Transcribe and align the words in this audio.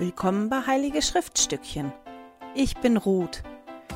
Willkommen 0.00 0.48
bei 0.48 0.60
Heilige 0.64 1.02
Schriftstückchen. 1.02 1.92
Ich 2.54 2.76
bin 2.76 2.96
Ruth. 2.96 3.42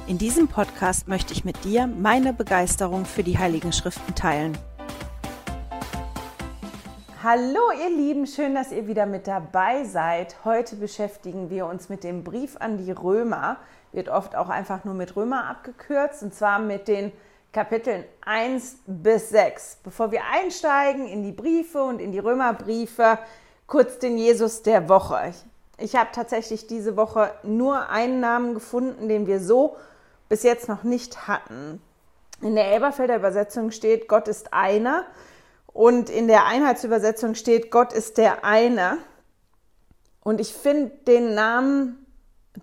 In 0.08 0.18
diesem 0.18 0.48
Podcast 0.48 1.06
möchte 1.06 1.32
ich 1.32 1.44
mit 1.44 1.62
dir 1.62 1.86
meine 1.86 2.32
Begeisterung 2.32 3.04
für 3.04 3.22
die 3.22 3.38
Heiligen 3.38 3.72
Schriften 3.72 4.12
teilen. 4.16 4.58
Hallo 7.22 7.60
ihr 7.80 7.96
Lieben, 7.96 8.26
schön, 8.26 8.56
dass 8.56 8.72
ihr 8.72 8.88
wieder 8.88 9.06
mit 9.06 9.28
dabei 9.28 9.84
seid. 9.84 10.44
Heute 10.44 10.74
beschäftigen 10.74 11.50
wir 11.50 11.66
uns 11.66 11.88
mit 11.88 12.02
dem 12.02 12.24
Brief 12.24 12.56
an 12.56 12.78
die 12.78 12.90
Römer. 12.90 13.58
Wird 13.92 14.08
oft 14.08 14.34
auch 14.34 14.48
einfach 14.48 14.84
nur 14.84 14.94
mit 14.94 15.14
Römer 15.14 15.48
abgekürzt 15.48 16.24
und 16.24 16.34
zwar 16.34 16.58
mit 16.58 16.88
den 16.88 17.12
Kapiteln 17.52 18.02
1 18.26 18.78
bis 18.86 19.28
6. 19.28 19.78
Bevor 19.84 20.10
wir 20.10 20.22
einsteigen 20.32 21.06
in 21.06 21.22
die 21.22 21.30
Briefe 21.30 21.80
und 21.80 22.00
in 22.00 22.10
die 22.10 22.18
Römerbriefe, 22.18 23.20
kurz 23.68 24.00
den 24.00 24.18
Jesus 24.18 24.62
der 24.62 24.88
Woche. 24.88 25.32
Ich 25.78 25.96
habe 25.96 26.10
tatsächlich 26.12 26.66
diese 26.66 26.96
Woche 26.96 27.32
nur 27.42 27.88
einen 27.88 28.20
Namen 28.20 28.54
gefunden, 28.54 29.08
den 29.08 29.26
wir 29.26 29.40
so 29.40 29.76
bis 30.28 30.42
jetzt 30.42 30.68
noch 30.68 30.82
nicht 30.82 31.26
hatten. 31.26 31.82
In 32.40 32.54
der 32.54 32.72
Elberfelder 32.72 33.16
Übersetzung 33.16 33.70
steht, 33.70 34.08
Gott 34.08 34.28
ist 34.28 34.52
einer. 34.52 35.04
Und 35.72 36.10
in 36.10 36.28
der 36.28 36.46
Einheitsübersetzung 36.46 37.34
steht, 37.34 37.70
Gott 37.70 37.92
ist 37.92 38.18
der 38.18 38.44
eine. 38.44 38.98
Und 40.22 40.40
ich 40.40 40.52
finde 40.52 40.90
den 41.06 41.34
Namen 41.34 42.06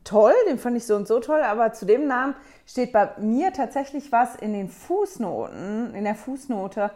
toll, 0.03 0.33
den 0.47 0.59
fand 0.59 0.77
ich 0.77 0.85
so 0.85 0.95
und 0.95 1.07
so 1.07 1.19
toll, 1.19 1.41
aber 1.41 1.73
zu 1.73 1.85
dem 1.85 2.07
Namen 2.07 2.35
steht 2.65 2.91
bei 2.91 3.11
mir 3.17 3.51
tatsächlich 3.51 4.11
was 4.11 4.35
in 4.35 4.53
den 4.53 4.69
Fußnoten, 4.69 5.95
in 5.95 6.03
der 6.03 6.15
Fußnote 6.15 6.91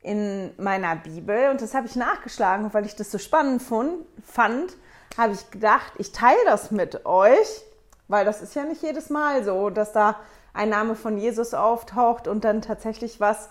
in 0.00 0.52
meiner 0.56 0.96
Bibel. 0.96 1.50
Und 1.50 1.60
das 1.60 1.74
habe 1.74 1.86
ich 1.86 1.96
nachgeschlagen, 1.96 2.72
weil 2.72 2.86
ich 2.86 2.94
das 2.94 3.10
so 3.10 3.18
spannend 3.18 3.62
fand 3.62 4.76
habe 5.16 5.32
ich 5.32 5.50
gedacht, 5.50 5.92
ich 5.98 6.12
teile 6.12 6.38
das 6.44 6.70
mit 6.70 7.06
euch, 7.06 7.62
weil 8.08 8.24
das 8.24 8.42
ist 8.42 8.54
ja 8.54 8.64
nicht 8.64 8.82
jedes 8.82 9.10
Mal 9.10 9.44
so, 9.44 9.70
dass 9.70 9.92
da 9.92 10.16
ein 10.54 10.70
Name 10.70 10.94
von 10.94 11.18
Jesus 11.18 11.54
auftaucht 11.54 12.26
und 12.28 12.44
dann 12.44 12.62
tatsächlich 12.62 13.20
was 13.20 13.48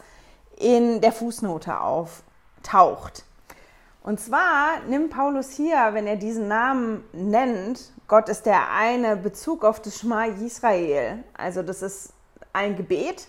in 0.57 1.01
der 1.01 1.11
Fußnote 1.11 1.79
auftaucht. 1.79 3.23
Und 4.03 4.19
zwar 4.19 4.79
nimmt 4.87 5.11
Paulus 5.11 5.51
hier, 5.51 5.89
wenn 5.91 6.07
er 6.07 6.15
diesen 6.15 6.47
Namen 6.47 7.03
nennt, 7.11 7.91
Gott 8.07 8.29
ist 8.29 8.45
der 8.45 8.71
eine 8.71 9.17
Bezug 9.17 9.65
auf 9.65 9.81
das 9.81 9.99
Schma 9.99 10.25
Israel. 10.25 11.23
Also 11.37 11.61
das 11.61 11.81
ist 11.81 12.13
ein 12.53 12.77
Gebet, 12.77 13.27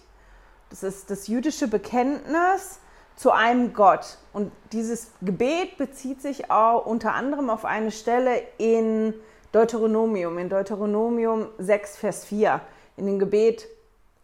das 0.70 0.82
ist 0.82 1.10
das 1.10 1.26
jüdische 1.26 1.66
Bekenntnis 1.66 2.78
zu 3.18 3.32
einem 3.32 3.74
Gott. 3.74 4.18
Und 4.32 4.52
dieses 4.72 5.10
Gebet 5.20 5.76
bezieht 5.76 6.22
sich 6.22 6.52
auch 6.52 6.86
unter 6.86 7.14
anderem 7.14 7.50
auf 7.50 7.64
eine 7.64 7.90
Stelle 7.90 8.40
in 8.58 9.12
Deuteronomium, 9.50 10.38
in 10.38 10.48
Deuteronomium 10.48 11.48
6, 11.58 11.96
Vers 11.96 12.24
4. 12.24 12.60
In 12.96 13.06
dem 13.06 13.18
Gebet 13.18 13.66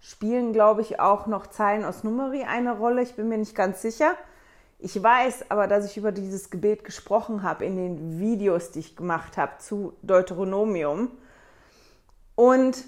spielen, 0.00 0.52
glaube 0.52 0.82
ich, 0.82 1.00
auch 1.00 1.26
noch 1.26 1.48
Zeilen 1.48 1.84
aus 1.84 2.04
Numeri 2.04 2.44
eine 2.44 2.78
Rolle. 2.78 3.02
Ich 3.02 3.16
bin 3.16 3.28
mir 3.28 3.38
nicht 3.38 3.56
ganz 3.56 3.82
sicher. 3.82 4.14
Ich 4.78 5.02
weiß 5.02 5.50
aber, 5.50 5.66
dass 5.66 5.86
ich 5.86 5.96
über 5.96 6.12
dieses 6.12 6.50
Gebet 6.50 6.84
gesprochen 6.84 7.42
habe 7.42 7.64
in 7.64 7.76
den 7.76 8.20
Videos, 8.20 8.70
die 8.70 8.80
ich 8.80 8.96
gemacht 8.96 9.36
habe 9.36 9.58
zu 9.58 9.94
Deuteronomium. 10.02 11.10
Und 12.36 12.84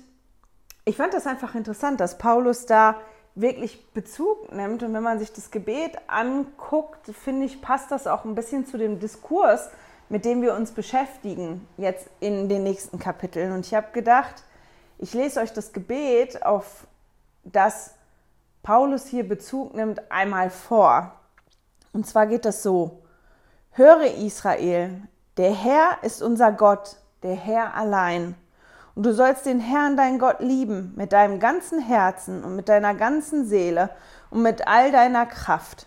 ich 0.85 0.97
fand 0.97 1.15
das 1.15 1.27
einfach 1.27 1.57
interessant, 1.57 1.99
dass 1.99 2.17
Paulus 2.17 2.67
da 2.67 2.97
wirklich 3.37 3.93
Bezug 3.93 4.53
nimmt. 4.53 4.83
Und 4.83 4.93
wenn 4.93 5.03
man 5.03 5.21
sich 5.21 5.33
das 5.33 5.53
Gebet 5.53 5.97
anguckt, 6.09 7.07
finde 7.07 7.47
ich, 7.47 7.63
passt 7.63 7.93
das 7.93 8.09
auch 8.09 8.25
ein 8.25 8.35
bisschen 8.35 8.67
zu 8.67 8.79
dem 8.79 8.99
Diskurs, 8.99 9.71
mit 10.09 10.25
dem 10.25 10.43
wir 10.43 10.55
uns 10.55 10.73
beschäftigen, 10.73 11.67
jetzt 11.77 12.09
in 12.21 12.49
den 12.49 12.65
nächsten 12.65 12.99
Kapiteln. 12.99 13.53
Und 13.53 13.67
ich 13.67 13.75
habe 13.75 13.93
gedacht, 13.93 14.43
ich 14.99 15.15
lese 15.15 15.41
euch 15.41 15.53
das 15.53 15.73
Gebet, 15.73 16.45
auf 16.45 16.87
das 17.45 17.95
Paulus 18.63 19.07
hier 19.07 19.29
Bezug 19.29 19.75
nimmt, 19.75 20.11
einmal 20.11 20.51
vor. 20.51 21.13
Und 21.93 22.07
zwar 22.07 22.27
geht 22.27 22.45
das 22.45 22.63
so. 22.63 23.03
Höre 23.73 24.07
Israel, 24.17 25.03
der 25.37 25.53
Herr 25.53 25.99
ist 26.03 26.23
unser 26.23 26.51
Gott, 26.53 26.97
der 27.23 27.35
Herr 27.35 27.75
allein. 27.75 28.35
Und 28.97 29.05
du 29.05 29.13
sollst 29.13 29.45
den 29.45 29.61
Herrn, 29.61 29.99
dein 29.99 30.19
Gott, 30.19 30.41
lieben 30.41 30.95
mit 30.97 31.13
deinem 31.13 31.39
ganzen 31.39 31.81
Herzen 31.81 32.43
und 32.43 32.57
mit 32.57 32.71
deiner 32.71 32.95
ganzen 32.95 33.47
Seele 33.47 33.91
und 34.31 34.41
mit 34.41 34.67
all 34.67 34.91
deiner 34.91 35.27
Kraft. 35.27 35.87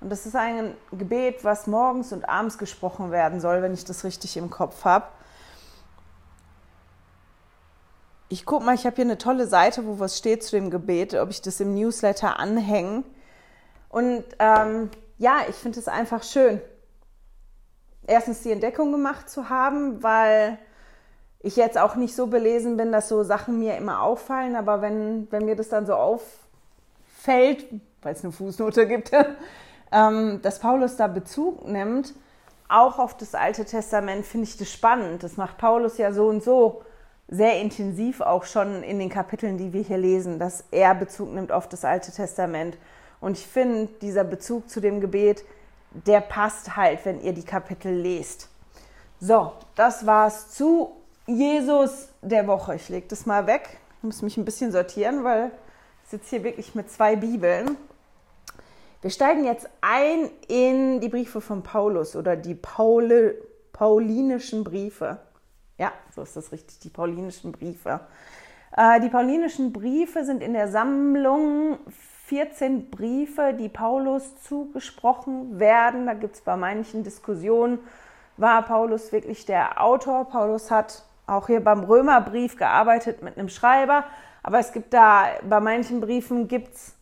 Und 0.00 0.10
das 0.10 0.26
ist 0.26 0.34
ein 0.34 0.74
Gebet, 0.90 1.44
was 1.44 1.68
morgens 1.68 2.12
und 2.12 2.28
abends 2.28 2.58
gesprochen 2.58 3.12
werden 3.12 3.40
soll, 3.40 3.62
wenn 3.62 3.72
ich 3.72 3.84
das 3.84 4.02
richtig 4.02 4.36
im 4.36 4.50
Kopf 4.50 4.84
habe. 4.84 5.06
Ich 8.28 8.44
gucke 8.44 8.64
mal, 8.64 8.74
ich 8.74 8.84
habe 8.84 8.96
hier 8.96 9.04
eine 9.04 9.18
tolle 9.18 9.46
Seite, 9.46 9.86
wo 9.86 10.00
was 10.00 10.18
steht 10.18 10.42
zu 10.42 10.56
dem 10.56 10.70
Gebet, 10.70 11.14
ob 11.14 11.30
ich 11.30 11.42
das 11.42 11.60
im 11.60 11.74
Newsletter 11.74 12.40
anhänge. 12.40 13.04
Und 13.90 14.24
ähm, 14.40 14.90
ja, 15.18 15.42
ich 15.48 15.54
finde 15.54 15.78
es 15.78 15.86
einfach 15.86 16.24
schön, 16.24 16.60
erstens 18.08 18.42
die 18.42 18.50
Entdeckung 18.50 18.90
gemacht 18.90 19.30
zu 19.30 19.50
haben, 19.50 20.02
weil 20.02 20.58
ich 21.42 21.56
jetzt 21.56 21.78
auch 21.78 21.96
nicht 21.96 22.14
so 22.14 22.26
belesen 22.26 22.76
bin, 22.76 22.92
dass 22.92 23.08
so 23.08 23.22
Sachen 23.22 23.58
mir 23.58 23.76
immer 23.76 24.02
auffallen, 24.02 24.56
aber 24.56 24.82
wenn, 24.82 25.26
wenn 25.30 25.46
mir 25.46 25.56
das 25.56 25.70
dann 25.70 25.86
so 25.86 25.94
auffällt, 25.94 27.64
weil 28.02 28.14
es 28.14 28.22
eine 28.22 28.32
Fußnote 28.32 28.86
gibt, 28.86 29.10
ähm, 29.92 30.40
dass 30.42 30.58
Paulus 30.58 30.96
da 30.96 31.06
Bezug 31.06 31.66
nimmt, 31.66 32.14
auch 32.68 32.98
auf 32.98 33.16
das 33.16 33.34
Alte 33.34 33.64
Testament, 33.64 34.24
finde 34.24 34.46
ich 34.46 34.56
das 34.56 34.70
spannend. 34.70 35.22
Das 35.22 35.36
macht 35.36 35.58
Paulus 35.58 35.98
ja 35.98 36.12
so 36.12 36.28
und 36.28 36.42
so 36.42 36.82
sehr 37.26 37.60
intensiv 37.60 38.20
auch 38.20 38.44
schon 38.44 38.82
in 38.82 38.98
den 38.98 39.08
Kapiteln, 39.08 39.56
die 39.56 39.72
wir 39.72 39.82
hier 39.82 39.98
lesen, 39.98 40.38
dass 40.38 40.64
er 40.70 40.94
Bezug 40.94 41.32
nimmt 41.32 41.52
auf 41.52 41.68
das 41.68 41.84
Alte 41.84 42.12
Testament. 42.12 42.76
Und 43.20 43.38
ich 43.38 43.46
finde, 43.46 43.88
dieser 44.00 44.24
Bezug 44.24 44.68
zu 44.68 44.80
dem 44.80 45.00
Gebet, 45.00 45.44
der 46.06 46.20
passt 46.20 46.76
halt, 46.76 47.04
wenn 47.04 47.20
ihr 47.20 47.32
die 47.32 47.44
Kapitel 47.44 47.92
lest. 47.92 48.48
So, 49.20 49.52
das 49.74 50.06
war's 50.06 50.50
zu 50.50 50.99
Jesus 51.36 52.08
der 52.22 52.46
Woche. 52.46 52.74
Ich 52.74 52.88
lege 52.88 53.06
das 53.08 53.24
mal 53.24 53.46
weg. 53.46 53.78
Ich 53.98 54.02
muss 54.02 54.22
mich 54.22 54.36
ein 54.36 54.44
bisschen 54.44 54.72
sortieren, 54.72 55.22
weil 55.22 55.52
ich 56.04 56.10
sitze 56.10 56.30
hier 56.30 56.44
wirklich 56.44 56.74
mit 56.74 56.90
zwei 56.90 57.16
Bibeln. 57.16 57.76
Wir 59.00 59.10
steigen 59.10 59.44
jetzt 59.44 59.68
ein 59.80 60.30
in 60.48 61.00
die 61.00 61.08
Briefe 61.08 61.40
von 61.40 61.62
Paulus 61.62 62.16
oder 62.16 62.36
die 62.36 62.54
Paul 62.54 63.34
paulinischen 63.72 64.64
Briefe. 64.64 65.18
Ja, 65.78 65.92
so 66.14 66.22
ist 66.22 66.36
das 66.36 66.52
richtig, 66.52 66.80
die 66.80 66.90
paulinischen 66.90 67.52
Briefe. 67.52 68.00
Äh, 68.76 69.00
die 69.00 69.08
paulinischen 69.08 69.72
Briefe 69.72 70.24
sind 70.24 70.42
in 70.42 70.52
der 70.52 70.68
Sammlung 70.68 71.78
14 72.26 72.90
Briefe, 72.90 73.54
die 73.54 73.68
Paulus 73.68 74.42
zugesprochen 74.42 75.58
werden. 75.58 76.06
Da 76.06 76.14
gibt 76.14 76.34
es 76.34 76.40
bei 76.42 76.56
manchen 76.56 77.04
Diskussionen, 77.04 77.78
war 78.36 78.62
Paulus 78.62 79.12
wirklich 79.12 79.46
der 79.46 79.82
Autor. 79.82 80.26
Paulus 80.26 80.70
hat 80.70 81.04
auch 81.30 81.46
hier 81.46 81.62
beim 81.62 81.84
Römerbrief 81.84 82.56
gearbeitet 82.56 83.22
mit 83.22 83.38
einem 83.38 83.48
Schreiber, 83.48 84.04
aber 84.42 84.58
es 84.58 84.72
gibt 84.72 84.92
da, 84.94 85.26
bei 85.48 85.60
manchen 85.60 86.00
Briefen 86.00 86.48
gibt 86.48 86.74
es 86.74 86.94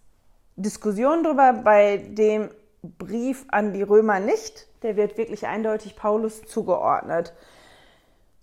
Diskussionen 0.56 1.22
drüber, 1.22 1.53
bei 1.53 1.99
dem 1.99 2.50
Brief 2.83 3.44
an 3.49 3.72
die 3.72 3.83
Römer 3.83 4.21
nicht. 4.21 4.67
Der 4.83 4.97
wird 4.97 5.17
wirklich 5.17 5.47
eindeutig 5.47 5.97
Paulus 5.97 6.43
zugeordnet. 6.43 7.33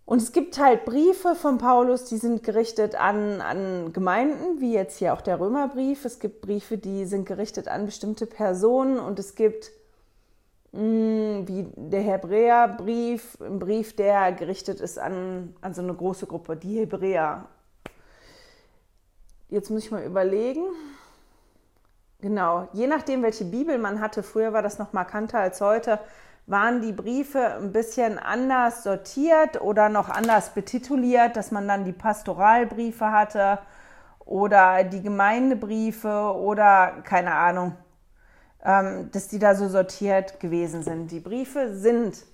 Und 0.05 0.21
es 0.21 0.31
gibt 0.31 0.59
halt 0.59 0.85
Briefe 0.85 1.35
von 1.35 1.57
Paulus, 1.57 2.05
die 2.05 2.17
sind 2.17 2.43
gerichtet 2.43 2.95
an, 2.95 3.41
an 3.41 3.91
Gemeinden, 3.91 4.61
wie 4.61 4.73
jetzt 4.73 4.99
hier 4.99 5.13
auch 5.13 5.21
der 5.21 5.39
Römerbrief. 5.39 6.05
Es 6.05 6.19
gibt 6.19 6.41
Briefe, 6.41 6.77
die 6.77 7.05
sind 7.05 7.25
gerichtet 7.25 7.67
an 7.67 7.85
bestimmte 7.85 8.27
Personen 8.27 8.99
und 8.99 9.17
es 9.17 9.35
gibt 9.35 9.71
wie 10.77 11.67
der 11.75 12.01
Hebräerbrief, 12.01 13.37
ein 13.39 13.59
Brief, 13.59 13.95
der 13.95 14.33
gerichtet 14.33 14.81
ist 14.81 14.99
an, 14.99 15.55
an 15.61 15.73
so 15.73 15.81
eine 15.81 15.93
große 15.93 16.27
Gruppe, 16.27 16.57
die 16.57 16.79
Hebräer. 16.79 17.45
Jetzt 19.47 19.69
muss 19.69 19.85
ich 19.85 19.91
mal 19.91 20.03
überlegen. 20.03 20.63
Genau, 22.19 22.67
je 22.73 22.87
nachdem, 22.87 23.23
welche 23.23 23.45
Bibel 23.45 23.77
man 23.77 24.01
hatte, 24.01 24.21
früher 24.21 24.51
war 24.51 24.61
das 24.61 24.79
noch 24.79 24.91
markanter 24.91 25.39
als 25.39 25.61
heute, 25.61 25.99
waren 26.47 26.81
die 26.81 26.91
Briefe 26.91 27.55
ein 27.55 27.71
bisschen 27.71 28.19
anders 28.19 28.83
sortiert 28.83 29.61
oder 29.61 29.87
noch 29.89 30.09
anders 30.09 30.53
betituliert, 30.53 31.37
dass 31.37 31.51
man 31.51 31.67
dann 31.67 31.85
die 31.85 31.93
Pastoralbriefe 31.93 33.11
hatte 33.11 33.59
oder 34.25 34.83
die 34.83 35.01
Gemeindebriefe 35.01 36.33
oder 36.35 37.01
keine 37.03 37.33
Ahnung, 37.33 37.75
dass 38.65 39.27
die 39.27 39.37
da 39.37 39.53
so 39.53 39.67
sortiert 39.67 40.39
gewesen 40.39 40.81
sind. 40.81 41.11
Die 41.11 41.19
Briefe 41.19 41.75
sind 41.75 42.25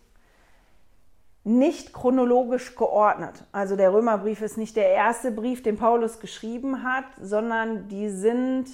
nicht 1.44 1.92
chronologisch 1.92 2.76
geordnet. 2.76 3.44
Also 3.52 3.76
der 3.76 3.92
Römerbrief 3.92 4.42
ist 4.42 4.58
nicht 4.58 4.78
der 4.78 4.90
erste 4.90 5.32
Brief, 5.32 5.62
den 5.62 5.78
Paulus 5.78 6.20
geschrieben 6.20 6.84
hat, 6.84 7.06
sondern 7.20 7.90
die 7.90 8.10
sind 8.10 8.68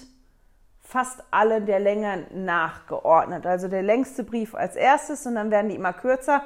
fast 0.81 1.23
alle 1.31 1.61
der 1.61 1.79
Länge 1.79 2.27
nachgeordnet. 2.31 3.47
Also 3.47 3.67
der 3.67 3.81
längste 3.81 4.23
Brief 4.23 4.53
als 4.53 4.75
erstes 4.75 5.25
und 5.25 5.35
dann 5.35 5.49
werden 5.49 5.69
die 5.69 5.75
immer 5.75 5.93
kürzer, 5.93 6.43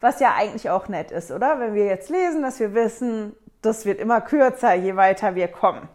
was 0.00 0.18
ja 0.20 0.34
eigentlich 0.34 0.70
auch 0.70 0.88
nett 0.88 1.10
ist, 1.10 1.30
oder? 1.30 1.60
Wenn 1.60 1.74
wir 1.74 1.84
jetzt 1.84 2.08
lesen, 2.08 2.42
dass 2.42 2.58
wir 2.58 2.72
wissen, 2.72 3.34
das 3.60 3.84
wird 3.84 4.00
immer 4.00 4.20
kürzer, 4.20 4.74
je 4.74 4.96
weiter 4.96 5.34
wir 5.34 5.48
kommen. 5.48 5.88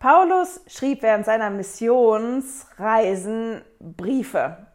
Paulus 0.00 0.60
schrieb 0.66 1.02
während 1.02 1.24
seiner 1.26 1.50
Missionsreisen 1.50 3.62
Briefe. 3.78 4.66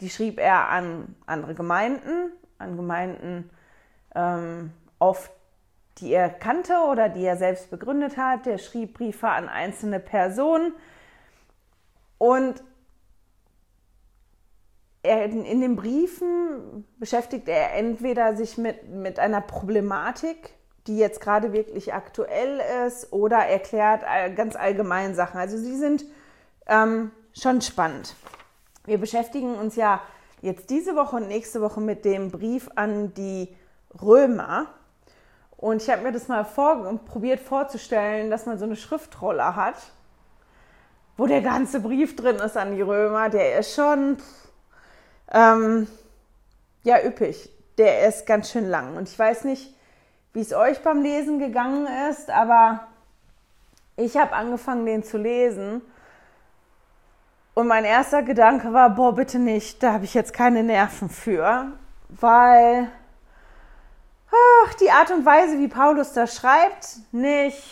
Die 0.00 0.10
schrieb 0.10 0.38
er 0.38 0.68
an 0.68 1.16
andere 1.24 1.54
Gemeinden, 1.54 2.30
an 2.58 2.76
Gemeinden 2.76 3.48
ähm, 4.14 4.74
oft, 4.98 5.32
die 5.98 6.12
er 6.12 6.28
kannte 6.28 6.74
oder 6.90 7.08
die 7.08 7.24
er 7.24 7.38
selbst 7.38 7.70
begründet 7.70 8.18
hat. 8.18 8.46
Er 8.46 8.58
schrieb 8.58 8.92
Briefe 8.92 9.26
an 9.26 9.48
einzelne 9.48 10.00
Personen. 10.00 10.74
Und 12.18 12.62
er, 15.02 15.24
in 15.24 15.62
den 15.62 15.76
Briefen 15.76 16.86
beschäftigt 16.98 17.48
er 17.48 17.74
entweder 17.74 18.36
sich 18.36 18.58
mit, 18.58 18.86
mit 18.86 19.18
einer 19.18 19.40
Problematik, 19.40 20.50
die 20.86 20.98
jetzt 20.98 21.20
gerade 21.20 21.52
wirklich 21.52 21.94
aktuell 21.94 22.60
ist, 22.86 23.12
oder 23.12 23.38
erklärt 23.38 24.02
ganz 24.36 24.56
allgemein 24.56 25.14
Sachen. 25.14 25.38
Also 25.38 25.56
sie 25.56 25.76
sind 25.76 26.04
ähm, 26.66 27.10
schon 27.32 27.60
spannend. 27.60 28.14
Wir 28.84 28.98
beschäftigen 28.98 29.54
uns 29.54 29.76
ja 29.76 30.00
jetzt 30.40 30.70
diese 30.70 30.96
Woche 30.96 31.16
und 31.16 31.28
nächste 31.28 31.60
Woche 31.60 31.80
mit 31.80 32.04
dem 32.04 32.30
Brief 32.30 32.68
an 32.74 33.14
die 33.14 33.56
Römer. 34.02 34.66
Und 35.56 35.80
ich 35.80 35.88
habe 35.88 36.02
mir 36.02 36.10
das 36.10 36.26
mal 36.26 36.44
vor, 36.44 36.98
probiert 37.06 37.38
vorzustellen, 37.38 38.30
dass 38.30 38.46
man 38.46 38.58
so 38.58 38.64
eine 38.64 38.74
Schriftrolle 38.74 39.54
hat, 39.54 39.76
wo 41.16 41.28
der 41.28 41.42
ganze 41.42 41.78
Brief 41.78 42.16
drin 42.16 42.36
ist 42.36 42.56
an 42.56 42.74
die 42.74 42.82
Römer. 42.82 43.28
Der 43.28 43.60
ist 43.60 43.76
schon 43.76 44.16
ähm, 45.30 45.86
ja 46.82 46.96
üppig. 47.04 47.50
Der 47.78 48.08
ist 48.08 48.26
ganz 48.26 48.50
schön 48.50 48.68
lang. 48.68 48.96
Und 48.96 49.08
ich 49.08 49.16
weiß 49.16 49.44
nicht, 49.44 49.72
wie 50.32 50.40
es 50.40 50.52
euch 50.52 50.82
beim 50.82 51.02
Lesen 51.02 51.38
gegangen 51.38 51.86
ist, 52.10 52.30
aber 52.30 52.86
ich 53.96 54.16
habe 54.16 54.32
angefangen, 54.32 54.86
den 54.86 55.02
zu 55.02 55.18
lesen. 55.18 55.82
Und 57.54 57.66
mein 57.66 57.84
erster 57.84 58.22
Gedanke 58.22 58.72
war, 58.72 58.90
boah, 58.90 59.14
bitte 59.14 59.38
nicht, 59.38 59.82
da 59.82 59.92
habe 59.92 60.04
ich 60.04 60.14
jetzt 60.14 60.32
keine 60.32 60.62
Nerven 60.62 61.10
für, 61.10 61.72
weil 62.08 62.88
ach, 64.30 64.74
die 64.74 64.90
Art 64.90 65.10
und 65.10 65.26
Weise, 65.26 65.58
wie 65.58 65.68
Paulus 65.68 66.14
da 66.14 66.26
schreibt, 66.26 66.96
nicht 67.12 67.62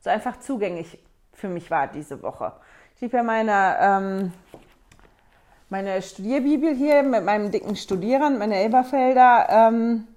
so 0.00 0.10
einfach 0.10 0.38
zugänglich 0.40 0.98
für 1.32 1.48
mich 1.48 1.70
war 1.70 1.86
diese 1.86 2.20
Woche. 2.22 2.52
Ich 2.96 3.02
habe 3.02 3.16
ja 3.18 3.22
meine, 3.22 3.76
ähm, 3.80 4.32
meine 5.70 6.02
Studierbibel 6.02 6.74
hier 6.74 7.02
mit 7.02 7.24
meinem 7.24 7.50
dicken 7.50 7.76
Studierern, 7.76 8.38
meine 8.38 8.56
Elberfelder, 8.56 9.46
ähm, 9.48 10.08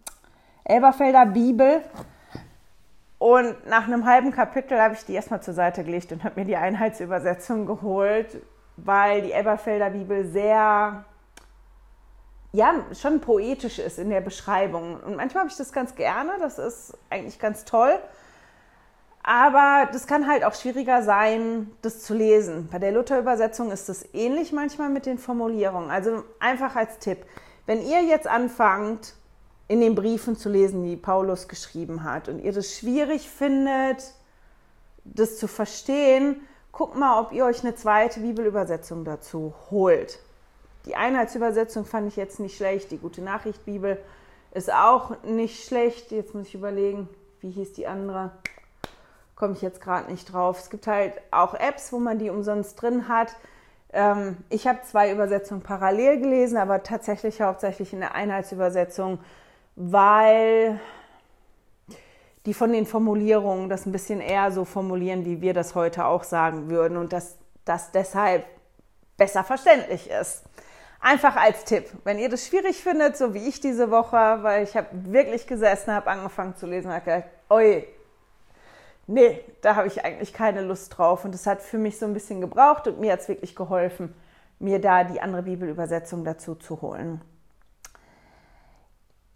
Elberfelder 0.63 1.25
Bibel. 1.25 1.81
Und 3.17 3.67
nach 3.67 3.87
einem 3.87 4.05
halben 4.05 4.31
Kapitel 4.31 4.79
habe 4.79 4.95
ich 4.95 5.05
die 5.05 5.13
erstmal 5.13 5.41
zur 5.41 5.53
Seite 5.53 5.83
gelegt 5.83 6.11
und 6.11 6.23
habe 6.23 6.39
mir 6.39 6.45
die 6.45 6.57
Einheitsübersetzung 6.57 7.65
geholt, 7.65 8.41
weil 8.77 9.21
die 9.21 9.31
Elberfelder 9.31 9.91
Bibel 9.91 10.25
sehr 10.25 11.05
ja, 12.53 12.73
schon 12.99 13.21
poetisch 13.21 13.79
ist 13.79 13.97
in 13.97 14.09
der 14.09 14.21
Beschreibung. 14.21 14.99
Und 14.99 15.15
manchmal 15.15 15.43
habe 15.43 15.51
ich 15.51 15.57
das 15.57 15.71
ganz 15.71 15.95
gerne, 15.95 16.31
das 16.39 16.59
ist 16.59 16.97
eigentlich 17.09 17.39
ganz 17.39 17.63
toll. 17.63 17.97
Aber 19.23 19.87
das 19.91 20.07
kann 20.07 20.27
halt 20.27 20.43
auch 20.43 20.55
schwieriger 20.55 21.03
sein, 21.03 21.71
das 21.81 22.01
zu 22.01 22.13
lesen. 22.13 22.67
Bei 22.71 22.79
der 22.79 22.91
Luther-Übersetzung 22.91 23.71
ist 23.71 23.87
das 23.87 24.13
ähnlich 24.13 24.51
manchmal 24.51 24.89
mit 24.89 25.05
den 25.05 25.19
Formulierungen. 25.19 25.91
Also 25.91 26.23
einfach 26.39 26.75
als 26.75 26.97
Tipp, 26.97 27.19
wenn 27.67 27.81
ihr 27.81 28.01
jetzt 28.01 28.27
anfangt, 28.27 29.13
in 29.71 29.79
den 29.79 29.95
Briefen 29.95 30.35
zu 30.35 30.49
lesen, 30.49 30.83
die 30.83 30.97
Paulus 30.97 31.47
geschrieben 31.47 32.03
hat, 32.03 32.27
und 32.27 32.39
ihr 32.39 32.51
das 32.51 32.77
schwierig 32.77 33.29
findet, 33.29 34.03
das 35.05 35.37
zu 35.37 35.47
verstehen, 35.47 36.41
guckt 36.73 36.97
mal, 36.97 37.21
ob 37.21 37.31
ihr 37.31 37.45
euch 37.45 37.63
eine 37.63 37.73
zweite 37.73 38.19
Bibelübersetzung 38.19 39.05
dazu 39.05 39.53
holt. 39.71 40.19
Die 40.85 40.97
Einheitsübersetzung 40.97 41.85
fand 41.85 42.09
ich 42.09 42.17
jetzt 42.17 42.41
nicht 42.41 42.57
schlecht. 42.57 42.91
Die 42.91 42.97
Gute 42.97 43.21
Nachricht 43.21 43.63
Bibel 43.63 43.97
ist 44.53 44.73
auch 44.73 45.23
nicht 45.23 45.65
schlecht. 45.65 46.11
Jetzt 46.11 46.35
muss 46.35 46.47
ich 46.47 46.55
überlegen, 46.55 47.07
wie 47.39 47.51
hieß 47.51 47.71
die 47.71 47.87
andere? 47.87 48.31
Komme 49.35 49.53
ich 49.53 49.61
jetzt 49.61 49.79
gerade 49.79 50.11
nicht 50.11 50.33
drauf. 50.33 50.59
Es 50.59 50.69
gibt 50.69 50.85
halt 50.85 51.13
auch 51.31 51.53
Apps, 51.53 51.93
wo 51.93 51.99
man 51.99 52.19
die 52.19 52.29
umsonst 52.29 52.81
drin 52.81 53.07
hat. 53.07 53.37
Ähm, 53.93 54.35
ich 54.49 54.67
habe 54.67 54.81
zwei 54.83 55.13
Übersetzungen 55.13 55.61
parallel 55.61 56.19
gelesen, 56.19 56.57
aber 56.57 56.83
tatsächlich 56.83 57.41
hauptsächlich 57.41 57.93
in 57.93 58.01
der 58.01 58.15
Einheitsübersetzung, 58.15 59.19
weil 59.75 60.79
die 62.45 62.53
von 62.53 62.71
den 62.71 62.85
Formulierungen 62.85 63.69
das 63.69 63.85
ein 63.85 63.91
bisschen 63.91 64.19
eher 64.19 64.51
so 64.51 64.65
formulieren, 64.65 65.25
wie 65.25 65.41
wir 65.41 65.53
das 65.53 65.75
heute 65.75 66.05
auch 66.05 66.23
sagen 66.23 66.69
würden 66.69 66.97
und 66.97 67.13
dass 67.13 67.37
das 67.65 67.91
deshalb 67.91 68.45
besser 69.17 69.43
verständlich 69.43 70.09
ist. 70.09 70.43
Einfach 70.99 71.35
als 71.35 71.65
Tipp, 71.65 71.85
wenn 72.03 72.19
ihr 72.19 72.29
das 72.29 72.47
schwierig 72.47 72.83
findet, 72.83 73.17
so 73.17 73.33
wie 73.33 73.47
ich 73.47 73.59
diese 73.59 73.91
Woche, 73.91 74.39
weil 74.41 74.63
ich 74.63 74.75
habe 74.75 74.87
wirklich 74.91 75.47
gesessen, 75.47 75.93
habe 75.93 76.09
angefangen 76.09 76.55
zu 76.55 76.67
lesen 76.67 76.91
habe 76.91 77.05
gedacht, 77.05 77.29
oi, 77.49 77.87
nee, 79.07 79.43
da 79.61 79.75
habe 79.75 79.87
ich 79.87 80.03
eigentlich 80.05 80.33
keine 80.33 80.61
Lust 80.61 80.97
drauf. 80.97 81.25
Und 81.25 81.33
das 81.33 81.47
hat 81.47 81.61
für 81.61 81.77
mich 81.77 81.97
so 81.97 82.05
ein 82.05 82.13
bisschen 82.13 82.41
gebraucht 82.41 82.87
und 82.87 82.99
mir 82.99 83.13
hat 83.13 83.21
es 83.21 83.27
wirklich 83.27 83.55
geholfen, 83.55 84.13
mir 84.59 84.79
da 84.79 85.03
die 85.03 85.21
andere 85.21 85.43
Bibelübersetzung 85.43 86.23
dazu 86.23 86.55
zu 86.55 86.81
holen. 86.81 87.21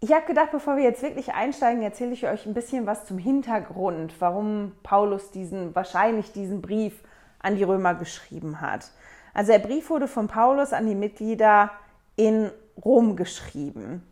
Ich 0.00 0.12
habe 0.12 0.26
gedacht, 0.26 0.50
bevor 0.52 0.76
wir 0.76 0.84
jetzt 0.84 1.02
wirklich 1.02 1.32
einsteigen, 1.32 1.82
erzähle 1.82 2.12
ich 2.12 2.26
euch 2.26 2.44
ein 2.44 2.52
bisschen 2.52 2.86
was 2.86 3.06
zum 3.06 3.16
Hintergrund, 3.16 4.14
warum 4.20 4.72
Paulus 4.82 5.30
diesen, 5.30 5.74
wahrscheinlich 5.74 6.32
diesen 6.32 6.60
Brief 6.60 7.02
an 7.38 7.56
die 7.56 7.64
Römer 7.64 7.94
geschrieben 7.94 8.60
hat. 8.60 8.90
Also 9.32 9.52
der 9.52 9.58
Brief 9.58 9.88
wurde 9.88 10.06
von 10.08 10.28
Paulus 10.28 10.72
an 10.72 10.86
die 10.86 10.94
Mitglieder 10.94 11.70
in 12.16 12.50
Rom 12.84 13.16
geschrieben. 13.16 14.02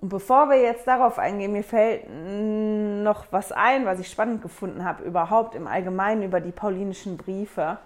Und 0.00 0.08
bevor 0.08 0.48
wir 0.48 0.60
jetzt 0.60 0.86
darauf 0.86 1.18
eingehen, 1.18 1.52
mir 1.52 1.62
fällt 1.62 2.08
noch 2.08 3.26
was 3.30 3.52
ein, 3.52 3.84
was 3.84 4.00
ich 4.00 4.08
spannend 4.08 4.42
gefunden 4.42 4.84
habe, 4.84 5.04
überhaupt 5.04 5.54
im 5.54 5.66
Allgemeinen 5.66 6.22
über 6.22 6.40
die 6.40 6.52
paulinischen 6.52 7.16
Briefe. 7.16 7.78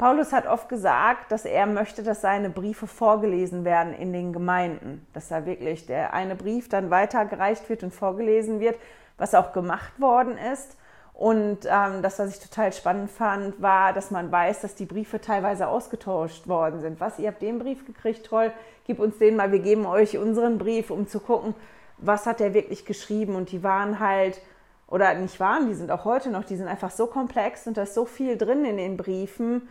Paulus 0.00 0.32
hat 0.32 0.46
oft 0.46 0.70
gesagt, 0.70 1.30
dass 1.30 1.44
er 1.44 1.66
möchte, 1.66 2.02
dass 2.02 2.22
seine 2.22 2.48
Briefe 2.48 2.86
vorgelesen 2.86 3.66
werden 3.66 3.92
in 3.92 4.14
den 4.14 4.32
Gemeinden. 4.32 5.06
Dass 5.12 5.28
da 5.28 5.44
wirklich 5.44 5.84
der 5.84 6.14
eine 6.14 6.36
Brief 6.36 6.70
dann 6.70 6.88
weitergereicht 6.88 7.68
wird 7.68 7.82
und 7.82 7.92
vorgelesen 7.92 8.60
wird, 8.60 8.76
was 9.18 9.34
auch 9.34 9.52
gemacht 9.52 10.00
worden 10.00 10.38
ist. 10.38 10.78
Und 11.12 11.66
ähm, 11.66 12.00
das, 12.00 12.18
was 12.18 12.34
ich 12.34 12.40
total 12.40 12.72
spannend 12.72 13.10
fand, 13.10 13.60
war, 13.60 13.92
dass 13.92 14.10
man 14.10 14.32
weiß, 14.32 14.62
dass 14.62 14.74
die 14.74 14.86
Briefe 14.86 15.20
teilweise 15.20 15.68
ausgetauscht 15.68 16.48
worden 16.48 16.80
sind. 16.80 16.98
Was, 16.98 17.18
ihr 17.18 17.28
habt 17.28 17.42
den 17.42 17.58
Brief 17.58 17.84
gekriegt, 17.84 18.24
toll, 18.24 18.52
gib 18.86 19.00
uns 19.00 19.18
den 19.18 19.36
mal, 19.36 19.52
wir 19.52 19.58
geben 19.58 19.84
euch 19.84 20.16
unseren 20.16 20.56
Brief, 20.56 20.90
um 20.90 21.08
zu 21.08 21.20
gucken, 21.20 21.54
was 21.98 22.24
hat 22.24 22.40
der 22.40 22.54
wirklich 22.54 22.86
geschrieben. 22.86 23.34
Und 23.34 23.52
die 23.52 23.62
waren 23.62 24.00
halt, 24.00 24.40
oder 24.88 25.12
nicht 25.12 25.38
waren, 25.40 25.68
die 25.68 25.74
sind 25.74 25.90
auch 25.90 26.06
heute 26.06 26.30
noch, 26.30 26.44
die 26.44 26.56
sind 26.56 26.68
einfach 26.68 26.90
so 26.90 27.06
komplex 27.06 27.66
und 27.66 27.76
da 27.76 27.82
ist 27.82 27.92
so 27.92 28.06
viel 28.06 28.38
drin 28.38 28.64
in 28.64 28.78
den 28.78 28.96
Briefen, 28.96 29.68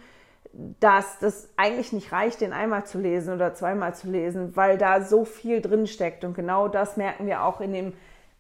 dass 0.52 1.20
das 1.20 1.50
eigentlich 1.58 1.94
nicht 1.94 2.12
reicht, 2.12 2.42
den 2.42 2.54
einmal 2.54 2.86
zu 2.86 3.00
lesen 3.00 3.34
oder 3.34 3.54
zweimal 3.54 3.96
zu 3.96 4.10
lesen, 4.10 4.56
weil 4.56 4.78
da 4.78 5.02
so 5.02 5.26
viel 5.26 5.62
drin 5.62 5.88
steckt. 5.88 6.24
Und 6.24 6.34
genau 6.34 6.68
das 6.68 6.98
merken 6.98 7.28
wir 7.28 7.44
auch 7.44 7.62
in 7.62 7.74
dem 7.74 7.94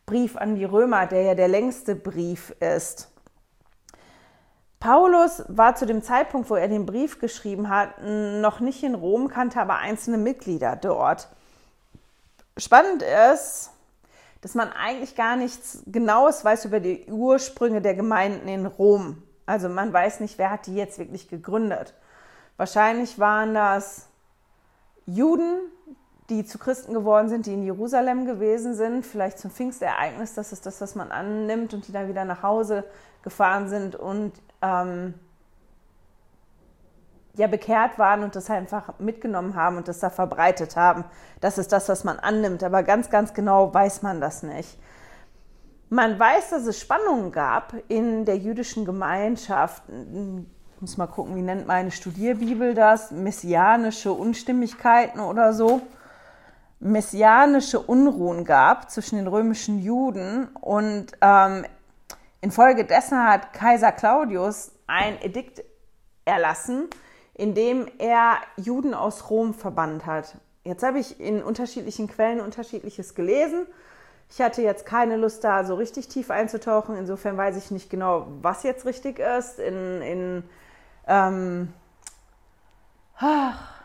Brief 0.06 0.36
an 0.36 0.56
die 0.56 0.66
Römer, 0.66 1.06
der 1.06 1.22
ja 1.22 1.36
der 1.36 1.48
längste 1.48 1.96
Brief 1.96 2.50
ist. 2.60 3.12
Paulus 4.80 5.44
war 5.50 5.76
zu 5.76 5.86
dem 5.86 6.02
Zeitpunkt, 6.02 6.50
wo 6.50 6.56
er 6.56 6.70
den 6.70 6.86
Brief 6.86 7.20
geschrieben 7.20 7.70
hat, 7.70 8.02
noch 8.02 8.60
nicht 8.60 8.82
in 8.82 8.96
Rom, 8.96 9.28
kannte 9.28 9.60
aber 9.60 9.76
einzelne 9.76 10.18
Mitglieder 10.18 10.78
dort. 10.78 11.28
Spannend 12.58 13.04
ist, 13.04 13.72
dass 14.42 14.56
man 14.56 14.72
eigentlich 14.72 15.16
gar 15.16 15.36
nichts 15.36 15.84
Genaues 15.86 16.46
weiß 16.46 16.66
über 16.66 16.80
die 16.80 17.06
Ursprünge 17.12 17.82
der 17.82 17.94
Gemeinden 17.94 18.48
in 18.48 18.66
Rom. 18.66 19.22
Also 19.50 19.68
man 19.68 19.92
weiß 19.92 20.20
nicht, 20.20 20.38
wer 20.38 20.52
hat 20.52 20.68
die 20.68 20.76
jetzt 20.76 21.00
wirklich 21.00 21.28
gegründet. 21.28 21.96
Wahrscheinlich 22.58 23.18
waren 23.18 23.56
das 23.56 24.08
Juden, 25.08 25.60
die 26.30 26.46
zu 26.46 26.60
Christen 26.60 26.94
geworden 26.94 27.30
sind, 27.30 27.48
die 27.48 27.54
in 27.56 27.64
Jerusalem 27.64 28.28
gewesen 28.28 28.76
sind, 28.76 29.08
vielleicht 29.08 29.40
zum 29.40 29.50
Pfingstereignis, 29.50 30.36
das 30.36 30.52
ist 30.52 30.68
das, 30.68 30.80
was 30.82 30.94
man 30.94 31.12
annimmt, 31.12 31.74
und 31.74 31.88
die 31.88 31.92
dann 31.92 32.08
wieder 32.08 32.26
nach 32.26 32.44
Hause 32.44 32.84
gefahren 33.24 33.70
sind 33.70 33.96
und 33.96 34.34
ähm, 34.62 35.16
ja 37.34 37.48
bekehrt 37.48 37.98
waren 37.98 38.22
und 38.22 38.36
das 38.36 38.52
einfach 38.52 39.00
mitgenommen 39.00 39.56
haben 39.56 39.78
und 39.78 39.88
das 39.88 39.98
da 39.98 40.12
verbreitet 40.12 40.76
haben. 40.76 41.06
Das 41.42 41.58
ist 41.58 41.72
das, 41.72 41.90
was 41.90 42.04
man 42.04 42.20
annimmt, 42.20 42.64
aber 42.64 42.84
ganz, 42.84 43.10
ganz 43.10 43.34
genau 43.34 43.74
weiß 43.74 44.04
man 44.04 44.22
das 44.22 44.44
nicht. 44.44 44.78
Man 45.92 46.20
weiß, 46.20 46.52
dass 46.52 46.68
es 46.68 46.80
Spannungen 46.80 47.32
gab 47.32 47.74
in 47.88 48.24
der 48.24 48.38
jüdischen 48.38 48.86
Gemeinschaft. 48.86 49.82
Ich 49.90 50.82
muss 50.82 50.98
mal 50.98 51.08
gucken, 51.08 51.36
wie 51.36 51.42
nennt 51.42 51.66
meine 51.66 51.90
Studierbibel 51.90 52.76
das? 52.76 53.10
Messianische 53.10 54.14
Unstimmigkeiten 54.14 55.20
oder 55.20 55.54
so. 55.54 55.82
messianische 56.80 57.80
Unruhen 57.80 58.46
gab 58.46 58.90
zwischen 58.90 59.18
den 59.18 59.28
römischen 59.28 59.80
Juden 59.80 60.48
und 60.62 61.08
ähm, 61.22 61.66
infolgedessen 62.42 63.18
hat 63.18 63.52
Kaiser 63.54 63.92
Claudius 63.92 64.72
ein 64.88 65.22
Edikt 65.22 65.64
erlassen, 66.24 66.88
in 67.34 67.54
dem 67.54 67.88
er 67.98 68.38
Juden 68.58 68.94
aus 68.94 69.30
Rom 69.30 69.54
verbannt 69.54 70.06
hat. 70.06 70.38
Jetzt 70.64 70.84
habe 70.84 71.00
ich 71.00 71.20
in 71.20 71.42
unterschiedlichen 71.42 72.08
Quellen 72.08 72.42
unterschiedliches 72.42 73.16
gelesen. 73.16 73.66
Ich 74.32 74.42
hatte 74.42 74.62
jetzt 74.62 74.86
keine 74.86 75.18
Lust, 75.18 75.44
da 75.44 75.64
so 75.64 75.76
richtig 75.76 76.08
tief 76.08 76.30
einzutauchen. 76.30 76.96
Insofern 76.96 77.36
weiß 77.36 77.58
ich 77.58 77.72
nicht 77.72 77.90
genau, 77.90 78.28
was 78.42 78.64
jetzt 78.64 78.86
richtig 78.86 79.20
ist. 79.20 79.60
In, 79.60 80.02
in 80.02 80.44
ähm, 81.08 81.74
ach, 83.18 83.80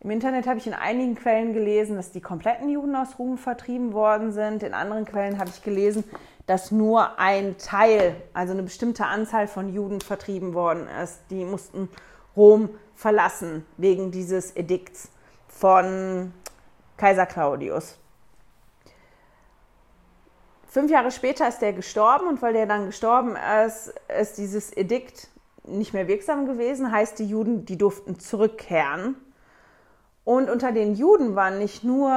im 0.00 0.10
Internet 0.10 0.46
habe 0.46 0.58
ich 0.58 0.66
in 0.66 0.72
einigen 0.72 1.14
Quellen 1.14 1.52
gelesen, 1.52 1.96
dass 1.96 2.10
die 2.10 2.22
kompletten 2.22 2.70
Juden 2.70 2.96
aus 2.96 3.18
Rom 3.18 3.36
vertrieben 3.36 3.92
worden 3.92 4.32
sind. 4.32 4.62
In 4.62 4.72
anderen 4.72 5.04
Quellen 5.04 5.38
habe 5.38 5.50
ich 5.50 5.62
gelesen, 5.62 6.04
dass 6.46 6.70
nur 6.70 7.18
ein 7.18 7.58
Teil, 7.58 8.16
also 8.32 8.54
eine 8.54 8.62
bestimmte 8.62 9.04
Anzahl 9.04 9.46
von 9.46 9.68
Juden 9.68 10.00
vertrieben 10.00 10.54
worden 10.54 10.88
ist. 11.02 11.20
Die 11.28 11.44
mussten 11.44 11.90
Rom 12.34 12.70
verlassen 12.94 13.66
wegen 13.76 14.10
dieses 14.10 14.56
Edikts 14.56 15.10
von 15.48 16.32
Kaiser 16.96 17.26
Claudius. 17.26 17.99
Fünf 20.70 20.90
Jahre 20.90 21.10
später 21.10 21.48
ist 21.48 21.62
er 21.62 21.72
gestorben 21.72 22.28
und 22.28 22.40
weil 22.42 22.52
der 22.52 22.66
dann 22.66 22.86
gestorben 22.86 23.36
ist, 23.66 23.92
ist 24.20 24.38
dieses 24.38 24.74
Edikt 24.76 25.28
nicht 25.64 25.92
mehr 25.92 26.08
wirksam 26.08 26.46
gewesen. 26.46 26.90
Heißt, 26.90 27.18
die 27.18 27.26
Juden, 27.26 27.66
die 27.66 27.76
durften 27.76 28.18
zurückkehren 28.18 29.16
und 30.24 30.48
unter 30.48 30.70
den 30.70 30.94
Juden 30.94 31.34
waren 31.34 31.58
nicht 31.58 31.82
nur 31.82 32.12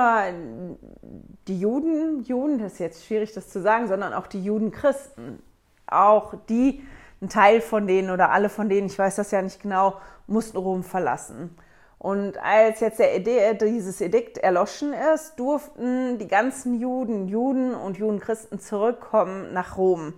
die 1.47 1.59
Juden, 1.59 2.23
Juden, 2.23 2.59
das 2.59 2.73
ist 2.73 2.79
jetzt 2.79 3.05
schwierig 3.05 3.33
das 3.33 3.49
zu 3.49 3.61
sagen, 3.61 3.87
sondern 3.87 4.13
auch 4.13 4.27
die 4.27 4.43
Juden-Christen. 4.43 5.41
Auch 5.87 6.35
die, 6.49 6.83
ein 7.21 7.29
Teil 7.29 7.59
von 7.59 7.87
denen 7.87 8.11
oder 8.11 8.29
alle 8.29 8.49
von 8.49 8.69
denen, 8.69 8.87
ich 8.87 8.99
weiß 8.99 9.15
das 9.15 9.31
ja 9.31 9.41
nicht 9.41 9.61
genau, 9.61 9.95
mussten 10.27 10.57
Rom 10.57 10.83
verlassen. 10.83 11.57
Und 12.03 12.37
als 12.37 12.81
jetzt 12.81 12.99
der 12.99 13.15
Ede 13.15 13.55
dieses 13.55 14.01
Edikt 14.01 14.37
erloschen 14.37 14.91
ist, 14.91 15.39
durften 15.39 16.17
die 16.17 16.27
ganzen 16.27 16.77
Juden, 16.77 17.29
Juden 17.29 17.73
und 17.73 17.97
Judenchristen 17.97 18.59
zurückkommen 18.59 19.53
nach 19.53 19.77
Rom. 19.77 20.13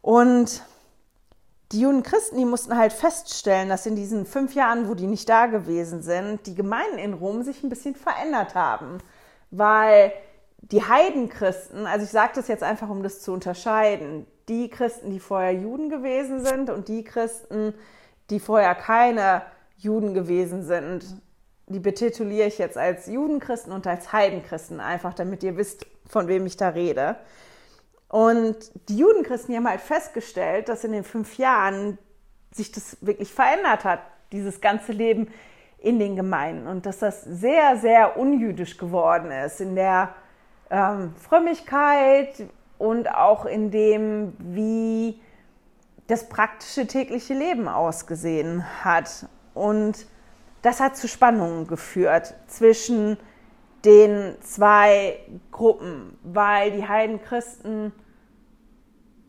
Und 0.00 0.62
die 1.72 1.80
jungen 1.80 2.02
Christen, 2.02 2.38
die 2.38 2.46
mussten 2.46 2.78
halt 2.78 2.94
feststellen, 2.94 3.68
dass 3.68 3.84
in 3.84 3.96
diesen 3.96 4.24
fünf 4.24 4.54
Jahren, 4.54 4.88
wo 4.88 4.94
die 4.94 5.06
nicht 5.06 5.28
da 5.28 5.44
gewesen 5.44 6.00
sind, 6.00 6.46
die 6.46 6.54
Gemeinden 6.54 6.96
in 6.96 7.12
Rom 7.12 7.42
sich 7.42 7.62
ein 7.62 7.68
bisschen 7.68 7.96
verändert 7.96 8.54
haben. 8.54 8.96
Weil 9.50 10.10
die 10.62 10.88
Heidenchristen, 10.88 11.86
also 11.86 12.06
ich 12.06 12.12
sage 12.12 12.32
das 12.36 12.48
jetzt 12.48 12.62
einfach, 12.62 12.88
um 12.88 13.02
das 13.02 13.20
zu 13.20 13.30
unterscheiden, 13.30 14.26
die 14.48 14.70
Christen, 14.70 15.10
die 15.10 15.20
vorher 15.20 15.52
Juden 15.52 15.90
gewesen 15.90 16.42
sind 16.42 16.70
und 16.70 16.88
die 16.88 17.04
Christen, 17.04 17.74
die 18.30 18.40
vorher 18.40 18.74
keine 18.74 19.42
Juden 19.84 20.14
gewesen 20.14 20.64
sind, 20.64 21.04
die 21.66 21.80
betituliere 21.80 22.48
ich 22.48 22.58
jetzt 22.58 22.76
als 22.76 23.06
Judenchristen 23.06 23.72
und 23.72 23.86
als 23.86 24.12
Heidenchristen, 24.12 24.80
einfach 24.80 25.14
damit 25.14 25.42
ihr 25.42 25.56
wisst, 25.56 25.86
von 26.06 26.28
wem 26.28 26.46
ich 26.46 26.56
da 26.56 26.68
rede. 26.68 27.16
Und 28.08 28.56
die 28.88 28.98
Judenchristen 28.98 29.56
haben 29.56 29.68
halt 29.68 29.80
festgestellt, 29.80 30.68
dass 30.68 30.84
in 30.84 30.92
den 30.92 31.04
fünf 31.04 31.38
Jahren 31.38 31.98
sich 32.52 32.70
das 32.70 32.98
wirklich 33.00 33.32
verändert 33.32 33.84
hat, 33.84 34.00
dieses 34.30 34.60
ganze 34.60 34.92
Leben 34.92 35.28
in 35.78 35.98
den 35.98 36.16
Gemeinden 36.16 36.66
und 36.66 36.86
dass 36.86 36.98
das 36.98 37.22
sehr, 37.24 37.76
sehr 37.76 38.16
unjüdisch 38.16 38.78
geworden 38.78 39.30
ist 39.30 39.60
in 39.60 39.74
der 39.74 40.14
ähm, 40.70 41.14
Frömmigkeit 41.16 42.48
und 42.78 43.12
auch 43.12 43.44
in 43.44 43.70
dem, 43.70 44.32
wie 44.38 45.20
das 46.06 46.28
praktische 46.28 46.86
tägliche 46.86 47.34
Leben 47.34 47.68
ausgesehen 47.68 48.64
hat. 48.84 49.26
Und 49.54 50.06
das 50.62 50.80
hat 50.80 50.96
zu 50.96 51.08
Spannungen 51.08 51.66
geführt 51.66 52.34
zwischen 52.46 53.16
den 53.84 54.36
zwei 54.40 55.18
Gruppen, 55.50 56.18
weil 56.22 56.72
die 56.72 56.88
Heidenchristen 56.88 57.92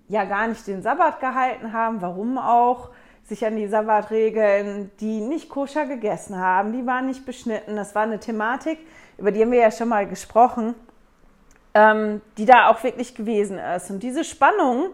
ja 0.08 0.24
gar 0.26 0.48
nicht 0.48 0.66
den 0.68 0.82
Sabbat 0.82 1.20
gehalten 1.20 1.74
haben, 1.74 2.02
warum 2.02 2.38
auch, 2.38 2.90
sich 3.24 3.44
an 3.44 3.56
die 3.56 3.68
Sabbatregeln, 3.68 4.92
die 5.00 5.20
nicht 5.20 5.50
koscher 5.50 5.88
gegessen 5.88 6.38
haben, 6.38 6.74
die 6.74 6.86
waren 6.86 7.08
nicht 7.08 7.26
beschnitten. 7.26 7.76
Das 7.76 7.96
war 7.96 8.04
eine 8.04 8.20
Thematik, 8.20 8.78
über 9.18 9.32
die 9.32 9.42
haben 9.42 9.52
wir 9.52 9.60
ja 9.60 9.72
schon 9.72 9.90
mal 9.90 10.08
gesprochen, 10.08 10.76
ähm, 11.74 12.22
die 12.38 12.46
da 12.46 12.70
auch 12.70 12.84
wirklich 12.84 13.16
gewesen 13.16 13.58
ist. 13.58 13.90
Und 13.90 14.04
diese 14.04 14.24
Spannung, 14.24 14.92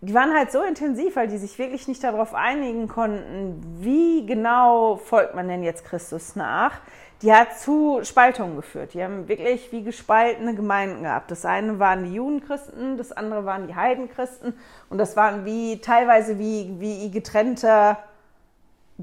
die 0.00 0.14
waren 0.14 0.34
halt 0.34 0.50
so 0.50 0.62
intensiv, 0.62 1.16
weil 1.16 1.28
die 1.28 1.38
sich 1.38 1.58
wirklich 1.58 1.86
nicht 1.86 2.02
darauf 2.02 2.34
einigen 2.34 2.88
konnten, 2.88 3.62
wie 3.80 4.24
genau 4.24 4.96
folgt 4.96 5.34
man 5.34 5.48
denn 5.48 5.62
jetzt 5.62 5.84
Christus 5.84 6.36
nach 6.36 6.80
die 7.22 7.32
hat 7.32 7.58
zu 7.58 8.00
Spaltungen 8.02 8.56
geführt. 8.56 8.94
Die 8.94 9.02
haben 9.02 9.28
wirklich 9.28 9.70
wie 9.72 9.82
gespaltene 9.82 10.54
Gemeinden 10.54 11.02
gehabt. 11.02 11.30
Das 11.30 11.44
eine 11.44 11.78
waren 11.78 12.04
die 12.04 12.14
Judenchristen, 12.14 12.96
das 12.96 13.12
andere 13.12 13.44
waren 13.44 13.66
die 13.66 13.74
Heidenchristen 13.74 14.54
und 14.88 14.98
das 14.98 15.16
waren 15.16 15.44
wie 15.44 15.80
teilweise 15.80 16.38
wie, 16.38 16.76
wie 16.78 17.10
getrennte 17.10 17.98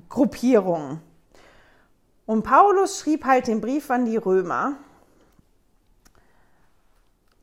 Gruppierungen. 0.10 1.00
Und 2.26 2.44
Paulus 2.44 3.00
schrieb 3.00 3.26
halt 3.26 3.48
den 3.48 3.62
Brief 3.62 3.90
an 3.92 4.06
die 4.06 4.18
Römer. 4.18 4.74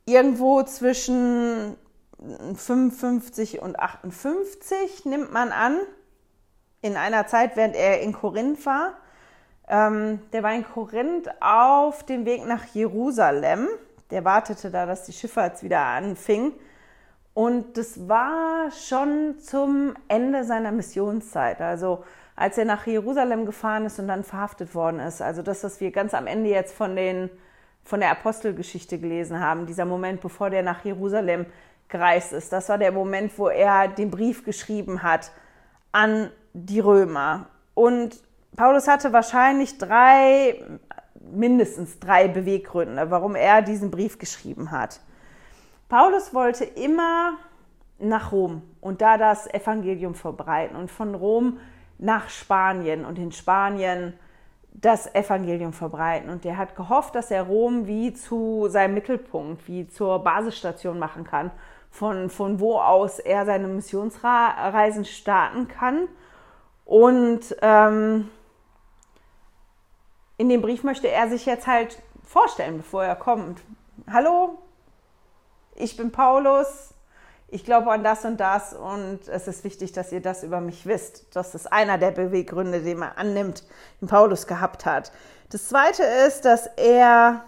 Irgendwo 0.05 0.61
zwischen 0.63 1.75
55 2.19 3.61
und 3.61 3.79
58 3.79 5.05
nimmt 5.05 5.31
man 5.31 5.51
an, 5.51 5.79
in 6.81 6.97
einer 6.97 7.27
Zeit, 7.27 7.55
während 7.55 7.75
er 7.75 8.01
in 8.01 8.13
Korinth 8.13 8.65
war. 8.65 8.93
Ähm, 9.67 10.19
der 10.31 10.43
war 10.43 10.53
in 10.53 10.63
Korinth 10.63 11.29
auf 11.41 12.05
dem 12.05 12.25
Weg 12.25 12.45
nach 12.45 12.65
Jerusalem. 12.73 13.67
Der 14.11 14.23
wartete 14.23 14.69
da, 14.69 14.85
dass 14.85 15.03
die 15.03 15.13
Schifffahrt 15.13 15.63
wieder 15.63 15.79
anfing. 15.79 16.53
Und 17.33 17.77
das 17.77 18.07
war 18.07 18.69
schon 18.71 19.39
zum 19.39 19.95
Ende 20.07 20.43
seiner 20.43 20.71
Missionszeit. 20.71 21.59
Also 21.59 22.03
als 22.35 22.57
er 22.57 22.65
nach 22.65 22.85
Jerusalem 22.85 23.45
gefahren 23.45 23.85
ist 23.85 23.99
und 23.99 24.07
dann 24.07 24.23
verhaftet 24.23 24.75
worden 24.75 24.99
ist. 24.99 25.21
Also 25.21 25.41
das, 25.41 25.63
was 25.63 25.79
wir 25.79 25.91
ganz 25.91 26.13
am 26.13 26.27
Ende 26.27 26.49
jetzt 26.49 26.75
von, 26.75 26.95
den, 26.95 27.29
von 27.83 27.99
der 27.99 28.11
Apostelgeschichte 28.11 28.99
gelesen 28.99 29.39
haben, 29.39 29.65
dieser 29.65 29.85
Moment, 29.85 30.21
bevor 30.21 30.49
der 30.49 30.61
nach 30.61 30.83
Jerusalem 30.83 31.45
gereist 31.89 32.33
ist. 32.33 32.51
Das 32.51 32.69
war 32.69 32.77
der 32.77 32.91
Moment, 32.91 33.37
wo 33.37 33.49
er 33.49 33.87
den 33.87 34.11
Brief 34.11 34.43
geschrieben 34.43 35.03
hat 35.03 35.31
an 35.91 36.29
die 36.53 36.79
Römer. 36.79 37.47
Und 37.73 38.21
Paulus 38.55 38.87
hatte 38.87 39.13
wahrscheinlich 39.13 39.77
drei, 39.77 40.63
mindestens 41.31 41.99
drei 41.99 42.27
Beweggründe, 42.27 43.11
warum 43.11 43.35
er 43.35 43.61
diesen 43.61 43.91
Brief 43.91 44.17
geschrieben 44.17 44.71
hat. 44.71 44.99
Paulus 45.89 46.33
wollte 46.33 46.63
immer 46.63 47.37
nach 47.99 48.31
Rom 48.31 48.61
und 48.81 49.01
da 49.01 49.17
das 49.17 49.51
Evangelium 49.53 50.15
verbreiten 50.15 50.75
und 50.75 50.91
von 50.91 51.15
Rom 51.15 51.59
nach 51.97 52.29
Spanien 52.29 53.05
und 53.05 53.17
in 53.17 53.31
Spanien 53.31 54.13
das 54.73 55.13
Evangelium 55.15 55.71
verbreiten. 55.71 56.29
Und 56.29 56.45
er 56.45 56.57
hat 56.57 56.75
gehofft, 56.75 57.15
dass 57.15 57.31
er 57.31 57.43
Rom 57.43 57.87
wie 57.87 58.13
zu 58.13 58.67
seinem 58.69 58.93
Mittelpunkt, 58.93 59.67
wie 59.67 59.87
zur 59.87 60.19
Basisstation 60.23 60.99
machen 60.99 61.23
kann, 61.23 61.51
von, 61.95 62.29
von 62.29 62.59
wo 62.59 62.77
aus 62.77 63.19
er 63.19 63.45
seine 63.45 63.67
Missionsreisen 63.67 65.05
starten 65.05 65.69
kann. 65.69 66.09
Und 66.83 67.55
ähm, 67.61 68.29
in 70.37 70.49
dem 70.49 70.61
Brief 70.61 70.83
möchte 70.83 71.07
er 71.07 71.29
sich 71.29 71.45
jetzt 71.45 71.67
halt 71.67 72.01
vorstellen, 72.23 72.77
bevor 72.77 73.05
er 73.05 73.15
kommt. 73.15 73.61
Hallo, 74.11 74.59
ich 75.73 75.95
bin 75.95 76.11
Paulus, 76.11 76.93
ich 77.47 77.63
glaube 77.63 77.89
an 77.91 78.03
das 78.03 78.25
und 78.25 78.41
das 78.41 78.73
und 78.73 79.27
es 79.29 79.47
ist 79.47 79.63
wichtig, 79.63 79.93
dass 79.93 80.11
ihr 80.11 80.21
das 80.21 80.43
über 80.43 80.59
mich 80.59 80.85
wisst. 80.85 81.33
Das 81.33 81.55
ist 81.55 81.71
einer 81.71 81.97
der 81.97 82.11
Beweggründe, 82.11 82.81
den 82.81 82.99
man 82.99 83.13
annimmt, 83.15 83.63
den 84.01 84.09
Paulus 84.09 84.47
gehabt 84.47 84.85
hat. 84.85 85.13
Das 85.49 85.69
zweite 85.69 86.03
ist, 86.03 86.43
dass 86.43 86.67
er 86.75 87.45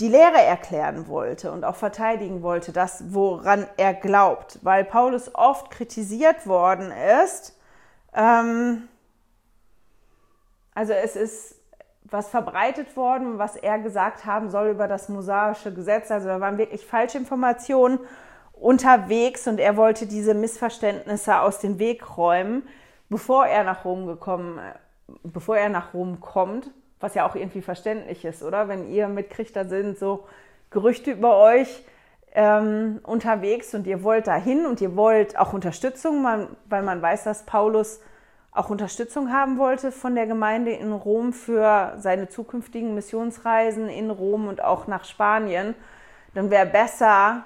die 0.00 0.08
Lehre 0.08 0.40
erklären 0.40 1.08
wollte 1.08 1.50
und 1.50 1.64
auch 1.64 1.76
verteidigen 1.76 2.42
wollte, 2.42 2.72
das, 2.72 3.12
woran 3.12 3.66
er 3.76 3.94
glaubt, 3.94 4.58
weil 4.62 4.84
Paulus 4.84 5.34
oft 5.34 5.70
kritisiert 5.70 6.46
worden 6.46 6.92
ist. 7.24 7.58
Ähm, 8.14 8.88
also 10.74 10.92
es 10.92 11.16
ist 11.16 11.54
was 12.10 12.28
verbreitet 12.28 12.96
worden, 12.96 13.38
was 13.38 13.56
er 13.56 13.78
gesagt 13.80 14.24
haben 14.24 14.50
soll 14.50 14.68
über 14.68 14.88
das 14.88 15.08
mosaische 15.08 15.74
Gesetz. 15.74 16.10
Also 16.10 16.28
da 16.28 16.40
waren 16.40 16.56
wirklich 16.56 16.86
falsche 16.86 17.18
Informationen 17.18 17.98
unterwegs 18.52 19.46
und 19.46 19.60
er 19.60 19.76
wollte 19.76 20.06
diese 20.06 20.32
Missverständnisse 20.32 21.40
aus 21.40 21.58
dem 21.58 21.78
Weg 21.78 22.16
räumen, 22.16 22.66
bevor 23.08 23.46
er 23.46 23.64
nach 23.64 23.84
Rom 23.84 24.06
gekommen 24.06 24.60
bevor 25.22 25.56
er 25.56 25.68
nach 25.68 25.94
Rom 25.94 26.20
kommt, 26.20 26.70
was 27.00 27.14
ja 27.14 27.28
auch 27.28 27.34
irgendwie 27.34 27.62
verständlich 27.62 28.24
ist, 28.24 28.42
oder? 28.42 28.68
Wenn 28.68 28.90
ihr 28.90 29.08
mitkriegt, 29.08 29.54
da 29.54 29.64
sind 29.64 29.98
so 29.98 30.26
Gerüchte 30.70 31.12
über 31.12 31.38
euch 31.38 31.82
ähm, 32.34 33.00
unterwegs 33.04 33.74
und 33.74 33.86
ihr 33.86 34.02
wollt 34.02 34.26
dahin 34.26 34.66
und 34.66 34.80
ihr 34.80 34.96
wollt 34.96 35.38
auch 35.38 35.52
Unterstützung, 35.52 36.24
weil 36.68 36.82
man 36.82 37.00
weiß, 37.00 37.24
dass 37.24 37.44
Paulus 37.44 38.00
auch 38.52 38.70
Unterstützung 38.70 39.32
haben 39.32 39.58
wollte 39.58 39.92
von 39.92 40.14
der 40.14 40.26
Gemeinde 40.26 40.72
in 40.72 40.92
Rom 40.92 41.32
für 41.32 41.94
seine 41.98 42.28
zukünftigen 42.28 42.94
Missionsreisen 42.94 43.88
in 43.88 44.10
Rom 44.10 44.48
und 44.48 44.62
auch 44.62 44.86
nach 44.86 45.04
Spanien, 45.04 45.74
dann 46.34 46.50
wäre 46.50 46.66
besser, 46.66 47.44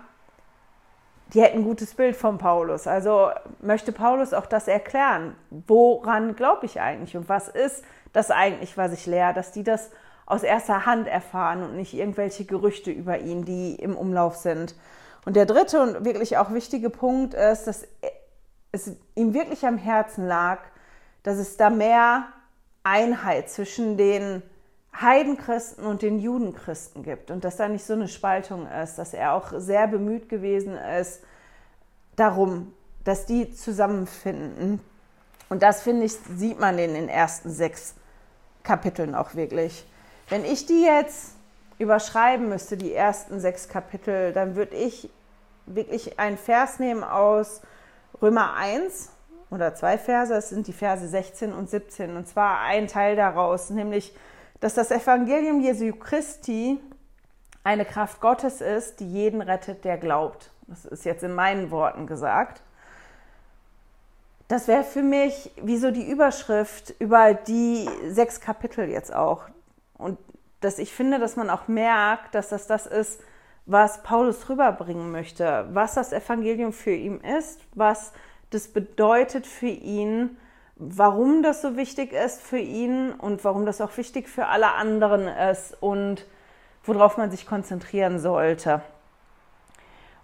die 1.33 1.41
hätten 1.41 1.59
ein 1.59 1.65
gutes 1.65 1.95
Bild 1.95 2.15
von 2.15 2.39
Paulus. 2.39 2.87
Also 2.87 3.31
möchte 3.61 3.93
Paulus 3.93 4.35
auch 4.35 4.47
das 4.47 4.69
erklären. 4.69 5.35
Woran 5.51 6.37
glaube 6.37 6.67
ich 6.67 6.81
eigentlich 6.81 7.17
und 7.17 7.29
was 7.29 7.49
ist 7.49 7.85
das 8.13 8.31
eigentlich, 8.31 8.77
was 8.77 8.93
ich 8.93 9.07
lehre, 9.07 9.33
dass 9.33 9.53
die 9.53 9.65
das 9.65 9.91
aus 10.27 10.43
erster 10.43 10.87
Hand 10.87 11.09
erfahren 11.09 11.63
und 11.63 11.77
nicht 11.77 11.95
irgendwelche 11.95 12.45
Gerüchte 12.45 12.91
über 12.91 13.19
ihn, 13.19 13.45
die 13.45 13.75
im 13.75 13.97
Umlauf 13.97 14.37
sind. 14.37 14.75
Und 15.25 15.37
der 15.37 15.47
dritte 15.47 15.81
und 15.81 16.05
wirklich 16.05 16.37
auch 16.37 16.53
wichtige 16.53 16.91
Punkt 16.91 17.35
ist, 17.35 17.65
dass 17.65 17.87
es 18.73 18.97
ihm 19.15 19.35
wirklich 19.35 19.67
am 19.67 19.79
Herzen 19.79 20.27
lag, 20.27 20.59
dass 21.23 21.39
es 21.39 21.57
da 21.57 21.71
mehr 21.71 22.27
Einheit 22.83 23.49
zwischen 23.49 23.97
den 23.97 24.43
Heidenchristen 25.01 25.87
und 25.87 26.03
den 26.03 26.19
Judenchristen 26.19 27.03
gibt 27.03 27.31
und 27.31 27.45
dass 27.45 27.57
da 27.57 27.69
nicht 27.69 27.85
so 27.85 27.95
eine 27.95 28.09
Spaltung 28.09 28.67
ist, 28.67 28.97
dass 28.97 29.15
er 29.15 29.33
auch 29.33 29.53
sehr 29.57 29.89
bemüht 29.89 30.29
gewesen 30.29 30.77
ist 30.77 31.23
darum, 32.17 32.75
dass 33.05 33.27
die 33.27 33.51
zusammenfinden. 33.51 34.81
Und 35.49 35.63
das, 35.63 35.83
finde 35.83 36.05
ich, 36.05 36.13
sieht 36.13 36.61
man 36.61 36.79
in 36.79 36.95
den 36.95 37.09
ersten 37.09 37.51
sechs 37.51 37.95
Kapiteln 38.63 39.15
auch 39.15 39.35
wirklich. 39.35 39.87
Wenn 40.29 40.45
ich 40.45 40.67
die 40.67 40.85
jetzt 40.85 41.33
überschreiben 41.79 42.49
müsste, 42.49 42.77
die 42.77 42.93
ersten 42.93 43.41
sechs 43.41 43.69
Kapitel, 43.69 44.33
dann 44.33 44.57
würde 44.57 44.77
ich 44.77 45.11
wirklich 45.67 46.19
einen 46.19 46.39
Vers 46.39 46.79
nehmen 46.79 47.03
aus 47.03 47.63
Römer 48.21 48.55
1 48.55 49.11
oder 49.51 49.75
zwei 49.75 49.99
Verse, 49.99 50.35
es 50.35 50.49
sind 50.51 50.67
die 50.67 50.73
Verse 50.73 51.07
16 51.07 51.53
und 51.53 51.69
17. 51.69 52.17
Und 52.17 52.29
zwar 52.29 52.61
ein 52.61 52.87
Teil 52.87 53.17
daraus, 53.17 53.71
nämlich, 53.71 54.15
dass 54.63 54.75
das 54.75 54.93
Evangelium 54.93 55.61
Jesu 55.61 55.93
Christi 55.93 56.79
eine 57.65 57.85
Kraft 57.85 58.21
Gottes 58.21 58.61
ist, 58.61 59.01
die 59.01 59.13
jeden 59.13 59.43
rettet, 59.43 59.85
der 59.85 59.99
glaubt. 59.99 60.53
Das 60.69 60.85
ist 60.85 61.05
jetzt 61.05 61.25
in 61.25 61.35
meinen 61.35 61.73
Worten 61.73 62.07
gesagt. 62.07 62.63
Das 64.47 64.69
wäre 64.69 64.85
für 64.85 65.03
mich 65.03 65.51
wie 65.61 65.79
so 65.79 65.91
die 65.91 66.09
Überschrift 66.09 66.95
über 67.01 67.35
die 67.35 67.89
sechs 68.07 68.41
Kapitel 68.41 68.89
jetzt 68.89 69.13
auch. 69.13 69.47
Und 69.99 70.17
dass 70.61 70.79
ich 70.79 70.95
finde, 70.95 71.19
dass 71.19 71.35
man 71.35 71.51
auch 71.51 71.67
merkt, 71.67 72.37
dass 72.37 72.49
das 72.49 72.69
das 72.69 72.87
ist, 72.87 73.21
was 73.67 74.05
Paulus 74.05 74.49
rüberbringen 74.49 75.11
möchte, 75.11 75.67
was 75.73 75.95
das 75.95 76.13
Evangelium 76.13 76.73
für 76.73 76.95
ihn 76.95 77.21
ist, 77.21 77.61
was 77.75 78.13
das 78.51 78.69
bedeutet 78.69 79.45
für 79.45 79.67
ihn, 79.67 80.37
warum 80.77 81.43
das 81.43 81.63
so 81.63 81.77
wichtig 81.77 82.13
ist 82.13 82.43
für 82.43 82.59
ihn 82.59 83.13
und 83.13 83.45
warum 83.45 83.67
das 83.67 83.81
auch 83.81 83.97
wichtig 83.97 84.29
für 84.29 84.47
alle 84.47 84.73
anderen 84.73 85.29
ist 85.29 85.77
und 85.81 86.27
worauf 86.85 87.17
man 87.17 87.31
sich 87.31 87.47
konzentrieren 87.47 88.19
sollte. 88.19 88.83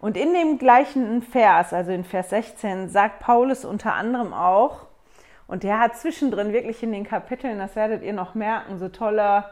Und 0.00 0.16
in 0.16 0.32
dem 0.32 0.58
gleichen 0.58 1.22
Vers, 1.22 1.72
also 1.72 1.90
in 1.90 2.04
Vers 2.04 2.30
16, 2.30 2.88
sagt 2.88 3.20
Paulus 3.20 3.64
unter 3.64 3.94
anderem 3.94 4.32
auch, 4.32 4.86
und 5.48 5.62
der 5.62 5.80
hat 5.80 5.96
zwischendrin 5.96 6.52
wirklich 6.52 6.82
in 6.82 6.92
den 6.92 7.04
Kapiteln, 7.04 7.58
das 7.58 7.74
werdet 7.74 8.02
ihr 8.02 8.12
noch 8.12 8.34
merken, 8.34 8.78
so 8.78 8.88
tolle 8.88 9.44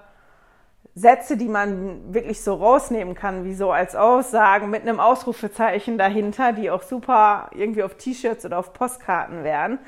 Sätze, 0.95 1.37
die 1.37 1.49
man 1.49 2.15
wirklich 2.15 2.43
so 2.43 2.55
rausnehmen 2.55 3.15
kann, 3.15 3.45
wie 3.45 3.55
so 3.55 3.73
als 3.73 3.97
Aussagen 3.97 4.71
mit 4.71 4.83
einem 4.83 5.01
Ausrufezeichen 5.01 5.99
dahinter, 5.99 6.53
die 6.53 6.71
auch 6.71 6.83
super 6.83 7.51
irgendwie 7.53 7.83
auf 7.83 7.95
T-Shirts 7.95 8.45
oder 8.45 8.59
auf 8.59 8.73
Postkarten 8.73 9.43
wären. 9.43 9.79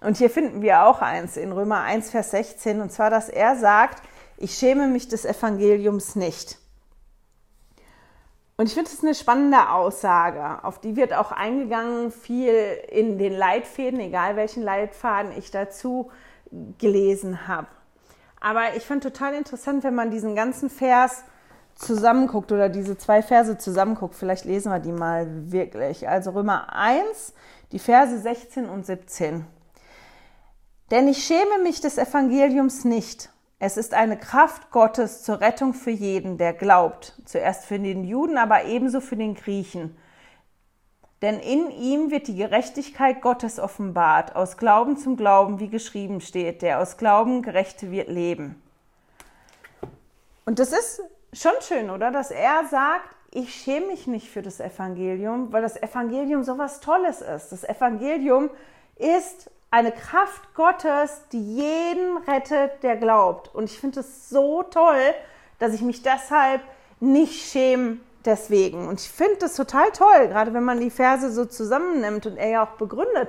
Und 0.00 0.16
hier 0.16 0.30
finden 0.30 0.62
wir 0.62 0.84
auch 0.84 1.00
eins 1.00 1.36
in 1.36 1.52
Römer 1.52 1.80
1, 1.80 2.10
Vers 2.10 2.30
16, 2.30 2.80
und 2.80 2.92
zwar, 2.92 3.10
dass 3.10 3.28
er 3.28 3.56
sagt, 3.56 4.02
ich 4.36 4.54
schäme 4.54 4.86
mich 4.86 5.08
des 5.08 5.24
Evangeliums 5.24 6.14
nicht. 6.14 6.58
Und 8.56 8.66
ich 8.66 8.74
finde 8.74 8.90
es 8.92 9.02
eine 9.02 9.14
spannende 9.14 9.70
Aussage. 9.70 10.64
Auf 10.64 10.80
die 10.80 10.96
wird 10.96 11.12
auch 11.12 11.30
eingegangen, 11.30 12.10
viel 12.10 12.54
in 12.90 13.18
den 13.18 13.32
Leitfäden, 13.32 14.00
egal 14.00 14.36
welchen 14.36 14.62
Leitfaden 14.62 15.32
ich 15.36 15.50
dazu 15.50 16.10
gelesen 16.78 17.46
habe. 17.46 17.68
Aber 18.40 18.76
ich 18.76 18.84
fand 18.84 19.02
total 19.02 19.34
interessant, 19.34 19.84
wenn 19.84 19.94
man 19.94 20.10
diesen 20.10 20.34
ganzen 20.34 20.70
Vers 20.70 21.24
zusammenguckt 21.74 22.50
oder 22.50 22.68
diese 22.68 22.96
zwei 22.98 23.22
Verse 23.22 23.58
zusammenguckt. 23.58 24.14
Vielleicht 24.14 24.44
lesen 24.44 24.72
wir 24.72 24.80
die 24.80 24.92
mal 24.92 25.26
wirklich. 25.52 26.08
Also 26.08 26.30
Römer 26.30 26.72
1, 26.72 27.34
die 27.70 27.78
Verse 27.78 28.18
16 28.18 28.68
und 28.68 28.86
17. 28.86 29.44
Denn 30.90 31.08
ich 31.08 31.24
schäme 31.24 31.58
mich 31.62 31.80
des 31.80 31.98
Evangeliums 31.98 32.84
nicht 32.84 33.30
es 33.60 33.76
ist 33.76 33.92
eine 33.92 34.16
Kraft 34.16 34.70
Gottes 34.70 35.24
zur 35.24 35.40
Rettung 35.40 35.74
für 35.74 35.90
jeden, 35.90 36.38
der 36.38 36.52
glaubt. 36.52 37.14
Zuerst 37.24 37.64
für 37.64 37.78
den 37.78 38.04
Juden, 38.04 38.38
aber 38.38 38.64
ebenso 38.64 39.00
für 39.00 39.16
den 39.16 39.34
Griechen. 39.34 39.96
Denn 41.22 41.40
in 41.40 41.70
ihm 41.72 42.12
wird 42.12 42.28
die 42.28 42.36
Gerechtigkeit 42.36 43.20
Gottes 43.20 43.58
offenbart, 43.58 44.36
aus 44.36 44.56
Glauben 44.56 44.96
zum 44.96 45.16
Glauben, 45.16 45.58
wie 45.58 45.68
geschrieben 45.68 46.20
steht, 46.20 46.62
der 46.62 46.78
aus 46.78 46.96
Glauben 46.96 47.42
Gerechte 47.42 47.90
wird 47.90 48.08
leben. 48.08 48.62
Und 50.44 50.60
das 50.60 50.70
ist 50.70 51.02
schon 51.32 51.60
schön, 51.60 51.90
oder? 51.90 52.12
Dass 52.12 52.30
er 52.30 52.64
sagt, 52.70 53.16
ich 53.32 53.52
schäme 53.52 53.88
mich 53.88 54.06
nicht 54.06 54.30
für 54.30 54.42
das 54.42 54.60
Evangelium, 54.60 55.52
weil 55.52 55.62
das 55.62 55.76
Evangelium 55.82 56.44
so 56.44 56.56
was 56.56 56.78
Tolles 56.78 57.20
ist. 57.22 57.50
Das 57.50 57.64
Evangelium 57.64 58.50
ist 58.94 59.50
eine 59.70 59.92
Kraft 59.92 60.54
Gottes, 60.54 61.22
die 61.32 61.56
jeden 61.56 62.18
rettet, 62.18 62.82
der 62.82 62.96
glaubt. 62.96 63.54
Und 63.54 63.64
ich 63.64 63.78
finde 63.78 64.00
es 64.00 64.28
so 64.28 64.62
toll, 64.62 65.14
dass 65.58 65.74
ich 65.74 65.82
mich 65.82 66.02
deshalb 66.02 66.62
nicht 67.00 67.50
schäme 67.50 67.98
deswegen. 68.24 68.88
Und 68.88 69.00
ich 69.00 69.08
finde 69.08 69.46
es 69.46 69.54
total 69.54 69.90
toll, 69.92 70.28
gerade 70.28 70.54
wenn 70.54 70.64
man 70.64 70.80
die 70.80 70.90
Verse 70.90 71.30
so 71.30 71.44
zusammennimmt 71.44 72.26
und 72.26 72.36
er 72.36 72.48
ja 72.48 72.64
auch 72.64 72.76
begründet, 72.76 73.28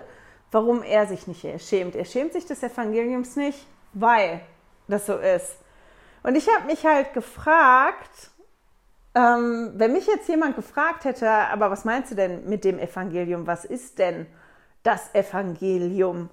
warum 0.51 0.83
er 0.83 1.07
sich 1.07 1.27
nicht 1.27 1.45
schämt. 1.67 1.95
Er 1.95 2.05
schämt 2.05 2.33
sich 2.33 2.45
des 2.45 2.63
Evangeliums 2.63 3.35
nicht, 3.35 3.67
weil 3.93 4.41
das 4.87 5.05
so 5.05 5.17
ist. 5.17 5.57
Und 6.23 6.35
ich 6.35 6.47
habe 6.53 6.65
mich 6.65 6.85
halt 6.85 7.13
gefragt, 7.13 8.31
ähm, 9.15 9.73
wenn 9.75 9.93
mich 9.93 10.07
jetzt 10.07 10.27
jemand 10.27 10.55
gefragt 10.55 11.05
hätte, 11.05 11.29
aber 11.29 11.71
was 11.71 11.85
meinst 11.85 12.11
du 12.11 12.15
denn 12.15 12.47
mit 12.47 12.63
dem 12.63 12.79
Evangelium? 12.79 13.47
Was 13.47 13.65
ist 13.65 13.99
denn 13.99 14.25
das 14.89 15.13
Evangelium. 15.13 16.31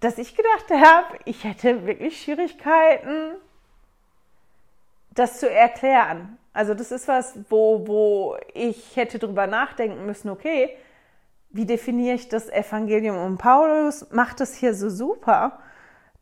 Dass 0.00 0.16
ich 0.16 0.34
gedacht 0.34 0.70
habe, 0.70 1.18
ich 1.26 1.44
hätte 1.44 1.86
wirklich 1.86 2.22
Schwierigkeiten, 2.22 3.34
das 5.10 5.40
zu 5.40 5.50
erklären. 5.50 6.38
Also 6.54 6.72
das 6.72 6.90
ist 6.90 7.06
was, 7.06 7.38
wo, 7.50 7.86
wo 7.86 8.36
ich 8.54 8.96
hätte 8.96 9.18
drüber 9.18 9.46
nachdenken 9.46 10.06
müssen, 10.06 10.30
okay, 10.30 10.74
wie 11.50 11.66
definiere 11.66 12.14
ich 12.14 12.30
das 12.30 12.48
Evangelium? 12.48 13.18
Und 13.18 13.36
Paulus 13.36 14.10
macht 14.10 14.40
es 14.40 14.54
hier 14.54 14.74
so 14.74 14.88
super, 14.88 15.58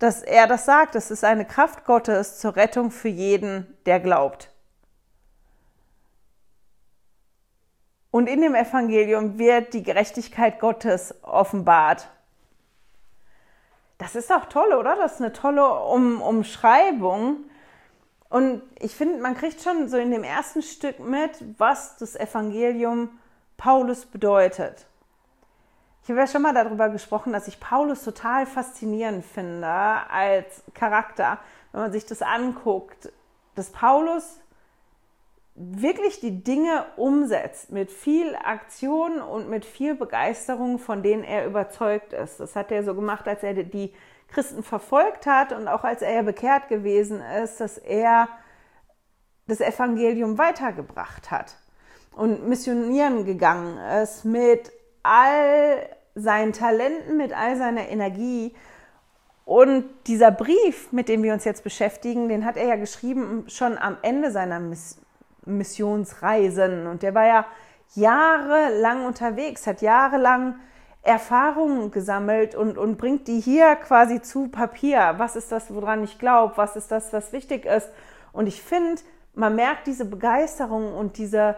dass 0.00 0.22
er 0.22 0.48
das 0.48 0.64
sagt, 0.64 0.96
es 0.96 1.12
ist 1.12 1.22
eine 1.22 1.44
Kraft 1.44 1.84
Gottes 1.84 2.40
zur 2.40 2.56
Rettung 2.56 2.90
für 2.90 3.08
jeden, 3.08 3.76
der 3.86 4.00
glaubt. 4.00 4.50
Und 8.10 8.28
in 8.28 8.40
dem 8.40 8.54
Evangelium 8.54 9.38
wird 9.38 9.72
die 9.72 9.82
Gerechtigkeit 9.82 10.58
Gottes 10.58 11.14
offenbart. 11.22 12.08
Das 13.98 14.16
ist 14.16 14.30
doch 14.30 14.46
toll, 14.46 14.72
oder? 14.72 14.96
Das 14.96 15.14
ist 15.14 15.20
eine 15.20 15.32
tolle 15.32 15.68
um 15.84 16.20
Umschreibung. 16.22 17.44
Und 18.28 18.62
ich 18.78 18.94
finde, 18.94 19.20
man 19.20 19.34
kriegt 19.36 19.60
schon 19.62 19.88
so 19.88 19.96
in 19.96 20.10
dem 20.10 20.24
ersten 20.24 20.62
Stück 20.62 21.00
mit, 21.00 21.30
was 21.58 21.96
das 21.98 22.16
Evangelium 22.16 23.18
Paulus 23.56 24.06
bedeutet. 24.06 24.86
Ich 26.02 26.08
habe 26.08 26.20
ja 26.20 26.26
schon 26.26 26.42
mal 26.42 26.54
darüber 26.54 26.88
gesprochen, 26.88 27.32
dass 27.32 27.46
ich 27.46 27.60
Paulus 27.60 28.02
total 28.02 28.46
faszinierend 28.46 29.24
finde 29.24 29.66
als 29.66 30.62
Charakter, 30.74 31.38
wenn 31.72 31.82
man 31.82 31.92
sich 31.92 32.06
das 32.06 32.22
anguckt, 32.22 33.12
dass 33.54 33.70
Paulus 33.70 34.40
wirklich 35.62 36.20
die 36.20 36.42
Dinge 36.42 36.86
umsetzt 36.96 37.70
mit 37.70 37.90
viel 37.90 38.34
Aktion 38.34 39.20
und 39.20 39.50
mit 39.50 39.66
viel 39.66 39.94
Begeisterung, 39.94 40.78
von 40.78 41.02
denen 41.02 41.22
er 41.22 41.46
überzeugt 41.46 42.14
ist. 42.14 42.40
Das 42.40 42.56
hat 42.56 42.72
er 42.72 42.82
so 42.82 42.94
gemacht, 42.94 43.28
als 43.28 43.42
er 43.42 43.54
die 43.54 43.92
Christen 44.28 44.62
verfolgt 44.62 45.26
hat 45.26 45.52
und 45.52 45.68
auch 45.68 45.84
als 45.84 46.02
er 46.02 46.22
bekehrt 46.22 46.68
gewesen 46.68 47.20
ist, 47.42 47.60
dass 47.60 47.76
er 47.76 48.28
das 49.48 49.60
Evangelium 49.60 50.38
weitergebracht 50.38 51.30
hat 51.30 51.56
und 52.16 52.48
missionieren 52.48 53.26
gegangen 53.26 53.76
ist 54.02 54.24
mit 54.24 54.72
all 55.02 55.88
seinen 56.14 56.52
Talenten, 56.52 57.16
mit 57.16 57.32
all 57.36 57.56
seiner 57.56 57.88
Energie 57.88 58.54
Und 59.50 59.84
dieser 60.06 60.30
Brief, 60.30 60.92
mit 60.92 61.08
dem 61.08 61.24
wir 61.24 61.32
uns 61.32 61.44
jetzt 61.44 61.64
beschäftigen, 61.64 62.28
den 62.28 62.44
hat 62.44 62.56
er 62.56 62.68
ja 62.68 62.76
geschrieben 62.76 63.42
schon 63.48 63.78
am 63.78 63.96
Ende 64.02 64.30
seiner 64.30 64.60
Miss 64.60 65.00
Missionsreisen. 65.50 66.86
Und 66.86 67.02
der 67.02 67.14
war 67.14 67.26
ja 67.26 67.46
jahrelang 67.94 69.06
unterwegs, 69.06 69.66
hat 69.66 69.82
jahrelang 69.82 70.56
Erfahrungen 71.02 71.90
gesammelt 71.90 72.54
und, 72.54 72.76
und 72.76 72.98
bringt 72.98 73.26
die 73.26 73.40
hier 73.40 73.76
quasi 73.76 74.20
zu 74.20 74.48
Papier. 74.48 75.14
Was 75.16 75.34
ist 75.34 75.50
das, 75.50 75.74
woran 75.74 76.04
ich 76.04 76.18
glaube? 76.18 76.56
Was 76.56 76.76
ist 76.76 76.90
das, 76.90 77.12
was 77.12 77.32
wichtig 77.32 77.64
ist? 77.64 77.88
Und 78.32 78.46
ich 78.46 78.62
finde, 78.62 79.00
man 79.34 79.54
merkt 79.54 79.86
diese 79.86 80.04
Begeisterung 80.04 80.94
und 80.94 81.16
diese 81.16 81.56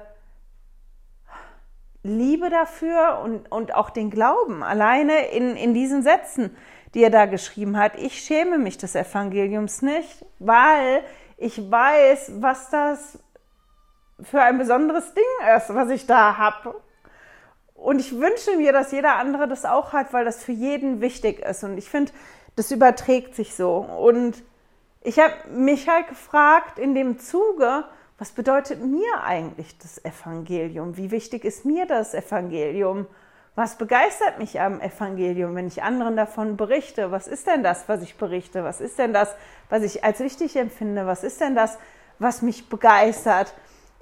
Liebe 2.04 2.50
dafür 2.50 3.20
und, 3.22 3.50
und 3.50 3.74
auch 3.74 3.90
den 3.90 4.10
Glauben 4.10 4.62
alleine 4.62 5.26
in, 5.28 5.56
in 5.56 5.74
diesen 5.74 6.02
Sätzen, 6.02 6.56
die 6.94 7.02
er 7.02 7.10
da 7.10 7.26
geschrieben 7.26 7.76
hat. 7.76 7.96
Ich 7.96 8.20
schäme 8.20 8.58
mich 8.58 8.76
des 8.76 8.94
Evangeliums 8.94 9.82
nicht, 9.82 10.24
weil 10.38 11.02
ich 11.36 11.70
weiß, 11.70 12.34
was 12.40 12.70
das 12.70 13.18
für 14.24 14.40
ein 14.40 14.58
besonderes 14.58 15.14
Ding 15.14 15.24
ist, 15.56 15.74
was 15.74 15.90
ich 15.90 16.06
da 16.06 16.36
habe. 16.36 16.74
Und 17.74 17.98
ich 17.98 18.18
wünsche 18.18 18.56
mir, 18.56 18.72
dass 18.72 18.92
jeder 18.92 19.16
andere 19.16 19.48
das 19.48 19.64
auch 19.64 19.92
hat, 19.92 20.12
weil 20.12 20.24
das 20.24 20.44
für 20.44 20.52
jeden 20.52 21.00
wichtig 21.00 21.40
ist. 21.40 21.64
Und 21.64 21.76
ich 21.78 21.90
finde, 21.90 22.12
das 22.56 22.70
überträgt 22.70 23.34
sich 23.34 23.54
so. 23.54 23.78
Und 23.78 24.42
ich 25.00 25.18
habe 25.18 25.34
mich 25.50 25.88
halt 25.88 26.08
gefragt 26.08 26.78
in 26.78 26.94
dem 26.94 27.18
Zuge, 27.18 27.84
was 28.18 28.30
bedeutet 28.30 28.84
mir 28.84 29.24
eigentlich 29.24 29.76
das 29.78 30.04
Evangelium? 30.04 30.96
Wie 30.96 31.10
wichtig 31.10 31.44
ist 31.44 31.64
mir 31.64 31.86
das 31.86 32.14
Evangelium? 32.14 33.06
Was 33.56 33.76
begeistert 33.76 34.38
mich 34.38 34.60
am 34.60 34.80
Evangelium, 34.80 35.56
wenn 35.56 35.66
ich 35.66 35.82
anderen 35.82 36.16
davon 36.16 36.56
berichte? 36.56 37.10
Was 37.10 37.26
ist 37.26 37.48
denn 37.48 37.64
das, 37.64 37.88
was 37.88 38.00
ich 38.00 38.16
berichte? 38.16 38.62
Was 38.62 38.80
ist 38.80 38.98
denn 38.98 39.12
das, 39.12 39.34
was 39.68 39.82
ich 39.82 40.04
als 40.04 40.20
wichtig 40.20 40.54
empfinde? 40.56 41.04
Was 41.06 41.24
ist 41.24 41.40
denn 41.40 41.56
das, 41.56 41.78
was 42.20 42.42
mich 42.42 42.68
begeistert? 42.68 43.52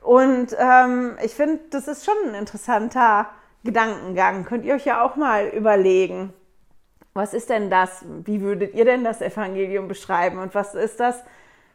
Und 0.03 0.57
ähm, 0.59 1.17
ich 1.23 1.35
finde, 1.35 1.61
das 1.71 1.89
ist 1.89 2.05
schon 2.05 2.15
ein 2.27 2.35
interessanter 2.35 3.29
Gedankengang. 3.65 4.45
Könnt 4.45 4.65
ihr 4.65 4.75
euch 4.75 4.87
ja 4.87 5.05
auch 5.05 5.17
mal 5.17 5.49
überlegen, 5.49 6.33
was 7.13 7.35
ist 7.35 7.51
denn 7.51 7.71
das? 7.71 8.05
Wie 8.25 8.41
würdet 8.41 8.75
ihr 8.75 8.85
denn 8.85 9.05
das 9.05 9.21
Evangelium 9.21 9.89
beschreiben? 9.89 10.39
Und 10.39 10.55
was 10.55 10.75
ist 10.75 11.01
das, 11.01 11.23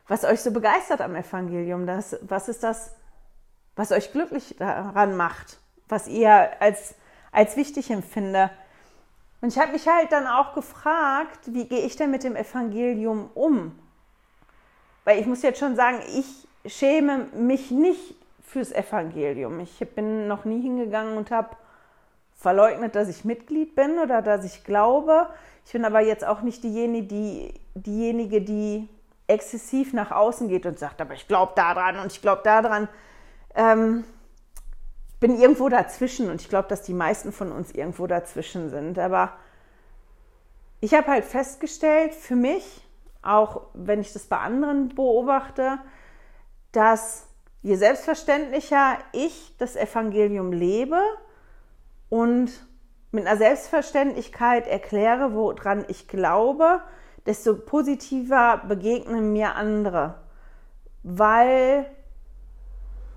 was 0.07 0.23
euch 0.23 0.41
so 0.41 0.51
begeistert 0.51 1.01
am 1.01 1.15
Evangelium? 1.15 1.85
Das, 1.85 2.17
was 2.21 2.47
ist 2.47 2.63
das, 2.63 2.95
was 3.75 3.91
euch 3.91 4.11
glücklich 4.11 4.55
daran 4.57 5.15
macht? 5.15 5.59
Was 5.88 6.07
ihr 6.07 6.61
als, 6.61 6.95
als 7.31 7.57
wichtig 7.57 7.91
empfindet? 7.91 8.49
Und 9.41 9.49
ich 9.49 9.59
habe 9.59 9.73
mich 9.73 9.88
halt 9.88 10.11
dann 10.11 10.25
auch 10.25 10.55
gefragt, 10.55 11.39
wie 11.45 11.67
gehe 11.67 11.85
ich 11.85 11.95
denn 11.95 12.09
mit 12.09 12.23
dem 12.23 12.35
Evangelium 12.35 13.29
um? 13.35 13.77
Weil 15.03 15.19
ich 15.19 15.27
muss 15.27 15.43
jetzt 15.43 15.59
schon 15.59 15.75
sagen, 15.75 15.99
ich 16.17 16.44
schäme 16.67 17.28
mich 17.36 17.71
nicht 17.71 18.15
fürs 18.43 18.71
Evangelium. 18.71 19.60
Ich 19.60 19.80
bin 19.95 20.28
noch 20.28 20.45
nie 20.45 20.62
hingegangen 20.62 21.17
und 21.17 21.32
habe 21.32 21.49
verleugnet, 22.36 22.95
dass 22.95 23.10
ich 23.10 23.25
Mitglied 23.25 23.75
bin 23.75 23.99
oder 23.99 24.21
dass 24.21 24.45
ich 24.45 24.63
glaube. 24.63 25.28
Ich 25.65 25.71
bin 25.71 25.86
aber 25.86 26.01
jetzt 26.01 26.25
auch 26.25 26.41
nicht 26.41 26.63
diejenige, 26.63 27.08
die, 27.08 27.54
diejenige, 27.73 28.41
die 28.41 28.88
exzessiv 29.28 29.93
nach 29.93 30.12
außen 30.12 30.47
geht 30.47 30.65
und 30.65 30.78
sagt, 30.78 31.01
aber 31.01 31.15
ich 31.15 31.28
glaube 31.28 31.54
daran 31.56 31.97
und 31.99 32.12
ich 32.12 32.21
glaube 32.21 32.41
daran. 32.43 32.88
Ähm, 33.56 34.04
bin 35.19 35.39
irgendwo 35.39 35.69
dazwischen 35.69 36.30
und 36.30 36.41
ich 36.41 36.49
glaube, 36.49 36.67
dass 36.67 36.84
die 36.84 36.93
meisten 36.93 37.32
von 37.32 37.51
uns 37.51 37.71
irgendwo 37.71 38.06
dazwischen 38.06 38.69
sind. 38.69 38.99
Aber 38.99 39.34
ich 40.82 40.93
habe 40.93 41.08
halt 41.08 41.25
festgestellt, 41.25 42.13
für 42.13 42.36
mich, 42.36 42.86
auch 43.23 43.62
wenn 43.73 44.01
ich 44.01 44.13
das 44.13 44.25
bei 44.25 44.38
anderen 44.38 44.89
beobachte, 44.89 45.80
dass 46.75 47.27
je 47.61 47.75
selbstverständlicher 47.75 48.97
ich 49.11 49.55
das 49.57 49.75
Evangelium 49.75 50.51
lebe 50.51 50.99
und 52.09 52.51
mit 53.11 53.25
einer 53.25 53.38
Selbstverständlichkeit 53.38 54.67
erkläre, 54.67 55.33
woran 55.33 55.85
ich 55.88 56.07
glaube, 56.07 56.81
desto 57.25 57.55
positiver 57.55 58.61
begegnen 58.67 59.31
mir 59.31 59.55
andere. 59.55 60.15
Weil 61.03 61.85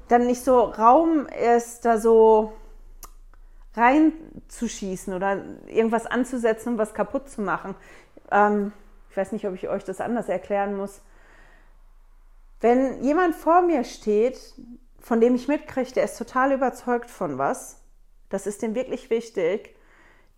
dann 0.08 0.26
nicht 0.26 0.42
so 0.44 0.60
Raum 0.60 1.26
ist, 1.26 1.84
da 1.84 1.98
so 1.98 2.52
reinzuschießen 3.74 5.12
oder 5.12 5.42
irgendwas 5.66 6.06
anzusetzen, 6.06 6.70
um 6.70 6.78
was 6.78 6.94
kaputt 6.94 7.28
zu 7.28 7.42
machen. 7.42 7.74
Ähm, 8.30 8.72
ich 9.10 9.16
weiß 9.16 9.32
nicht, 9.32 9.46
ob 9.46 9.54
ich 9.54 9.68
euch 9.68 9.84
das 9.84 10.00
anders 10.00 10.28
erklären 10.28 10.76
muss. 10.76 11.02
Wenn 12.60 13.02
jemand 13.02 13.34
vor 13.34 13.62
mir 13.62 13.84
steht, 13.84 14.38
von 14.98 15.20
dem 15.20 15.34
ich 15.34 15.48
mitkriege, 15.48 15.92
der 15.92 16.04
ist 16.04 16.18
total 16.18 16.52
überzeugt 16.52 17.10
von 17.10 17.38
was, 17.38 17.82
das 18.28 18.46
ist 18.46 18.62
dem 18.62 18.74
wirklich 18.74 19.10
wichtig, 19.10 19.76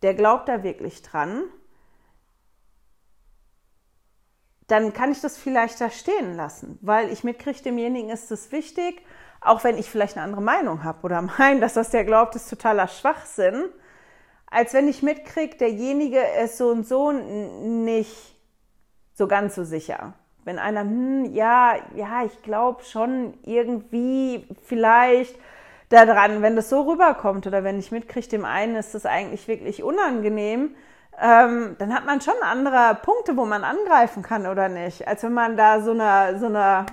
der 0.02 0.14
glaubt 0.14 0.48
da 0.48 0.62
wirklich 0.62 1.02
dran, 1.02 1.44
dann 4.66 4.92
kann 4.92 5.10
ich 5.10 5.20
das 5.20 5.36
vielleicht 5.36 5.80
da 5.80 5.90
stehen 5.90 6.36
lassen, 6.36 6.78
weil 6.80 7.10
ich 7.10 7.24
mitkriege, 7.24 7.62
demjenigen 7.62 8.10
ist 8.10 8.30
es 8.30 8.52
wichtig, 8.52 9.02
auch 9.40 9.64
wenn 9.64 9.78
ich 9.78 9.90
vielleicht 9.90 10.16
eine 10.16 10.24
andere 10.24 10.42
Meinung 10.42 10.84
habe 10.84 11.02
oder 11.02 11.22
meine, 11.22 11.60
dass 11.60 11.74
das 11.74 11.90
der 11.90 12.04
glaubt, 12.04 12.36
ist 12.36 12.48
totaler 12.48 12.86
Schwachsinn, 12.86 13.64
als 14.46 14.74
wenn 14.74 14.88
ich 14.88 15.02
mitkriege, 15.02 15.56
derjenige 15.56 16.20
ist 16.42 16.58
so 16.58 16.68
und 16.68 16.86
so 16.86 17.10
nicht 17.10 18.36
so 19.14 19.26
ganz 19.26 19.54
so 19.54 19.64
sicher. 19.64 20.14
Wenn 20.44 20.58
einer, 20.58 20.80
hm, 20.80 21.34
ja, 21.34 21.76
ja, 21.94 22.24
ich 22.24 22.42
glaube 22.42 22.82
schon 22.84 23.34
irgendwie 23.44 24.46
vielleicht 24.64 25.36
daran, 25.90 26.42
wenn 26.42 26.56
das 26.56 26.70
so 26.70 26.82
rüberkommt 26.82 27.46
oder 27.46 27.64
wenn 27.64 27.78
ich 27.78 27.92
mitkriege, 27.92 28.28
dem 28.28 28.44
einen 28.44 28.76
ist 28.76 28.94
das 28.94 29.06
eigentlich 29.06 29.48
wirklich 29.48 29.82
unangenehm, 29.82 30.74
ähm, 31.20 31.76
dann 31.78 31.94
hat 31.94 32.06
man 32.06 32.20
schon 32.20 32.34
andere 32.42 32.98
Punkte, 33.02 33.36
wo 33.36 33.44
man 33.44 33.64
angreifen 33.64 34.22
kann 34.22 34.46
oder 34.46 34.68
nicht, 34.68 35.06
als 35.06 35.22
wenn 35.22 35.34
man 35.34 35.56
da 35.56 35.80
so 35.80 35.90
eine, 35.90 36.38
so 36.38 36.46
eine, 36.46 36.86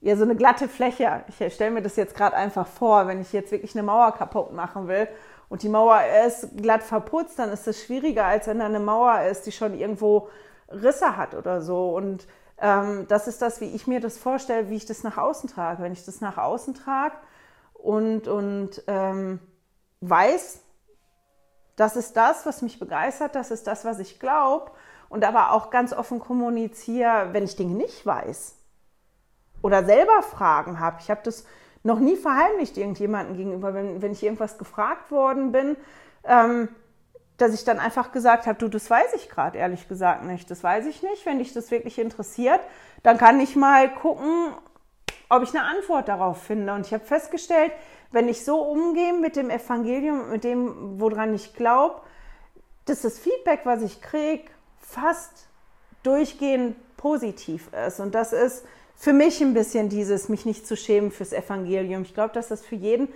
ja, 0.00 0.16
so 0.16 0.24
eine 0.24 0.36
glatte 0.36 0.68
Fläche, 0.68 1.24
ich 1.28 1.54
stelle 1.54 1.70
mir 1.70 1.82
das 1.82 1.96
jetzt 1.96 2.14
gerade 2.14 2.36
einfach 2.36 2.66
vor, 2.66 3.06
wenn 3.06 3.20
ich 3.20 3.32
jetzt 3.32 3.52
wirklich 3.52 3.74
eine 3.74 3.82
Mauer 3.84 4.12
kaputt 4.12 4.52
machen 4.52 4.88
will 4.88 5.08
und 5.48 5.62
die 5.62 5.68
Mauer 5.68 6.00
ist 6.26 6.48
glatt 6.56 6.82
verputzt, 6.82 7.38
dann 7.38 7.50
ist 7.50 7.66
es 7.66 7.84
schwieriger, 7.84 8.24
als 8.26 8.46
wenn 8.46 8.58
da 8.58 8.66
eine 8.66 8.80
Mauer 8.80 9.22
ist, 9.22 9.46
die 9.46 9.52
schon 9.52 9.78
irgendwo 9.78 10.28
Risse 10.70 11.16
hat 11.16 11.34
oder 11.34 11.60
so. 11.60 11.94
Und 11.94 12.26
ähm, 12.58 13.06
das 13.08 13.28
ist 13.28 13.42
das, 13.42 13.60
wie 13.60 13.74
ich 13.74 13.86
mir 13.86 14.00
das 14.00 14.18
vorstelle, 14.18 14.70
wie 14.70 14.76
ich 14.76 14.86
das 14.86 15.02
nach 15.02 15.18
außen 15.18 15.48
trage. 15.48 15.82
Wenn 15.82 15.92
ich 15.92 16.04
das 16.04 16.20
nach 16.20 16.38
außen 16.38 16.74
trage 16.74 17.16
und, 17.74 18.28
und 18.28 18.82
ähm, 18.86 19.40
weiß, 20.00 20.60
das 21.76 21.96
ist 21.96 22.16
das, 22.16 22.44
was 22.44 22.62
mich 22.62 22.78
begeistert, 22.78 23.34
das 23.34 23.50
ist 23.50 23.66
das, 23.66 23.84
was 23.84 23.98
ich 23.98 24.20
glaube 24.20 24.70
und 25.08 25.24
aber 25.24 25.52
auch 25.52 25.70
ganz 25.70 25.92
offen 25.92 26.20
kommuniziere, 26.20 27.30
wenn 27.32 27.44
ich 27.44 27.56
Dinge 27.56 27.74
nicht 27.74 28.04
weiß 28.04 28.56
oder 29.62 29.84
selber 29.84 30.22
Fragen 30.22 30.80
habe. 30.80 30.98
Ich 31.00 31.10
habe 31.10 31.20
das 31.24 31.44
noch 31.82 31.98
nie 31.98 32.16
verheimlicht 32.16 32.76
irgendjemandem 32.76 33.36
gegenüber, 33.36 33.74
wenn, 33.74 34.02
wenn 34.02 34.12
ich 34.12 34.22
irgendwas 34.22 34.58
gefragt 34.58 35.10
worden 35.10 35.52
bin. 35.52 35.76
Ähm, 36.24 36.68
dass 37.40 37.54
ich 37.54 37.64
dann 37.64 37.78
einfach 37.78 38.12
gesagt 38.12 38.46
habe, 38.46 38.58
du, 38.58 38.68
das 38.68 38.90
weiß 38.90 39.14
ich 39.14 39.28
gerade 39.28 39.58
ehrlich 39.58 39.88
gesagt 39.88 40.24
nicht. 40.24 40.50
Das 40.50 40.62
weiß 40.62 40.86
ich 40.86 41.02
nicht. 41.02 41.24
Wenn 41.24 41.38
dich 41.38 41.52
das 41.52 41.70
wirklich 41.70 41.98
interessiert, 41.98 42.60
dann 43.02 43.18
kann 43.18 43.40
ich 43.40 43.56
mal 43.56 43.92
gucken, 43.94 44.52
ob 45.28 45.42
ich 45.42 45.50
eine 45.50 45.64
Antwort 45.64 46.08
darauf 46.08 46.42
finde. 46.42 46.74
Und 46.74 46.86
ich 46.86 46.92
habe 46.92 47.04
festgestellt, 47.04 47.72
wenn 48.12 48.28
ich 48.28 48.44
so 48.44 48.60
umgehe 48.60 49.14
mit 49.14 49.36
dem 49.36 49.48
Evangelium, 49.48 50.30
mit 50.30 50.44
dem, 50.44 51.00
woran 51.00 51.34
ich 51.34 51.54
glaube, 51.54 52.02
dass 52.84 53.02
das 53.02 53.18
Feedback, 53.18 53.60
was 53.64 53.82
ich 53.82 54.02
kriege, 54.02 54.44
fast 54.80 55.48
durchgehend 56.02 56.76
positiv 56.96 57.70
ist. 57.86 58.00
Und 58.00 58.14
das 58.14 58.32
ist 58.32 58.64
für 58.96 59.12
mich 59.12 59.40
ein 59.40 59.54
bisschen 59.54 59.88
dieses, 59.88 60.28
mich 60.28 60.44
nicht 60.44 60.66
zu 60.66 60.76
schämen 60.76 61.10
fürs 61.10 61.32
Evangelium. 61.32 62.02
Ich 62.02 62.12
glaube, 62.12 62.34
dass 62.34 62.48
das 62.48 62.64
für 62.64 62.74
jeden 62.74 63.08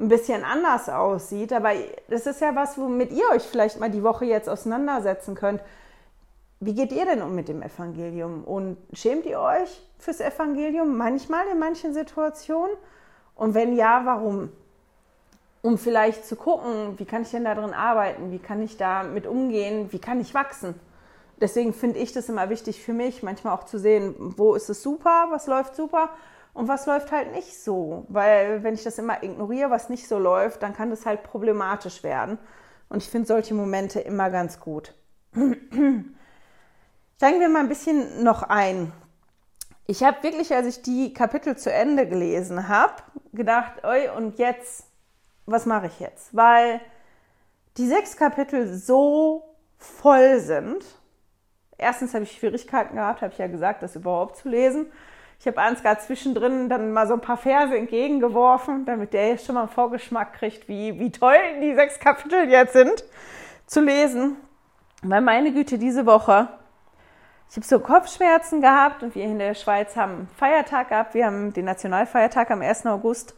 ein 0.00 0.08
bisschen 0.08 0.44
anders 0.44 0.88
aussieht. 0.88 1.52
Aber 1.52 1.70
das 2.08 2.26
ist 2.26 2.40
ja 2.40 2.54
was, 2.54 2.78
womit 2.78 3.12
ihr 3.12 3.24
euch 3.32 3.42
vielleicht 3.42 3.78
mal 3.78 3.90
die 3.90 4.02
Woche 4.02 4.24
jetzt 4.24 4.48
auseinandersetzen 4.48 5.34
könnt. 5.34 5.62
Wie 6.58 6.74
geht 6.74 6.92
ihr 6.92 7.06
denn 7.06 7.22
um 7.22 7.34
mit 7.34 7.48
dem 7.48 7.62
Evangelium? 7.62 8.44
Und 8.44 8.76
schämt 8.92 9.26
ihr 9.26 9.40
euch 9.40 9.82
fürs 9.98 10.20
Evangelium 10.20 10.96
manchmal 10.96 11.46
in 11.52 11.58
manchen 11.58 11.94
Situationen? 11.94 12.74
Und 13.34 13.54
wenn 13.54 13.76
ja, 13.76 14.02
warum? 14.04 14.50
Um 15.62 15.78
vielleicht 15.78 16.26
zu 16.26 16.36
gucken, 16.36 16.98
wie 16.98 17.04
kann 17.04 17.22
ich 17.22 17.30
denn 17.30 17.44
da 17.44 17.54
drin 17.54 17.74
arbeiten? 17.74 18.32
Wie 18.32 18.38
kann 18.38 18.62
ich 18.62 18.76
da 18.76 19.02
mit 19.02 19.26
umgehen? 19.26 19.92
Wie 19.92 19.98
kann 19.98 20.20
ich 20.20 20.34
wachsen? 20.34 20.74
Deswegen 21.40 21.72
finde 21.72 21.98
ich 21.98 22.12
das 22.12 22.28
immer 22.28 22.50
wichtig 22.50 22.82
für 22.82 22.92
mich, 22.92 23.22
manchmal 23.22 23.54
auch 23.54 23.64
zu 23.64 23.78
sehen, 23.78 24.14
wo 24.18 24.54
ist 24.54 24.68
es 24.68 24.82
super, 24.82 25.28
was 25.30 25.46
läuft 25.46 25.74
super 25.74 26.10
und 26.52 26.68
was 26.68 26.86
läuft 26.86 27.12
halt 27.12 27.32
nicht 27.32 27.62
so. 27.62 28.06
Weil 28.08 28.62
wenn 28.62 28.74
ich 28.74 28.82
das 28.82 28.98
immer 28.98 29.22
ignoriere, 29.22 29.70
was 29.70 29.88
nicht 29.88 30.08
so 30.08 30.18
läuft, 30.18 30.62
dann 30.62 30.74
kann 30.74 30.90
das 30.90 31.06
halt 31.06 31.22
problematisch 31.22 32.02
werden. 32.02 32.38
Und 32.88 33.02
ich 33.02 33.08
finde 33.08 33.28
solche 33.28 33.54
Momente 33.54 34.00
immer 34.00 34.30
ganz 34.30 34.60
gut. 34.60 34.94
steigen 37.20 37.40
wir 37.40 37.50
mal 37.50 37.58
ein 37.60 37.68
bisschen 37.68 38.24
noch 38.24 38.44
ein. 38.44 38.92
Ich 39.86 40.02
habe 40.02 40.22
wirklich, 40.22 40.54
als 40.54 40.66
ich 40.66 40.80
die 40.80 41.12
Kapitel 41.12 41.54
zu 41.54 41.70
Ende 41.70 42.08
gelesen 42.08 42.66
habe, 42.66 42.94
gedacht, 43.34 43.84
oi, 43.84 44.08
und 44.16 44.38
jetzt, 44.38 44.86
was 45.44 45.66
mache 45.66 45.88
ich 45.88 46.00
jetzt? 46.00 46.34
Weil 46.34 46.80
die 47.76 47.86
sechs 47.86 48.16
Kapitel 48.16 48.74
so 48.74 49.54
voll 49.76 50.40
sind. 50.40 50.82
Erstens 51.76 52.14
habe 52.14 52.24
ich 52.24 52.32
Schwierigkeiten 52.32 52.96
gehabt, 52.96 53.20
habe 53.20 53.34
ich 53.34 53.38
ja 53.38 53.48
gesagt, 53.48 53.82
das 53.82 53.96
überhaupt 53.96 54.36
zu 54.36 54.48
lesen. 54.48 54.90
Ich 55.40 55.46
habe 55.46 55.58
Ansgar 55.62 55.98
zwischendrin 55.98 56.68
dann 56.68 56.92
mal 56.92 57.08
so 57.08 57.14
ein 57.14 57.22
paar 57.22 57.38
Verse 57.38 57.74
entgegengeworfen, 57.74 58.84
damit 58.84 59.14
der 59.14 59.28
jetzt 59.28 59.46
schon 59.46 59.54
mal 59.54 59.62
einen 59.62 59.70
Vorgeschmack 59.70 60.34
kriegt, 60.34 60.68
wie, 60.68 61.00
wie 61.00 61.10
toll 61.10 61.38
die 61.62 61.74
sechs 61.74 61.98
Kapitel 61.98 62.50
jetzt 62.50 62.74
sind 62.74 63.02
zu 63.64 63.80
lesen. 63.80 64.36
Weil 65.02 65.22
meine 65.22 65.50
Güte, 65.54 65.78
diese 65.78 66.04
Woche, 66.04 66.48
ich 67.48 67.56
habe 67.56 67.64
so 67.64 67.80
Kopfschmerzen 67.80 68.60
gehabt 68.60 69.02
und 69.02 69.14
wir 69.14 69.24
in 69.24 69.38
der 69.38 69.54
Schweiz 69.54 69.96
haben 69.96 70.28
Feiertag 70.36 70.90
gehabt. 70.90 71.14
Wir 71.14 71.24
haben 71.24 71.54
den 71.54 71.64
Nationalfeiertag 71.64 72.50
am 72.50 72.60
1. 72.60 72.84
August. 72.84 73.34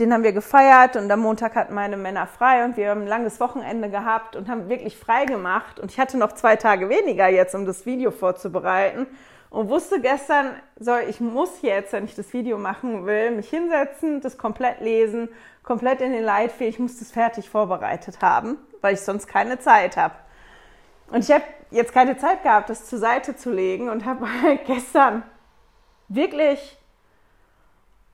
Den 0.00 0.12
haben 0.12 0.24
wir 0.24 0.32
gefeiert 0.32 0.96
und 0.96 1.08
am 1.08 1.20
Montag 1.20 1.54
hatten 1.54 1.72
meine 1.72 1.96
Männer 1.96 2.26
frei 2.26 2.64
und 2.64 2.76
wir 2.76 2.90
haben 2.90 3.02
ein 3.02 3.06
langes 3.06 3.38
Wochenende 3.38 3.90
gehabt 3.90 4.34
und 4.34 4.48
haben 4.48 4.68
wirklich 4.68 4.96
frei 4.96 5.24
gemacht. 5.24 5.78
Und 5.78 5.92
ich 5.92 6.00
hatte 6.00 6.18
noch 6.18 6.32
zwei 6.32 6.56
Tage 6.56 6.88
weniger 6.88 7.28
jetzt, 7.28 7.54
um 7.54 7.64
das 7.64 7.86
Video 7.86 8.10
vorzubereiten 8.10 9.06
und 9.50 9.68
wusste 9.68 10.00
gestern, 10.00 10.54
so, 10.78 10.96
ich 10.96 11.20
muss 11.20 11.62
jetzt, 11.62 11.92
wenn 11.92 12.04
ich 12.04 12.14
das 12.14 12.32
Video 12.32 12.58
machen 12.58 13.06
will, 13.06 13.30
mich 13.30 13.48
hinsetzen, 13.48 14.20
das 14.20 14.36
komplett 14.36 14.80
lesen, 14.80 15.28
komplett 15.62 16.00
in 16.00 16.12
den 16.12 16.24
Leitfähig, 16.24 16.74
ich 16.74 16.78
muss 16.78 16.98
das 16.98 17.10
fertig 17.10 17.48
vorbereitet 17.48 18.20
haben, 18.20 18.58
weil 18.82 18.94
ich 18.94 19.00
sonst 19.00 19.26
keine 19.26 19.58
Zeit 19.58 19.96
habe. 19.96 20.14
Und 21.10 21.20
ich 21.20 21.30
habe 21.30 21.44
jetzt 21.70 21.94
keine 21.94 22.18
Zeit 22.18 22.42
gehabt, 22.42 22.68
das 22.68 22.86
zur 22.86 22.98
Seite 22.98 23.36
zu 23.36 23.50
legen 23.50 23.88
und 23.88 24.04
habe 24.04 24.26
gestern 24.66 25.22
wirklich 26.08 26.78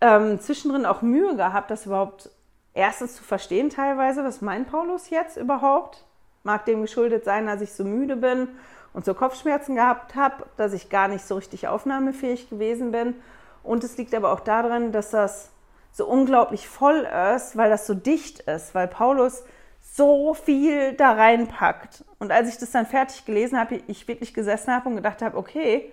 ähm, 0.00 0.38
zwischendrin 0.40 0.86
auch 0.86 1.02
Mühe 1.02 1.34
gehabt, 1.36 1.70
das 1.70 1.86
überhaupt 1.86 2.30
erstens 2.74 3.16
zu 3.16 3.24
verstehen 3.24 3.70
teilweise, 3.70 4.24
was 4.24 4.40
meint 4.40 4.70
Paulus 4.70 5.10
jetzt 5.10 5.36
überhaupt? 5.36 6.04
Mag 6.42 6.64
dem 6.66 6.82
geschuldet 6.82 7.24
sein, 7.24 7.46
dass 7.46 7.60
ich 7.60 7.72
so 7.72 7.84
müde 7.84 8.16
bin 8.16 8.48
und 8.94 9.04
so 9.04 9.12
Kopfschmerzen 9.12 9.74
gehabt 9.74 10.14
habe, 10.14 10.46
dass 10.56 10.72
ich 10.72 10.88
gar 10.88 11.08
nicht 11.08 11.26
so 11.26 11.34
richtig 11.34 11.68
aufnahmefähig 11.68 12.48
gewesen 12.48 12.92
bin. 12.92 13.14
Und 13.62 13.84
es 13.84 13.98
liegt 13.98 14.14
aber 14.14 14.32
auch 14.32 14.40
daran, 14.40 14.92
dass 14.92 15.10
das 15.10 15.50
so 15.92 16.06
unglaublich 16.06 16.68
voll 16.68 17.06
ist, 17.34 17.56
weil 17.56 17.70
das 17.70 17.86
so 17.86 17.94
dicht 17.94 18.40
ist, 18.40 18.74
weil 18.74 18.88
Paulus 18.88 19.44
so 19.80 20.34
viel 20.34 20.94
da 20.94 21.12
reinpackt. 21.12 22.04
Und 22.18 22.32
als 22.32 22.48
ich 22.48 22.58
das 22.58 22.70
dann 22.70 22.86
fertig 22.86 23.24
gelesen 23.24 23.58
habe, 23.58 23.80
ich 23.86 24.08
wirklich 24.08 24.32
gesessen 24.32 24.72
habe 24.72 24.88
und 24.88 24.96
gedacht 24.96 25.22
habe, 25.22 25.36
okay, 25.36 25.92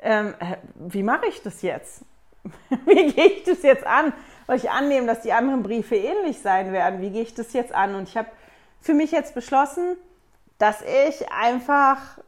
ähm, 0.00 0.34
äh, 0.38 0.56
wie 0.74 1.02
mache 1.02 1.26
ich 1.26 1.42
das 1.42 1.62
jetzt? 1.62 2.02
wie 2.86 3.12
gehe 3.12 3.26
ich 3.26 3.44
das 3.44 3.62
jetzt 3.62 3.86
an? 3.86 4.12
Weil 4.46 4.58
ich 4.58 4.70
annehme, 4.70 5.06
dass 5.06 5.22
die 5.22 5.32
anderen 5.32 5.62
Briefe 5.62 5.94
ähnlich 5.94 6.40
sein 6.40 6.72
werden. 6.72 7.00
Wie 7.00 7.10
gehe 7.10 7.22
ich 7.22 7.34
das 7.34 7.52
jetzt 7.52 7.72
an? 7.72 7.94
Und 7.94 8.08
ich 8.08 8.16
habe 8.16 8.28
für 8.80 8.94
mich 8.94 9.12
jetzt 9.12 9.34
beschlossen, 9.34 9.96
dass 10.58 10.82
ich 10.82 11.30
einfach 11.32 12.18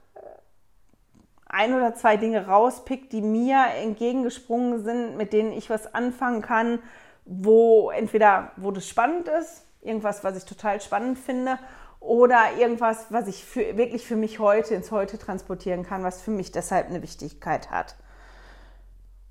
ein 1.55 1.75
oder 1.75 1.95
zwei 1.95 2.17
Dinge 2.17 2.47
rauspickt, 2.47 3.13
die 3.13 3.23
mir 3.23 3.65
entgegengesprungen 3.81 4.85
sind, 4.85 5.17
mit 5.17 5.33
denen 5.33 5.53
ich 5.53 5.71
was 5.71 5.95
anfangen 5.95 6.43
kann, 6.43 6.81
wo 7.25 7.91
entweder, 7.91 8.51
wo 8.57 8.71
das 8.71 8.87
spannend 8.87 9.29
ist, 9.29 9.65
irgendwas, 9.81 10.25
was 10.25 10.37
ich 10.37 10.45
total 10.45 10.81
spannend 10.81 11.19
finde, 11.19 11.59
oder 12.01 12.53
irgendwas, 12.59 13.07
was 13.09 13.29
ich 13.29 13.45
für, 13.45 13.79
wirklich 13.79 14.07
für 14.07 14.17
mich 14.17 14.39
heute 14.39 14.75
ins 14.75 14.91
Heute 14.91 15.19
transportieren 15.19 15.85
kann, 15.85 16.03
was 16.03 16.21
für 16.21 16.31
mich 16.31 16.53
deshalb 16.53 16.89
eine 16.89 17.01
Wichtigkeit 17.01 17.71
hat. 17.71 17.97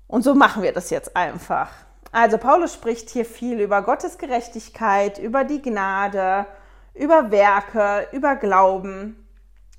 Und 0.08 0.22
so 0.22 0.34
machen 0.34 0.62
wir 0.62 0.72
das 0.72 0.90
jetzt 0.90 1.16
einfach. 1.16 1.70
Also 2.10 2.38
Paulus 2.38 2.74
spricht 2.74 3.10
hier 3.10 3.24
viel 3.24 3.60
über 3.60 3.82
Gottes 3.82 4.18
Gerechtigkeit, 4.18 5.18
über 5.18 5.44
die 5.44 5.62
Gnade, 5.62 6.46
über 6.94 7.30
Werke, 7.30 8.08
über 8.12 8.36
Glauben. 8.36 9.28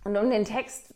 Und 0.03 0.15
um 0.17 0.29
den 0.29 0.45
Text 0.45 0.94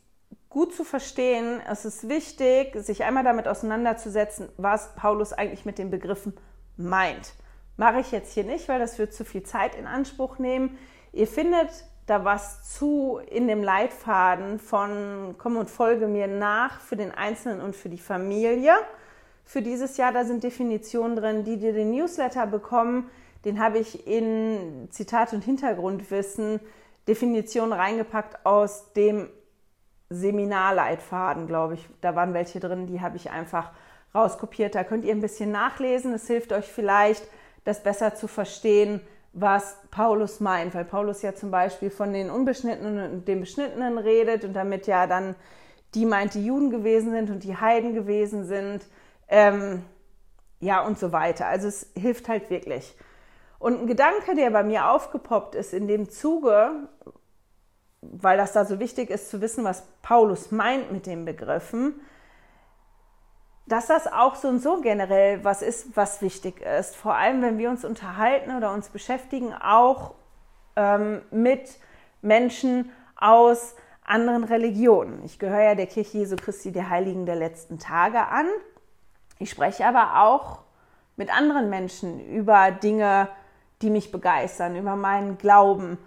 gut 0.49 0.73
zu 0.73 0.83
verstehen, 0.83 1.61
es 1.69 1.85
ist 1.85 2.09
wichtig, 2.09 2.75
sich 2.75 3.03
einmal 3.03 3.23
damit 3.23 3.47
auseinanderzusetzen, 3.47 4.49
was 4.57 4.95
Paulus 4.95 5.31
eigentlich 5.31 5.65
mit 5.65 5.77
den 5.77 5.91
Begriffen 5.91 6.33
meint. 6.75 7.33
Mache 7.77 7.99
ich 7.99 8.11
jetzt 8.11 8.33
hier 8.33 8.43
nicht, 8.43 8.67
weil 8.67 8.79
das 8.79 8.97
wird 8.99 9.13
zu 9.13 9.23
viel 9.23 9.43
Zeit 9.43 9.75
in 9.75 9.85
Anspruch 9.85 10.39
nehmen. 10.39 10.77
Ihr 11.13 11.27
findet 11.27 11.69
da 12.07 12.25
was 12.25 12.75
zu 12.75 13.19
in 13.29 13.47
dem 13.47 13.63
Leitfaden 13.63 14.59
von 14.59 15.35
Komm 15.37 15.57
und 15.57 15.69
folge 15.69 16.07
mir 16.07 16.27
nach 16.27 16.81
für 16.81 16.95
den 16.95 17.11
Einzelnen 17.11 17.61
und 17.61 17.75
für 17.75 17.89
die 17.89 17.99
Familie. 17.99 18.73
Für 19.45 19.61
dieses 19.61 19.97
Jahr, 19.97 20.11
da 20.11 20.25
sind 20.25 20.43
Definitionen 20.43 21.15
drin, 21.15 21.43
die 21.43 21.57
dir 21.57 21.73
den 21.73 21.91
Newsletter 21.91 22.47
bekommen. 22.47 23.09
Den 23.45 23.59
habe 23.59 23.77
ich 23.77 24.07
in 24.07 24.87
Zitat 24.89 25.33
und 25.33 25.43
Hintergrundwissen 25.43 26.59
Definitionen 27.07 27.73
reingepackt 27.73 28.45
aus 28.45 28.91
dem 28.93 29.29
Seminarleitfaden, 30.09 31.47
glaube 31.47 31.75
ich. 31.75 31.87
Da 32.01 32.15
waren 32.15 32.33
welche 32.33 32.59
drin, 32.59 32.87
die 32.87 33.01
habe 33.01 33.17
ich 33.17 33.29
einfach 33.29 33.71
rauskopiert. 34.13 34.75
Da 34.75 34.83
könnt 34.83 35.05
ihr 35.05 35.13
ein 35.13 35.21
bisschen 35.21 35.51
nachlesen. 35.51 36.13
Es 36.13 36.27
hilft 36.27 36.51
euch 36.51 36.65
vielleicht, 36.65 37.27
das 37.63 37.83
besser 37.83 38.15
zu 38.15 38.27
verstehen, 38.27 39.01
was 39.33 39.77
Paulus 39.91 40.39
meint, 40.39 40.73
weil 40.73 40.85
Paulus 40.85 41.21
ja 41.21 41.35
zum 41.35 41.51
Beispiel 41.51 41.91
von 41.91 42.13
den 42.13 42.31
Unbeschnittenen 42.31 43.11
und 43.11 43.27
den 43.27 43.41
Beschnittenen 43.41 43.97
redet 43.97 44.43
und 44.43 44.53
damit 44.53 44.87
ja 44.87 45.05
dann 45.05 45.35
die 45.93 46.05
meint, 46.05 46.33
die 46.33 46.45
Juden 46.45 46.69
gewesen 46.69 47.11
sind 47.11 47.29
und 47.29 47.43
die 47.43 47.57
Heiden 47.57 47.93
gewesen 47.93 48.45
sind, 48.45 48.85
ähm, 49.27 49.83
ja 50.59 50.85
und 50.85 50.99
so 50.99 51.11
weiter. 51.11 51.47
Also 51.47 51.67
es 51.67 51.91
hilft 51.95 52.27
halt 52.27 52.49
wirklich. 52.49 52.95
Und 53.59 53.81
ein 53.81 53.87
Gedanke, 53.87 54.35
der 54.35 54.51
bei 54.51 54.63
mir 54.63 54.89
aufgepoppt 54.89 55.55
ist 55.55 55.73
in 55.73 55.87
dem 55.87 56.09
Zuge, 56.09 56.71
weil 58.01 58.37
das 58.37 58.53
da 58.53 58.65
so 58.65 58.79
wichtig 58.79 59.09
ist 59.09 59.29
zu 59.29 59.41
wissen, 59.41 59.63
was 59.63 59.83
Paulus 60.01 60.51
meint 60.51 60.91
mit 60.91 61.05
den 61.05 61.25
Begriffen, 61.25 61.99
dass 63.67 63.87
das 63.87 64.07
auch 64.07 64.35
so 64.35 64.47
und 64.47 64.61
so 64.61 64.81
generell 64.81 65.43
was 65.43 65.61
ist, 65.61 65.95
was 65.95 66.21
wichtig 66.21 66.61
ist. 66.61 66.95
Vor 66.95 67.15
allem, 67.15 67.41
wenn 67.41 67.57
wir 67.57 67.69
uns 67.69 67.85
unterhalten 67.85 68.55
oder 68.55 68.73
uns 68.73 68.89
beschäftigen, 68.89 69.53
auch 69.53 70.15
ähm, 70.75 71.21
mit 71.29 71.77
Menschen 72.21 72.91
aus 73.15 73.75
anderen 74.03 74.43
Religionen. 74.43 75.23
Ich 75.23 75.37
gehöre 75.37 75.61
ja 75.61 75.75
der 75.75 75.85
Kirche 75.85 76.17
Jesu 76.17 76.35
Christi 76.35 76.71
der 76.71 76.89
Heiligen 76.89 77.27
der 77.27 77.35
letzten 77.35 77.77
Tage 77.77 78.27
an. 78.27 78.47
Ich 79.37 79.51
spreche 79.51 79.85
aber 79.85 80.23
auch 80.23 80.59
mit 81.15 81.31
anderen 81.31 81.69
Menschen 81.69 82.19
über 82.27 82.71
Dinge, 82.71 83.27
die 83.81 83.91
mich 83.91 84.11
begeistern, 84.11 84.75
über 84.75 84.95
meinen 84.95 85.37
Glauben. 85.37 85.99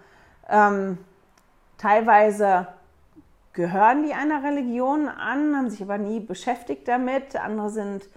Ähm, 0.49 0.97
Teilweise 1.77 2.67
gehören 3.53 4.03
die 4.03 4.13
einer 4.13 4.43
Religion 4.43 5.07
an, 5.07 5.55
haben 5.55 5.69
sich 5.69 5.81
aber 5.81 5.97
nie 5.97 6.19
beschäftigt 6.19 6.87
damit. 6.87 7.35
Andere 7.35 7.69
sind, 7.69 8.09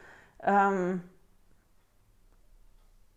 ähm, 0.42 1.02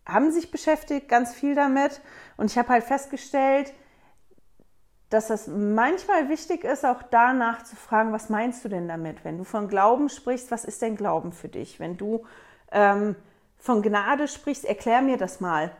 haben 0.06 0.30
sich 0.30 0.50
beschäftigt, 0.50 1.08
ganz 1.08 1.34
viel 1.34 1.54
damit. 1.54 2.00
Und 2.36 2.50
ich 2.50 2.58
habe 2.58 2.68
halt 2.68 2.84
festgestellt, 2.84 3.72
dass 5.08 5.28
es 5.30 5.48
manchmal 5.48 6.28
wichtig 6.28 6.62
ist, 6.62 6.86
auch 6.86 7.02
danach 7.02 7.64
zu 7.64 7.74
fragen, 7.74 8.12
was 8.12 8.28
meinst 8.28 8.64
du 8.64 8.68
denn 8.68 8.86
damit? 8.86 9.24
Wenn 9.24 9.38
du 9.38 9.44
von 9.44 9.68
Glauben 9.68 10.08
sprichst, 10.08 10.52
was 10.52 10.64
ist 10.64 10.82
denn 10.82 10.96
Glauben 10.96 11.32
für 11.32 11.48
dich? 11.48 11.80
Wenn 11.80 11.96
du 11.96 12.24
ähm, 12.70 13.16
von 13.58 13.82
Gnade 13.82 14.28
sprichst, 14.28 14.64
erklär 14.64 15.02
mir 15.02 15.16
das 15.16 15.40
mal. 15.40 15.72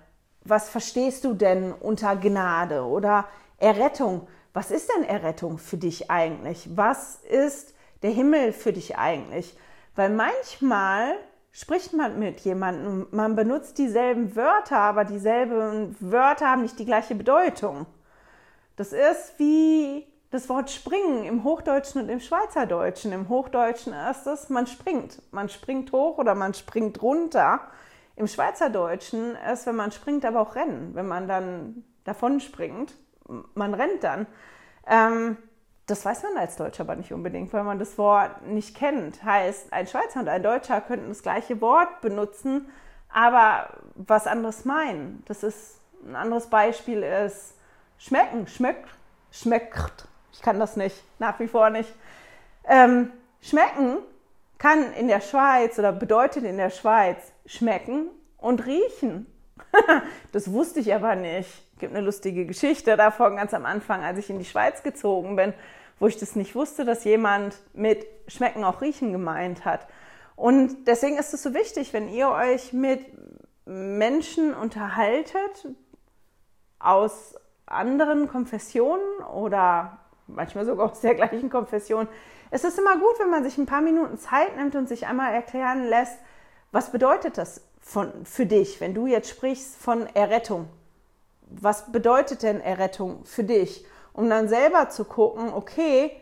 Was 0.43 0.69
verstehst 0.69 1.25
du 1.25 1.35
denn 1.35 1.73
unter 1.73 2.17
Gnade 2.17 2.85
oder 2.85 3.27
Errettung? 3.59 4.27
Was 4.53 4.71
ist 4.71 4.91
denn 4.95 5.05
Errettung 5.05 5.59
für 5.59 5.77
dich 5.77 6.11
eigentlich? 6.11 6.69
Was 6.75 7.17
ist 7.17 7.75
der 8.03 8.11
Himmel 8.11 8.53
für 8.53 8.73
dich 8.73 8.99
eigentlich? 8.99 9.57
Weil 9.95 10.11
manchmal 10.11 11.15
spricht 11.53 11.93
man 11.93 12.19
mit 12.19 12.41
jemandem, 12.41 13.07
man 13.11 13.37
benutzt 13.37 13.79
dieselben 13.79 14.35
Wörter, 14.37 14.79
aber 14.79 15.05
dieselben 15.05 15.97
Wörter 16.01 16.51
haben 16.51 16.63
nicht 16.63 16.79
die 16.79 16.87
gleiche 16.87 17.15
Bedeutung. 17.15 17.87
Das 18.77 18.93
ist 18.93 19.35
wie 19.39 20.07
das 20.31 20.49
Wort 20.49 20.71
springen 20.71 21.25
im 21.25 21.43
Hochdeutschen 21.45 22.03
und 22.03 22.09
im 22.09 22.21
Schweizerdeutschen. 22.21 23.13
Im 23.13 23.29
Hochdeutschen 23.29 23.93
ist 24.11 24.27
es, 24.27 24.49
man 24.49 24.67
springt. 24.67 25.21
Man 25.33 25.49
springt 25.49 25.93
hoch 25.93 26.19
oder 26.19 26.35
man 26.35 26.55
springt 26.55 27.03
runter. 27.03 27.61
Im 28.15 28.29
Schweizerdeutschen 28.29 29.37
ist, 29.53 29.67
wenn 29.67 29.77
man 29.77 29.91
springt, 29.91 30.25
aber 30.25 30.41
auch 30.41 30.55
rennen. 30.55 30.95
Wenn 30.95 31.09
man 31.09 31.27
dann 31.27 31.85
davon 32.05 32.39
springt, 32.39 32.95
man 33.55 33.75
rennt 33.75 34.03
dann. 34.03 34.27
Ähm, 34.87 35.37
das 35.87 36.05
weiß 36.05 36.23
man 36.23 36.37
als 36.37 36.57
Deutscher 36.57 36.83
aber 36.83 36.97
nicht 36.97 37.13
unbedingt, 37.13 37.53
weil 37.53 37.65
man 37.65 37.79
das 37.79 37.99
Wort 37.99 38.47
nicht 38.47 38.77
kennt. 38.77 39.23
Heißt, 39.25 39.73
ein 39.73 39.87
Schweizer 39.87 40.21
und 40.21 40.29
ein 40.29 40.43
Deutscher 40.43 40.81
könnten 40.81 41.09
das 41.09 41.23
gleiche 41.23 41.61
Wort 41.61 42.01
benutzen, 42.01 42.71
aber 43.13 43.71
was 43.97 44.27
anderes 44.27 44.65
meinen. 44.65 45.25
Das 45.27 45.43
ist 45.43 45.81
ein 46.07 46.17
anderes 46.17 46.47
Beispiel 46.47 47.03
ist 47.03 47.55
schmecken, 47.99 48.47
schmeckt, 48.47 48.89
schmeckt. 49.31 50.07
Ich 50.33 50.43
kann 50.43 50.59
das 50.59 50.77
nicht, 50.77 51.03
nach 51.19 51.39
wie 51.41 51.49
vor 51.49 51.71
nicht. 51.71 51.93
Ähm, 52.65 53.11
schmecken 53.41 53.99
kann 54.59 54.93
in 54.93 55.09
der 55.09 55.21
Schweiz 55.21 55.79
oder 55.79 55.93
bedeutet 55.93 56.45
in 56.45 56.57
der 56.57 56.71
Schweiz 56.71 57.33
schmecken 57.47 58.09
und 58.39 58.65
riechen. 58.67 59.27
das 60.33 60.53
wusste 60.53 60.81
ich 60.81 60.95
aber 60.95 61.17
nicht. 61.17 61.67
Es 61.81 61.83
gibt 61.83 61.97
eine 61.97 62.05
lustige 62.05 62.45
Geschichte 62.45 62.95
davon 62.99 63.37
ganz 63.37 63.55
am 63.55 63.65
Anfang, 63.65 64.05
als 64.05 64.19
ich 64.19 64.29
in 64.29 64.39
die 64.39 64.45
Schweiz 64.45 64.83
gezogen 64.83 65.35
bin, 65.35 65.55
wo 65.99 66.09
ich 66.09 66.19
das 66.19 66.37
nicht 66.37 66.55
wusste, 66.55 66.85
dass 66.85 67.05
jemand 67.05 67.59
mit 67.73 68.05
schmecken 68.29 68.65
auch 68.65 68.83
riechen 68.83 69.13
gemeint 69.13 69.65
hat. 69.65 69.87
Und 70.37 70.87
deswegen 70.87 71.17
ist 71.17 71.33
es 71.33 71.43
so 71.43 71.55
wichtig, 71.55 71.95
wenn 71.95 72.11
ihr 72.11 72.29
euch 72.29 72.75
mit 72.75 73.01
Menschen 73.65 74.53
unterhaltet 74.53 75.69
aus 76.79 77.35
anderen 77.65 78.29
Konfessionen 78.29 79.23
oder 79.33 80.01
manchmal 80.27 80.67
sogar 80.67 80.93
aus 80.93 81.01
der 81.01 81.15
gleichen 81.15 81.49
Konfession. 81.49 82.09
Es 82.51 82.63
ist 82.63 82.79
immer 82.79 82.99
gut, 82.99 83.19
wenn 83.19 83.31
man 83.31 83.43
sich 83.43 83.57
ein 83.57 83.65
paar 83.65 83.81
Minuten 83.81 84.19
Zeit 84.19 84.55
nimmt 84.55 84.77
und 84.77 84.87
sich 84.87 85.07
einmal 85.07 85.33
erklären 85.33 85.89
lässt, 85.89 86.19
was 86.73 86.93
bedeutet 86.93 87.39
das 87.39 87.63
von, 87.81 88.27
für 88.27 88.45
dich, 88.45 88.83
wenn 88.83 88.93
du 88.93 89.07
jetzt 89.07 89.31
sprichst 89.31 89.79
von 89.79 90.07
Errettung? 90.15 90.69
Was 91.51 91.91
bedeutet 91.91 92.43
denn 92.43 92.61
Errettung 92.61 93.25
für 93.25 93.45
dich? 93.45 93.85
Um 94.13 94.29
dann 94.31 94.49
selber 94.49 94.89
zu 94.89 95.05
gucken, 95.05 95.53
okay, 95.53 96.13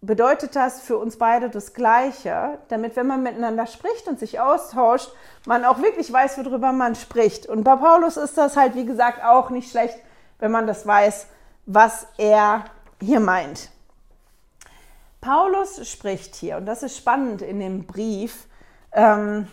bedeutet 0.00 0.54
das 0.54 0.80
für 0.80 0.96
uns 0.96 1.18
beide 1.18 1.50
das 1.50 1.74
Gleiche, 1.74 2.58
damit, 2.68 2.96
wenn 2.96 3.06
man 3.06 3.22
miteinander 3.22 3.66
spricht 3.66 4.06
und 4.06 4.18
sich 4.18 4.38
austauscht, 4.38 5.10
man 5.46 5.64
auch 5.64 5.82
wirklich 5.82 6.12
weiß, 6.12 6.38
worüber 6.38 6.72
man 6.72 6.94
spricht. 6.94 7.46
Und 7.46 7.64
bei 7.64 7.76
Paulus 7.76 8.16
ist 8.16 8.38
das 8.38 8.56
halt, 8.56 8.74
wie 8.74 8.86
gesagt, 8.86 9.22
auch 9.24 9.50
nicht 9.50 9.70
schlecht, 9.70 9.98
wenn 10.38 10.52
man 10.52 10.66
das 10.66 10.86
weiß, 10.86 11.26
was 11.66 12.06
er 12.16 12.64
hier 13.00 13.20
meint. 13.20 13.70
Paulus 15.20 15.86
spricht 15.88 16.36
hier, 16.36 16.58
und 16.58 16.66
das 16.66 16.84
ist 16.84 16.96
spannend 16.96 17.42
in 17.42 17.58
dem 17.58 17.86
Brief, 17.86 18.46
ähm, 18.92 19.48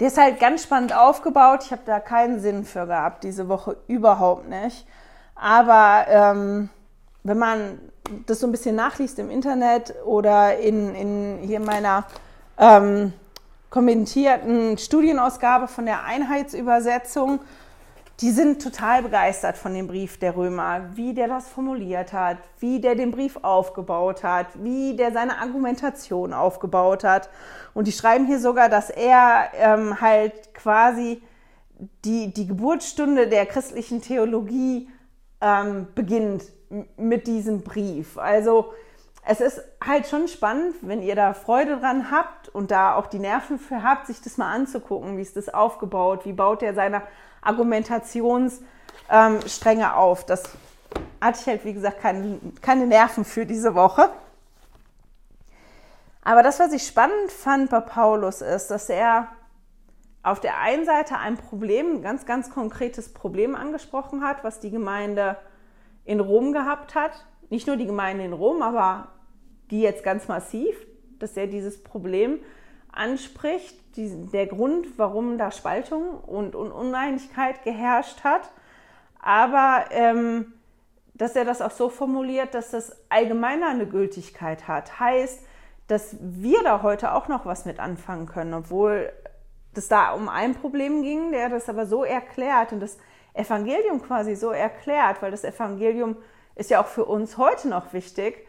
der 0.00 0.08
ist 0.08 0.18
halt 0.18 0.38
ganz 0.38 0.62
spannend 0.62 0.94
aufgebaut. 0.94 1.64
Ich 1.64 1.72
habe 1.72 1.82
da 1.84 2.00
keinen 2.00 2.40
Sinn 2.40 2.64
für 2.64 2.86
gehabt, 2.86 3.24
diese 3.24 3.48
Woche 3.48 3.76
überhaupt 3.88 4.48
nicht. 4.48 4.86
Aber 5.34 6.06
ähm, 6.08 6.68
wenn 7.24 7.38
man 7.38 7.78
das 8.26 8.40
so 8.40 8.46
ein 8.46 8.52
bisschen 8.52 8.76
nachliest 8.76 9.18
im 9.18 9.30
Internet 9.30 9.94
oder 10.04 10.58
in, 10.58 10.94
in 10.94 11.38
hier 11.42 11.60
meiner 11.60 12.04
ähm, 12.58 13.12
kommentierten 13.70 14.78
Studienausgabe 14.78 15.68
von 15.68 15.84
der 15.84 16.04
Einheitsübersetzung, 16.04 17.40
die 18.20 18.32
sind 18.32 18.60
total 18.60 19.02
begeistert 19.02 19.56
von 19.56 19.72
dem 19.74 19.86
Brief 19.86 20.18
der 20.18 20.36
Römer, 20.36 20.90
wie 20.94 21.14
der 21.14 21.28
das 21.28 21.48
formuliert 21.48 22.12
hat, 22.12 22.38
wie 22.58 22.80
der 22.80 22.96
den 22.96 23.12
Brief 23.12 23.38
aufgebaut 23.42 24.24
hat, 24.24 24.46
wie 24.62 24.96
der 24.96 25.12
seine 25.12 25.38
Argumentation 25.38 26.32
aufgebaut 26.32 27.04
hat. 27.04 27.30
Und 27.74 27.86
die 27.86 27.92
schreiben 27.92 28.26
hier 28.26 28.40
sogar, 28.40 28.68
dass 28.68 28.90
er 28.90 29.50
ähm, 29.54 30.00
halt 30.00 30.52
quasi 30.52 31.22
die, 32.04 32.34
die 32.34 32.48
Geburtsstunde 32.48 33.28
der 33.28 33.46
christlichen 33.46 34.02
Theologie 34.02 34.88
ähm, 35.40 35.86
beginnt 35.94 36.42
mit 36.96 37.28
diesem 37.28 37.62
Brief. 37.62 38.18
Also 38.18 38.72
es 39.24 39.40
ist 39.40 39.62
halt 39.84 40.08
schon 40.08 40.26
spannend, 40.26 40.74
wenn 40.82 41.02
ihr 41.02 41.14
da 41.14 41.34
Freude 41.34 41.78
dran 41.78 42.10
habt 42.10 42.48
und 42.48 42.72
da 42.72 42.96
auch 42.96 43.06
die 43.06 43.20
Nerven 43.20 43.60
für 43.60 43.84
habt, 43.84 44.08
sich 44.08 44.20
das 44.20 44.38
mal 44.38 44.52
anzugucken, 44.52 45.16
wie 45.16 45.22
ist 45.22 45.36
das 45.36 45.48
aufgebaut, 45.48 46.24
wie 46.24 46.32
baut 46.32 46.62
er 46.64 46.74
seine 46.74 47.02
Argumentationsstränge 47.40 48.62
ähm, 49.10 49.90
auf. 49.94 50.24
Das 50.26 50.44
hatte 51.20 51.38
ich 51.40 51.46
halt, 51.46 51.64
wie 51.64 51.74
gesagt, 51.74 52.00
keine, 52.00 52.38
keine 52.60 52.86
Nerven 52.86 53.24
für 53.24 53.46
diese 53.46 53.74
Woche. 53.74 54.10
Aber 56.22 56.42
das, 56.42 56.60
was 56.60 56.72
ich 56.72 56.86
spannend 56.86 57.32
fand 57.32 57.70
bei 57.70 57.80
Paulus, 57.80 58.42
ist, 58.42 58.68
dass 58.70 58.88
er 58.90 59.28
auf 60.22 60.40
der 60.40 60.58
einen 60.58 60.84
Seite 60.84 61.16
ein 61.16 61.36
Problem, 61.36 61.96
ein 61.96 62.02
ganz, 62.02 62.26
ganz 62.26 62.50
konkretes 62.50 63.12
Problem 63.12 63.54
angesprochen 63.54 64.22
hat, 64.22 64.44
was 64.44 64.60
die 64.60 64.70
Gemeinde 64.70 65.36
in 66.04 66.20
Rom 66.20 66.52
gehabt 66.52 66.94
hat. 66.94 67.24
Nicht 67.50 67.66
nur 67.66 67.76
die 67.76 67.86
Gemeinde 67.86 68.24
in 68.24 68.32
Rom, 68.32 68.62
aber 68.62 69.08
die 69.70 69.80
jetzt 69.80 70.04
ganz 70.04 70.28
massiv, 70.28 70.76
dass 71.18 71.36
er 71.36 71.46
dieses 71.46 71.82
Problem 71.82 72.40
anspricht, 72.92 73.96
die, 73.96 74.26
der 74.26 74.46
Grund, 74.46 74.98
warum 74.98 75.38
da 75.38 75.50
Spaltung 75.50 76.18
und, 76.20 76.54
und 76.54 76.72
Uneinigkeit 76.72 77.62
geherrscht 77.62 78.24
hat, 78.24 78.50
aber 79.20 79.86
ähm, 79.90 80.52
dass 81.14 81.34
er 81.34 81.44
das 81.44 81.60
auch 81.60 81.72
so 81.72 81.88
formuliert, 81.88 82.54
dass 82.54 82.70
das 82.70 82.96
allgemeiner 83.08 83.68
eine 83.68 83.86
Gültigkeit 83.86 84.68
hat. 84.68 85.00
Heißt, 85.00 85.44
dass 85.88 86.16
wir 86.20 86.62
da 86.62 86.82
heute 86.82 87.12
auch 87.12 87.28
noch 87.28 87.44
was 87.44 87.64
mit 87.64 87.80
anfangen 87.80 88.26
können, 88.26 88.54
obwohl 88.54 89.12
das 89.74 89.88
da 89.88 90.12
um 90.12 90.28
ein 90.28 90.54
Problem 90.54 91.02
ging, 91.02 91.32
der 91.32 91.48
das 91.48 91.68
aber 91.68 91.86
so 91.86 92.04
erklärt 92.04 92.72
und 92.72 92.80
das 92.80 92.98
Evangelium 93.34 94.02
quasi 94.02 94.34
so 94.34 94.50
erklärt, 94.50 95.22
weil 95.22 95.30
das 95.30 95.44
Evangelium 95.44 96.16
ist 96.54 96.70
ja 96.70 96.80
auch 96.80 96.86
für 96.86 97.04
uns 97.04 97.36
heute 97.36 97.68
noch 97.68 97.92
wichtig, 97.92 98.47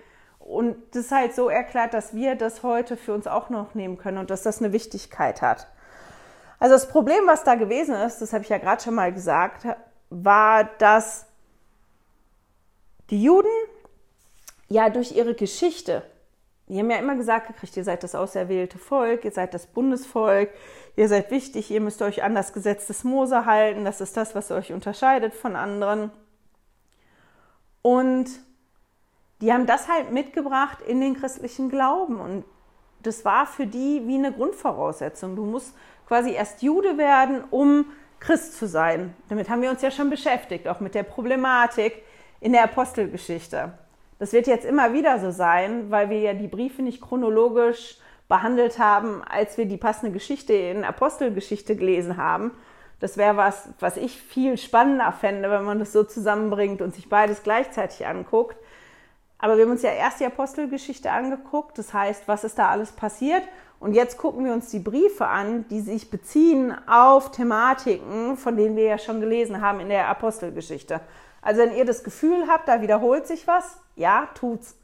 und 0.50 0.96
das 0.96 1.12
halt 1.12 1.36
so 1.36 1.48
erklärt, 1.48 1.94
dass 1.94 2.16
wir 2.16 2.34
das 2.34 2.64
heute 2.64 2.98
für 2.98 3.14
uns 3.14 3.28
auch 3.28 3.52
noch 3.52 3.76
nehmen 3.76 4.00
können 4.00 4.18
und 4.18 4.32
dass 4.32 4.42
das 4.42 4.60
eine 4.60 4.74
Wichtigkeit 4.74 5.44
hat. 5.44 5.68
Also 6.58 6.74
das 6.74 6.90
Problem, 6.90 7.28
was 7.28 7.44
da 7.44 7.54
gewesen 7.54 7.94
ist, 7.94 8.20
das 8.20 8.34
habe 8.34 8.44
ich 8.44 8.50
ja 8.50 8.58
gerade 8.58 8.82
schon 8.82 8.96
mal 8.96 9.14
gesagt, 9.14 9.68
war, 10.10 10.64
dass 10.64 11.28
die 13.12 13.24
Juden 13.24 13.48
ja 14.70 14.90
durch 14.90 15.12
ihre 15.12 15.36
Geschichte, 15.36 16.02
die 16.68 16.80
haben 16.80 16.90
ja 16.90 16.98
immer 16.98 17.16
gesagt 17.16 17.48
gekriegt, 17.48 17.78
ihr 17.78 17.84
seid 17.84 18.02
das 18.02 18.16
auserwählte 18.16 18.80
Volk, 18.80 19.26
ihr 19.26 19.32
seid 19.32 19.54
das 19.54 19.68
Bundesvolk, 19.68 20.50
ihr 20.96 21.08
seid 21.08 21.30
wichtig, 21.30 21.70
ihr 21.70 21.80
müsst 21.80 22.02
euch 22.02 22.24
an 22.24 22.34
das 22.34 22.54
Gesetz 22.54 22.88
des 22.88 23.04
Mose 23.04 23.46
halten, 23.46 23.86
das 23.86 24.02
ist 24.02 24.18
das, 24.18 24.34
was 24.34 24.50
euch 24.50 24.74
unterscheidet 24.74 25.36
von 25.36 25.56
anderen. 25.56 26.12
Und 27.84 28.30
die 29.42 29.54
haben 29.54 29.66
das 29.66 29.88
halt 29.88 30.12
mitgebracht 30.12 30.80
in 30.86 31.02
den 31.02 31.16
christlichen 31.16 31.70
Glauben 31.70 32.20
und 32.20 32.44
das 33.02 33.24
war 33.24 33.46
für 33.46 33.66
die 33.66 34.04
wie 34.06 34.16
eine 34.16 34.34
Grundvoraussetzung. 34.34 35.36
Du 35.36 35.46
musst 35.46 35.74
quasi 36.08 36.32
erst 36.32 36.62
Jude 36.62 36.98
werden, 36.98 37.44
um 37.50 37.86
Christ 38.20 38.58
zu 38.58 38.68
sein. 38.68 39.14
Damit 39.30 39.50
haben 39.50 39.62
wir 39.62 39.70
uns 39.70 39.82
ja 39.82 39.92
schon 39.92 40.10
beschäftigt, 40.10 40.68
auch 40.68 40.82
mit 40.82 40.96
der 40.96 41.04
Problematik 41.04 42.04
in 42.42 42.52
der 42.52 42.64
Apostelgeschichte. 42.64 43.74
Das 44.18 44.34
wird 44.34 44.48
jetzt 44.48 44.66
immer 44.66 44.92
wieder 44.92 45.20
so 45.20 45.32
sein, 45.32 45.90
weil 45.92 46.10
wir 46.10 46.20
ja 46.20 46.34
die 46.34 46.48
Briefe 46.48 46.82
nicht 46.82 47.02
chronologisch 47.02 47.98
behandelt 48.28 48.78
haben, 48.78 49.24
als 49.24 49.58
wir 49.58 49.66
die 49.66 49.78
passende 49.78 50.12
Geschichte 50.12 50.54
in 50.54 50.84
Apostelgeschichte 50.84 51.78
gelesen 51.78 52.18
haben. 52.18 52.52
Das 53.00 53.18
wäre 53.18 53.38
was, 53.38 53.70
was 53.80 53.96
ich 53.96 54.22
viel 54.22 54.58
spannender 54.58 55.14
fände, 55.14 55.50
wenn 55.50 55.64
man 55.64 55.80
das 55.80 55.94
so 55.94 56.04
zusammenbringt 56.04 56.82
und 56.82 56.94
sich 56.94 57.08
beides 57.08 57.44
gleichzeitig 57.44 58.06
anguckt. 58.06 58.58
Aber 59.40 59.56
wir 59.56 59.64
haben 59.64 59.72
uns 59.72 59.82
ja 59.82 59.92
erst 59.92 60.20
die 60.20 60.26
Apostelgeschichte 60.26 61.10
angeguckt, 61.10 61.78
das 61.78 61.94
heißt, 61.94 62.28
was 62.28 62.44
ist 62.44 62.60
da 62.60 62.70
alles 62.70 62.92
passiert? 62.92 63.44
Und 63.80 63.94
jetzt 63.94 64.18
gucken 64.18 64.44
wir 64.44 64.52
uns 64.52 64.70
die 64.70 64.80
Briefe 64.80 65.28
an, 65.28 65.66
die 65.70 65.80
sich 65.80 66.12
beziehen 66.12 66.76
auf 66.88 67.32
Thematiken, 67.32 68.36
von 68.36 68.58
denen 68.58 68.76
wir 68.76 68.84
ja 68.84 68.98
schon 68.98 69.22
gelesen 69.22 69.62
haben 69.62 69.80
in 69.80 69.88
der 69.88 70.10
Apostelgeschichte. 70.10 71.00
Also 71.42 71.62
wenn 71.62 71.74
ihr 71.74 71.86
das 71.86 72.04
Gefühl 72.04 72.48
habt, 72.50 72.68
da 72.68 72.82
wiederholt 72.82 73.26
sich 73.26 73.48
was, 73.48 73.78
ja, 73.96 74.28
tut's. 74.36 74.76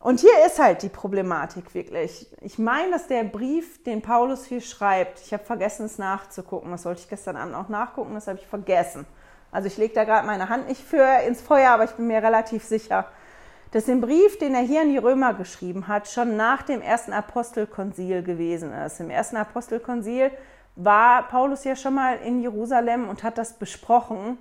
Und 0.00 0.18
hier 0.18 0.32
ist 0.44 0.58
halt 0.58 0.82
die 0.82 0.88
Problematik 0.88 1.74
wirklich. 1.74 2.26
Ich 2.40 2.58
meine, 2.58 2.90
dass 2.90 3.06
der 3.06 3.22
Brief, 3.22 3.84
den 3.84 4.02
Paulus 4.02 4.44
hier 4.44 4.60
schreibt, 4.60 5.20
ich 5.20 5.32
habe 5.32 5.44
vergessen 5.44 5.86
es 5.86 5.96
nachzugucken, 5.96 6.72
das 6.72 6.82
sollte 6.82 7.02
ich 7.02 7.08
gestern 7.08 7.36
Abend 7.36 7.54
auch 7.54 7.68
nachgucken, 7.68 8.14
das 8.14 8.26
habe 8.26 8.40
ich 8.40 8.46
vergessen. 8.48 9.06
Also 9.52 9.68
ich 9.68 9.76
lege 9.76 9.94
da 9.94 10.02
gerade 10.02 10.26
meine 10.26 10.48
Hand 10.48 10.66
nicht 10.66 10.82
für 10.82 11.06
ins 11.24 11.40
Feuer, 11.40 11.70
aber 11.70 11.84
ich 11.84 11.92
bin 11.92 12.08
mir 12.08 12.20
relativ 12.20 12.64
sicher, 12.64 13.06
dass 13.72 13.88
im 13.88 14.02
Brief, 14.02 14.38
den 14.38 14.54
er 14.54 14.60
hier 14.60 14.82
in 14.82 14.90
die 14.90 14.98
Römer 14.98 15.34
geschrieben 15.34 15.88
hat, 15.88 16.06
schon 16.06 16.36
nach 16.36 16.62
dem 16.62 16.82
ersten 16.82 17.12
Apostelkonzil 17.12 18.22
gewesen 18.22 18.72
ist. 18.72 19.00
Im 19.00 19.10
ersten 19.10 19.36
Apostelkonzil 19.36 20.30
war 20.76 21.26
Paulus 21.28 21.64
ja 21.64 21.74
schon 21.74 21.94
mal 21.94 22.16
in 22.16 22.40
Jerusalem 22.40 23.08
und 23.08 23.22
hat 23.22 23.38
das 23.38 23.54
besprochen, 23.54 24.38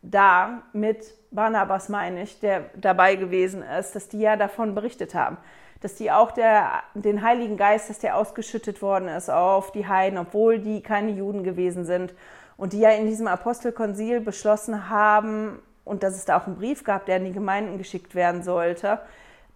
da 0.00 0.62
mit 0.72 1.14
Barnabas 1.30 1.88
meine 1.90 2.22
ich, 2.22 2.40
der 2.40 2.70
dabei 2.74 3.16
gewesen 3.16 3.62
ist, 3.62 3.94
dass 3.94 4.08
die 4.08 4.20
ja 4.20 4.36
davon 4.36 4.74
berichtet 4.74 5.14
haben, 5.14 5.36
dass 5.80 5.94
die 5.94 6.10
auch 6.10 6.32
der, 6.32 6.82
den 6.94 7.22
Heiligen 7.22 7.58
Geist, 7.58 7.90
dass 7.90 7.98
der 7.98 8.16
ausgeschüttet 8.16 8.80
worden 8.80 9.08
ist 9.08 9.30
auf 9.30 9.70
die 9.72 9.86
Heiden, 9.86 10.18
obwohl 10.18 10.58
die 10.58 10.82
keine 10.82 11.12
Juden 11.12 11.44
gewesen 11.44 11.84
sind. 11.84 12.14
Und 12.56 12.72
die 12.72 12.80
ja 12.80 12.90
in 12.90 13.06
diesem 13.06 13.26
Apostelkonzil 13.26 14.20
beschlossen 14.20 14.88
haben, 14.88 15.60
und 15.84 16.02
dass 16.02 16.14
es 16.14 16.24
da 16.24 16.38
auch 16.38 16.46
einen 16.46 16.56
Brief 16.56 16.84
gab, 16.84 17.06
der 17.06 17.16
an 17.16 17.24
die 17.24 17.32
Gemeinden 17.32 17.78
geschickt 17.78 18.14
werden 18.14 18.42
sollte, 18.42 19.00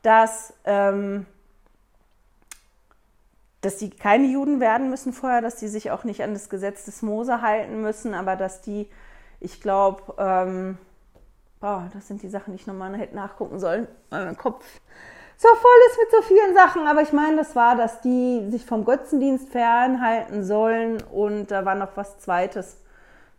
dass, 0.02 0.52
ähm, 0.64 1.26
dass 3.60 3.78
die 3.78 3.90
keine 3.90 4.26
Juden 4.26 4.60
werden 4.60 4.90
müssen 4.90 5.12
vorher, 5.12 5.40
dass 5.40 5.56
die 5.56 5.68
sich 5.68 5.90
auch 5.90 6.04
nicht 6.04 6.22
an 6.22 6.32
das 6.32 6.48
Gesetz 6.48 6.84
des 6.84 7.02
Mose 7.02 7.42
halten 7.42 7.80
müssen, 7.80 8.14
aber 8.14 8.36
dass 8.36 8.60
die, 8.60 8.88
ich 9.40 9.60
glaube, 9.60 10.14
ähm, 10.18 10.78
das 11.60 12.06
sind 12.06 12.22
die 12.22 12.28
Sachen, 12.28 12.52
die 12.52 12.60
ich 12.60 12.66
nochmal 12.66 12.96
hätte 12.96 13.16
nachgucken 13.16 13.58
sollen, 13.58 13.88
weil 14.10 14.24
mein 14.24 14.36
Kopf 14.36 14.64
so 15.36 15.48
voll 15.48 15.80
ist 15.90 15.98
mit 15.98 16.10
so 16.10 16.22
vielen 16.22 16.54
Sachen. 16.54 16.86
Aber 16.86 17.02
ich 17.02 17.12
meine, 17.12 17.36
das 17.36 17.54
war, 17.54 17.76
dass 17.76 18.00
die 18.00 18.48
sich 18.50 18.64
vom 18.64 18.84
Götzendienst 18.84 19.50
fernhalten 19.50 20.44
sollen. 20.44 21.02
Und 21.02 21.50
da 21.50 21.64
war 21.64 21.74
noch 21.74 21.96
was 21.96 22.18
Zweites, 22.18 22.78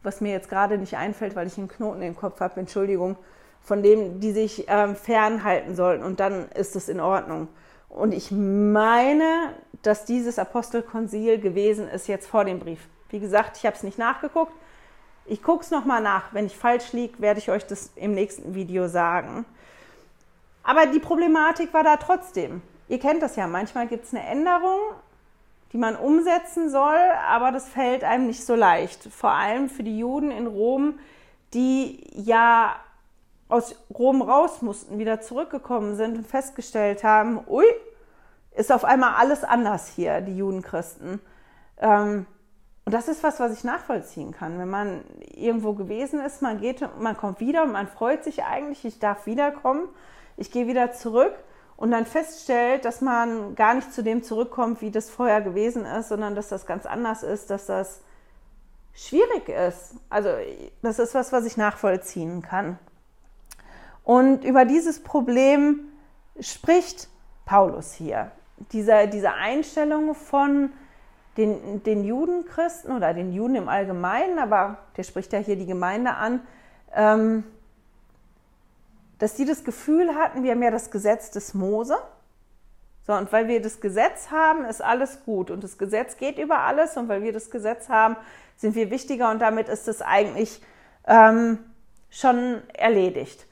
was 0.04 0.22
mir 0.22 0.32
jetzt 0.32 0.50
gerade 0.50 0.78
nicht 0.78 0.96
einfällt, 0.98 1.36
weil 1.36 1.48
ich 1.48 1.58
einen 1.58 1.68
Knoten 1.68 2.02
im 2.02 2.16
Kopf 2.16 2.40
habe. 2.40 2.60
Entschuldigung. 2.60 3.18
Von 3.62 3.84
dem, 3.84 4.20
die 4.20 4.32
sich 4.32 4.66
ähm, 4.68 4.96
fernhalten 4.96 5.76
sollen. 5.76 6.04
Und 6.04 6.20
dann 6.20 6.50
ist 6.50 6.76
es 6.76 6.88
in 6.88 7.00
Ordnung. 7.00 7.50
Und 7.90 8.14
ich 8.14 8.32
meine, 8.32 9.54
dass 9.82 10.06
dieses 10.06 10.40
Apostelkonzil 10.40 11.40
gewesen 11.40 11.88
ist 11.88 12.08
jetzt 12.08 12.28
vor 12.28 12.46
dem 12.46 12.60
Brief. 12.60 12.88
Wie 13.10 13.20
gesagt, 13.20 13.58
ich 13.58 13.66
habe 13.66 13.76
es 13.76 13.84
nicht 13.84 13.98
nachgeguckt. 13.98 14.54
Ich 15.26 15.44
gucke 15.44 15.64
es 15.64 15.72
nochmal 15.72 16.02
nach. 16.02 16.34
Wenn 16.34 16.46
ich 16.46 16.56
falsch 16.56 16.94
liege, 16.94 17.20
werde 17.20 17.40
ich 17.40 17.50
euch 17.50 17.66
das 17.66 17.92
im 17.96 18.14
nächsten 18.14 18.56
Video 18.56 18.88
sagen. 18.88 19.46
Aber 20.64 20.86
die 20.86 21.00
Problematik 21.00 21.74
war 21.74 21.84
da 21.84 21.98
trotzdem. 21.98 22.62
Ihr 22.90 23.00
kennt 23.00 23.22
das 23.22 23.36
ja, 23.36 23.48
manchmal 23.48 23.88
gibt 23.88 24.06
es 24.06 24.14
eine 24.14 24.26
Änderung, 24.26 24.80
die 25.74 25.78
man 25.78 25.96
umsetzen 25.96 26.70
soll, 26.70 27.00
aber 27.28 27.52
das 27.52 27.68
fällt 27.68 28.04
einem 28.04 28.28
nicht 28.28 28.46
so 28.46 28.56
leicht. 28.56 29.04
Vor 29.04 29.32
allem 29.32 29.70
für 29.70 29.84
die 29.84 29.98
Juden 29.98 30.32
in 30.32 30.48
Rom, 30.48 31.00
die 31.54 32.06
ja 32.14 32.76
aus 33.50 33.76
Rom 33.94 34.22
raus 34.22 34.62
mussten, 34.62 35.00
wieder 35.00 35.22
zurückgekommen 35.22 35.96
sind 35.96 36.18
und 36.18 36.28
festgestellt 36.28 37.04
haben, 37.04 37.40
ui, 37.48 37.66
ist 38.56 38.72
auf 38.72 38.84
einmal 38.84 39.16
alles 39.16 39.44
anders 39.44 39.88
hier, 39.88 40.22
die 40.22 40.38
Judenchristen. 40.38 41.20
Ähm, 41.80 42.26
und 42.86 42.94
das 42.94 43.08
ist 43.08 43.24
was, 43.24 43.40
was 43.40 43.54
ich 43.54 43.64
nachvollziehen 43.64 44.32
kann. 44.32 44.58
Wenn 44.60 44.70
man 44.70 45.04
irgendwo 45.36 45.74
gewesen 45.74 46.22
ist, 46.22 46.42
man 46.42 46.60
geht, 46.60 46.88
man 47.00 47.18
kommt 47.18 47.40
wieder 47.40 47.64
und 47.64 47.74
man 47.74 47.88
freut 47.88 48.24
sich 48.24 48.44
eigentlich, 48.44 48.86
ich 48.86 49.00
darf 49.00 49.26
wiederkommen 49.26 49.90
ich 50.38 50.52
gehe 50.52 50.68
wieder 50.68 50.94
zurück 50.94 51.34
und 51.78 51.92
dann 51.92 52.06
feststellt, 52.08 52.86
dass 52.86 53.02
man 53.02 53.56
gar 53.56 53.76
nicht 53.76 53.94
zu 53.94 54.04
dem 54.04 54.24
zurückkommt, 54.24 54.82
wie 54.82 54.92
das 54.92 55.10
vorher 55.10 55.42
gewesen 55.42 55.86
ist, 55.86 56.10
sondern 56.10 56.36
dass 56.36 56.50
das 56.50 56.66
ganz 56.66 56.86
anders 56.88 57.22
ist, 57.22 57.52
dass 57.52 57.68
das 57.68 58.02
schwierig 58.94 59.48
ist. 59.48 59.94
Also 60.10 60.30
das 60.82 60.98
ist 60.98 61.14
was, 61.14 61.32
was 61.32 61.46
ich 61.46 61.56
nachvollziehen 61.56 62.42
kann. 62.42 62.80
Und 64.04 64.44
über 64.44 64.66
dieses 64.66 65.04
Problem 65.04 65.82
spricht 66.40 67.10
Paulus 67.46 67.94
hier. 67.94 68.32
Diese, 68.72 69.08
diese 69.08 69.34
Einstellung 69.34 70.16
von 70.16 70.72
den, 71.38 71.84
den 71.84 72.04
Judenchristen 72.04 72.96
oder 72.96 73.14
den 73.14 73.32
Juden 73.32 73.54
im 73.54 73.70
Allgemeinen, 73.70 74.40
aber 74.40 74.80
der 74.98 75.04
spricht 75.04 75.32
ja 75.32 75.40
hier 75.40 75.56
die 75.56 75.68
Gemeinde 75.68 76.16
an, 76.16 76.40
ähm, 76.96 77.44
dass 79.20 79.36
die 79.36 79.46
das 79.46 79.64
Gefühl 79.64 80.16
hatten, 80.16 80.44
wir 80.44 80.52
haben 80.52 80.64
ja 80.64 80.72
das 80.72 80.92
Gesetz 80.92 81.32
des 81.32 81.54
Mose. 81.54 81.98
So, 83.06 83.14
und 83.14 83.32
weil 83.32 83.48
wir 83.48 83.62
das 83.62 83.80
Gesetz 83.80 84.32
haben, 84.32 84.66
ist 84.66 84.82
alles 84.82 85.24
gut. 85.24 85.50
Und 85.50 85.64
das 85.64 85.78
Gesetz 85.78 86.18
geht 86.18 86.38
über 86.38 86.60
alles. 86.60 86.98
Und 86.98 87.08
weil 87.08 87.24
wir 87.24 87.34
das 87.34 87.50
Gesetz 87.50 87.90
haben, 87.90 88.18
sind 88.58 88.76
wir 88.76 88.92
wichtiger. 88.92 89.32
Und 89.32 89.40
damit 89.40 89.70
ist 89.70 89.88
es 89.88 90.02
eigentlich 90.02 90.62
ähm, 91.08 91.60
schon 92.10 92.62
erledigt. 92.74 93.48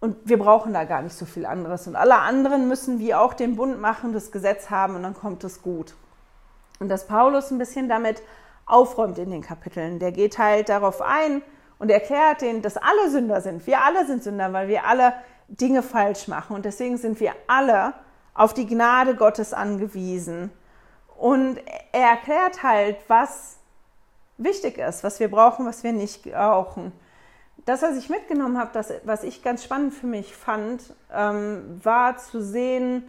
Und 0.00 0.16
wir 0.24 0.38
brauchen 0.38 0.72
da 0.74 0.84
gar 0.84 1.02
nicht 1.02 1.16
so 1.16 1.24
viel 1.24 1.46
anderes. 1.46 1.86
Und 1.86 1.96
alle 1.96 2.16
anderen 2.16 2.68
müssen 2.68 2.98
wie 2.98 3.14
auch 3.14 3.34
den 3.34 3.56
Bund 3.56 3.80
machen, 3.80 4.12
das 4.12 4.30
Gesetz 4.30 4.70
haben 4.70 4.96
und 4.96 5.02
dann 5.02 5.14
kommt 5.14 5.42
es 5.44 5.62
gut. 5.62 5.94
Und 6.78 6.90
dass 6.90 7.06
Paulus 7.06 7.50
ein 7.50 7.56
bisschen 7.58 7.88
damit 7.88 8.22
aufräumt 8.66 9.18
in 9.18 9.30
den 9.30 9.40
Kapiteln. 9.40 9.98
Der 9.98 10.12
geht 10.12 10.38
halt 10.38 10.68
darauf 10.68 11.00
ein, 11.00 11.42
und 11.78 11.90
erklärt 11.90 12.40
denen, 12.40 12.62
dass 12.62 12.76
alle 12.76 13.10
Sünder 13.10 13.40
sind. 13.40 13.66
Wir 13.66 13.82
alle 13.82 14.06
sind 14.06 14.22
Sünder, 14.22 14.52
weil 14.52 14.68
wir 14.68 14.84
alle 14.86 15.14
Dinge 15.48 15.82
falsch 15.82 16.28
machen. 16.28 16.54
Und 16.56 16.64
deswegen 16.64 16.96
sind 16.96 17.20
wir 17.20 17.32
alle 17.46 17.94
auf 18.34 18.54
die 18.54 18.66
Gnade 18.66 19.14
Gottes 19.14 19.52
angewiesen. 19.52 20.50
Und 21.16 21.58
er 21.92 22.10
erklärt 22.10 22.62
halt, 22.62 22.96
was 23.08 23.56
wichtig 24.36 24.78
ist, 24.78 25.04
was 25.04 25.20
wir 25.20 25.30
brauchen, 25.30 25.66
was 25.66 25.84
wir 25.84 25.92
nicht 25.92 26.24
brauchen. 26.24 26.92
Das, 27.66 27.82
was 27.82 27.96
ich 27.96 28.10
mitgenommen 28.10 28.58
habe, 28.58 28.70
das, 28.72 28.92
was 29.04 29.22
ich 29.22 29.42
ganz 29.42 29.64
spannend 29.64 29.94
für 29.94 30.06
mich 30.06 30.34
fand, 30.34 30.82
ähm, 31.12 31.80
war 31.82 32.18
zu 32.18 32.42
sehen, 32.42 33.08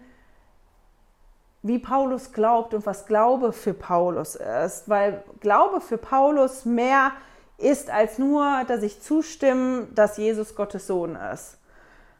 wie 1.62 1.80
Paulus 1.80 2.32
glaubt 2.32 2.74
und 2.74 2.86
was 2.86 3.08
Glaube 3.08 3.52
für 3.52 3.74
Paulus 3.74 4.36
ist. 4.36 4.88
Weil 4.88 5.24
Glaube 5.40 5.82
für 5.82 5.98
Paulus 5.98 6.64
mehr 6.64 7.12
ist 7.58 7.90
als 7.90 8.18
nur, 8.18 8.64
dass 8.68 8.84
ich 8.84 9.02
zustimme, 9.02 9.88
dass 9.94 10.18
Jesus 10.18 10.56
Gottes 10.56 10.88
Sohn 10.88 11.16
ist. 11.16 11.58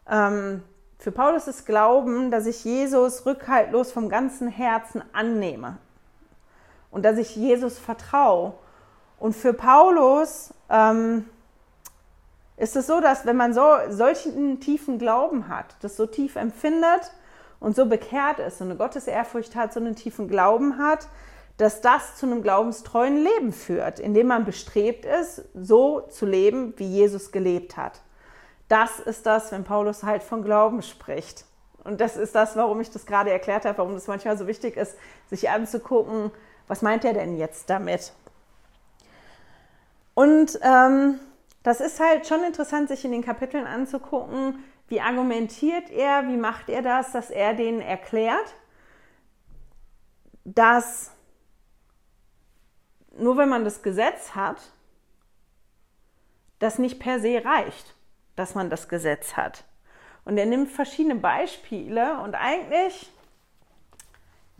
Ähm, 0.08 0.62
für 0.98 1.12
Paulus 1.12 1.46
ist 1.46 1.66
Glauben, 1.66 2.30
dass 2.30 2.46
ich 2.46 2.64
Jesus 2.64 3.26
rückhaltlos 3.26 3.92
vom 3.92 4.08
ganzen 4.08 4.48
Herzen 4.48 5.02
annehme 5.12 5.78
und 6.90 7.04
dass 7.04 7.18
ich 7.18 7.36
Jesus 7.36 7.78
vertraue. 7.78 8.54
Und 9.18 9.34
für 9.34 9.52
Paulus 9.52 10.54
ähm, 10.70 11.26
ist 12.56 12.76
es 12.76 12.86
so, 12.86 13.00
dass 13.00 13.26
wenn 13.26 13.36
man 13.36 13.52
so 13.52 13.62
solchen 13.90 14.60
tiefen 14.60 14.98
Glauben 14.98 15.48
hat, 15.48 15.76
das 15.82 15.96
so 15.96 16.06
tief 16.06 16.36
empfindet 16.36 17.12
und 17.60 17.76
so 17.76 17.86
bekehrt 17.86 18.38
ist 18.38 18.60
und 18.60 18.68
eine 18.68 18.76
Gottesehrfurcht 18.76 19.54
hat, 19.54 19.72
so 19.72 19.80
einen 19.80 19.96
tiefen 19.96 20.28
Glauben 20.28 20.78
hat, 20.78 21.08
dass 21.56 21.80
das 21.80 22.16
zu 22.16 22.26
einem 22.26 22.42
glaubenstreuen 22.42 23.22
Leben 23.22 23.52
führt, 23.52 23.98
indem 23.98 24.26
man 24.28 24.44
bestrebt 24.44 25.04
ist, 25.04 25.44
so 25.54 26.02
zu 26.02 26.26
leben, 26.26 26.74
wie 26.76 26.86
Jesus 26.86 27.32
gelebt 27.32 27.76
hat. 27.76 28.02
Das 28.68 29.00
ist 29.00 29.26
das, 29.26 29.52
wenn 29.52 29.64
Paulus 29.64 30.02
halt 30.02 30.22
von 30.22 30.42
Glauben 30.42 30.82
spricht. 30.82 31.44
Und 31.84 32.00
das 32.00 32.16
ist 32.16 32.34
das, 32.34 32.56
warum 32.56 32.80
ich 32.80 32.90
das 32.90 33.06
gerade 33.06 33.30
erklärt 33.30 33.64
habe, 33.64 33.78
warum 33.78 33.94
es 33.94 34.08
manchmal 34.08 34.36
so 34.36 34.46
wichtig 34.46 34.76
ist, 34.76 34.96
sich 35.30 35.48
anzugucken, 35.48 36.32
was 36.66 36.82
meint 36.82 37.04
er 37.04 37.12
denn 37.12 37.36
jetzt 37.36 37.70
damit? 37.70 38.12
Und 40.14 40.58
ähm, 40.62 41.20
das 41.62 41.80
ist 41.80 42.00
halt 42.00 42.26
schon 42.26 42.42
interessant, 42.42 42.88
sich 42.88 43.04
in 43.04 43.12
den 43.12 43.24
Kapiteln 43.24 43.66
anzugucken, 43.66 44.64
wie 44.88 45.00
argumentiert 45.00 45.90
er, 45.90 46.26
wie 46.26 46.36
macht 46.36 46.68
er 46.68 46.82
das, 46.82 47.12
dass 47.12 47.30
er 47.30 47.54
denen 47.54 47.80
erklärt, 47.80 48.54
dass 50.44 51.12
nur 53.18 53.36
wenn 53.36 53.48
man 53.48 53.64
das 53.64 53.82
Gesetz 53.82 54.34
hat, 54.34 54.58
das 56.58 56.78
nicht 56.78 56.98
per 56.98 57.20
se 57.20 57.44
reicht, 57.44 57.94
dass 58.34 58.54
man 58.54 58.70
das 58.70 58.88
Gesetz 58.88 59.36
hat. 59.36 59.64
Und 60.24 60.38
er 60.38 60.46
nimmt 60.46 60.70
verschiedene 60.70 61.16
Beispiele 61.16 62.20
und 62.20 62.34
eigentlich 62.34 63.10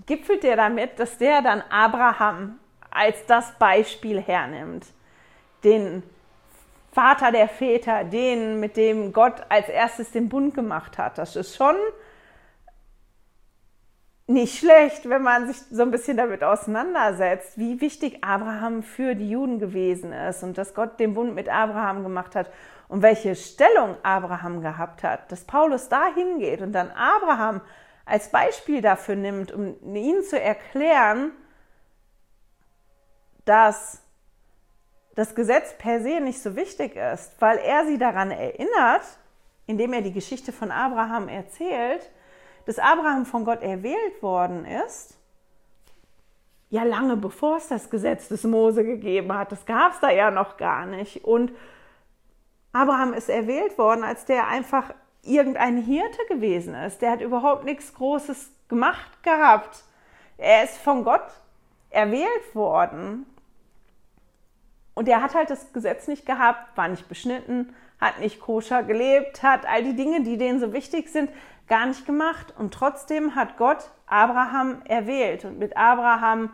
gipfelt 0.07 0.45
er 0.45 0.57
damit, 0.57 0.99
dass 0.99 1.19
der 1.19 1.43
dann 1.43 1.63
Abraham 1.71 2.59
als 2.91 3.25
das 3.27 3.53
Beispiel 3.59 4.21
hernimmt. 4.21 4.87
Den 5.65 6.03
Vater 6.93 7.33
der 7.33 7.49
Väter, 7.49 8.05
den, 8.05 8.61
mit 8.61 8.77
dem 8.77 9.13
Gott 9.13 9.43
als 9.49 9.69
erstes 9.69 10.13
den 10.13 10.29
Bund 10.29 10.55
gemacht 10.55 10.97
hat. 10.97 11.19
Das 11.19 11.37
ist 11.37 11.57
schon 11.57 11.77
nicht 14.29 14.59
schlecht, 14.59 15.09
wenn 15.09 15.23
man 15.23 15.47
sich 15.47 15.57
so 15.71 15.83
ein 15.83 15.93
bisschen 15.93 16.17
damit 16.17 16.43
auseinandersetzt, 16.43 17.59
wie 17.59 17.81
wichtig 17.81 18.25
Abraham 18.25 18.83
für 18.83 19.15
die 19.15 19.31
Juden 19.31 19.61
gewesen 19.61 20.13
ist 20.13 20.43
und 20.43 20.59
dass 20.59 20.75
Gott 20.75 20.99
den 20.99 21.15
Bund 21.15 21.35
mit 21.35 21.49
Abraham 21.49 22.03
gemacht 22.03 22.35
hat 22.35 22.51
und 22.89 23.03
welche 23.03 23.37
Stellung 23.37 23.97
Abraham 24.03 24.63
gehabt 24.63 25.05
hat, 25.05 25.31
dass 25.31 25.45
Paulus 25.45 25.89
da 25.89 26.13
hingeht 26.13 26.61
und 26.61 26.73
dann 26.73 26.91
Abraham 26.91 27.61
als 28.05 28.31
Beispiel 28.31 28.81
dafür 28.81 29.15
nimmt, 29.15 29.53
um 29.53 29.77
ihnen 29.95 30.25
zu 30.25 30.41
erklären, 30.41 31.33
dass 33.45 34.03
das 35.15 35.35
Gesetz 35.35 35.75
per 35.79 36.01
se 36.01 36.21
nicht 36.21 36.43
so 36.43 36.57
wichtig 36.57 36.97
ist, 36.97 37.41
weil 37.41 37.59
er 37.59 37.87
sie 37.87 37.97
daran 37.97 38.33
erinnert, 38.33 39.03
indem 39.67 39.93
er 39.93 40.03
die 40.03 40.13
Geschichte 40.13 40.53
von 40.53 40.71
Abraham 40.71 41.29
erzählt, 41.29 42.11
dass 42.67 42.79
Abraham 42.79 43.25
von 43.25 43.45
Gott 43.45 43.63
erwählt 43.63 44.23
worden 44.23 44.67
ist, 44.67 45.17
ja 46.69 46.83
lange 46.83 47.17
bevor 47.17 47.57
es 47.57 47.69
das 47.69 47.91
Gesetz 47.91 48.29
des 48.29 48.45
Mose 48.45 48.85
gegeben 48.85 49.33
hat. 49.33 49.53
Das 49.53 49.65
gab 49.67 49.93
es 49.93 50.01
da 50.01 50.11
ja 50.11 50.31
noch 50.31 50.57
gar 50.57 50.85
nicht. 50.85 51.25
Und 51.25 51.53
Abraham 52.73 53.15
ist 53.15 53.29
erwählt 53.29 53.79
worden, 53.79 54.05
als 54.05 54.25
der 54.25 54.49
einfach 54.49 54.93
irgendein 55.23 55.79
Hirte 55.79 56.19
gewesen 56.29 56.75
ist. 56.75 57.01
Der 57.03 57.13
hat 57.13 57.21
überhaupt 57.21 57.65
nichts 57.65 57.95
Großes 57.95 58.51
gemacht 58.69 59.23
gehabt. 59.23 59.85
Er 60.37 60.65
ist 60.65 60.77
von 60.79 61.05
Gott 61.05 61.27
erwählt 61.91 62.55
worden. 62.55 63.27
Und 64.95 65.09
er 65.09 65.23
hat 65.23 65.35
halt 65.35 65.51
das 65.51 65.73
Gesetz 65.73 66.09
nicht 66.09 66.27
gehabt, 66.27 66.77
war 66.77 66.89
nicht 66.89 67.09
beschnitten, 67.09 67.75
hat 68.01 68.19
nicht 68.19 68.41
koscher 68.41 68.83
gelebt, 68.83 69.43
hat 69.43 69.67
all 69.67 69.85
die 69.85 69.95
Dinge, 69.95 70.23
die 70.23 70.37
denen 70.37 70.59
so 70.59 70.73
wichtig 70.73 71.09
sind, 71.11 71.31
gar 71.69 71.87
nicht 71.87 72.07
gemacht. 72.07 72.55
Und 72.59 72.73
trotzdem 72.73 73.35
hat 73.35 73.57
Gott 73.57 73.91
Abraham 74.07 74.83
erwählt 74.85 75.45
und 75.45 75.59
mit 75.59 75.77
Abraham 75.77 76.51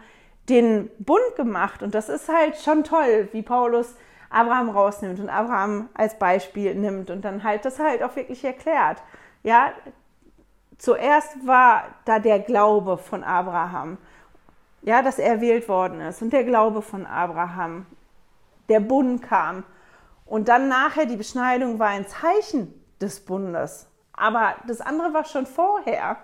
den 0.48 0.90
Bund 0.98 1.36
gemacht. 1.36 1.82
Und 1.82 1.94
das 1.94 2.08
ist 2.08 2.28
halt 2.28 2.56
schon 2.56 2.84
toll, 2.84 3.28
wie 3.32 3.42
Paulus 3.42 3.94
Abraham 4.30 4.70
rausnimmt 4.70 5.20
und 5.20 5.28
Abraham 5.28 5.88
als 5.94 6.18
Beispiel 6.18 6.74
nimmt 6.74 7.10
und 7.10 7.22
dann 7.22 7.44
halt 7.44 7.64
das 7.64 7.78
halt 7.78 8.02
auch 8.02 8.16
wirklich 8.16 8.42
erklärt. 8.44 9.02
Ja, 9.42 9.72
Zuerst 10.82 11.46
war 11.46 11.84
da 12.06 12.18
der 12.18 12.40
Glaube 12.40 12.98
von 12.98 13.22
Abraham, 13.22 13.98
ja, 14.82 15.00
dass 15.00 15.20
er 15.20 15.34
erwählt 15.34 15.68
worden 15.68 16.00
ist 16.00 16.22
und 16.22 16.32
der 16.32 16.42
Glaube 16.42 16.82
von 16.82 17.06
Abraham. 17.06 17.86
Der 18.68 18.80
Bund 18.80 19.22
kam 19.22 19.62
und 20.26 20.48
dann 20.48 20.66
nachher 20.66 21.06
die 21.06 21.14
Beschneidung 21.14 21.78
war 21.78 21.86
ein 21.86 22.08
Zeichen 22.08 22.74
des 23.00 23.24
Bundes. 23.24 23.86
Aber 24.22 24.54
das 24.68 24.80
andere 24.80 25.12
war 25.12 25.24
schon 25.24 25.46
vorher. 25.46 26.16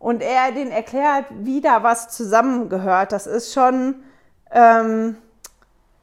Und 0.00 0.20
er 0.20 0.50
den 0.50 0.72
erklärt, 0.72 1.26
wie 1.30 1.60
da 1.60 1.84
was 1.84 2.08
zusammengehört. 2.08 3.12
Das 3.12 3.28
ist 3.28 3.54
schon, 3.54 4.02
ähm, 4.50 5.16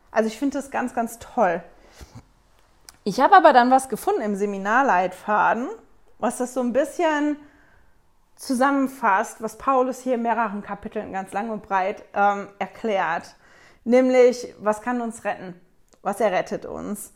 also 0.10 0.28
ich 0.28 0.40
finde 0.40 0.58
das 0.58 0.72
ganz, 0.72 0.96
ganz 0.96 1.20
toll. 1.20 1.62
Ich 3.04 3.20
habe 3.20 3.36
aber 3.36 3.52
dann 3.52 3.70
was 3.72 3.90
gefunden 3.90 4.22
im 4.22 4.38
Seminarleitfaden, 4.38 5.68
was 6.18 6.38
das 6.38 6.54
so 6.54 6.62
ein 6.62 6.72
bisschen 6.72 7.36
zusammenfasst, 8.38 9.42
was 9.42 9.58
Paulus 9.58 10.00
hier 10.00 10.16
in 10.16 10.22
mehreren 10.22 10.62
Kapiteln 10.62 11.12
ganz 11.12 11.34
lang 11.34 11.50
und 11.50 11.64
breit 11.64 12.06
ähm, 12.14 12.48
erklärt. 12.58 13.36
Nämlich, 13.84 14.56
was 14.60 14.82
kann 14.82 15.02
uns 15.02 15.26
retten? 15.26 15.60
Was 16.04 16.22
errettet 16.22 16.66
uns? 16.66 17.12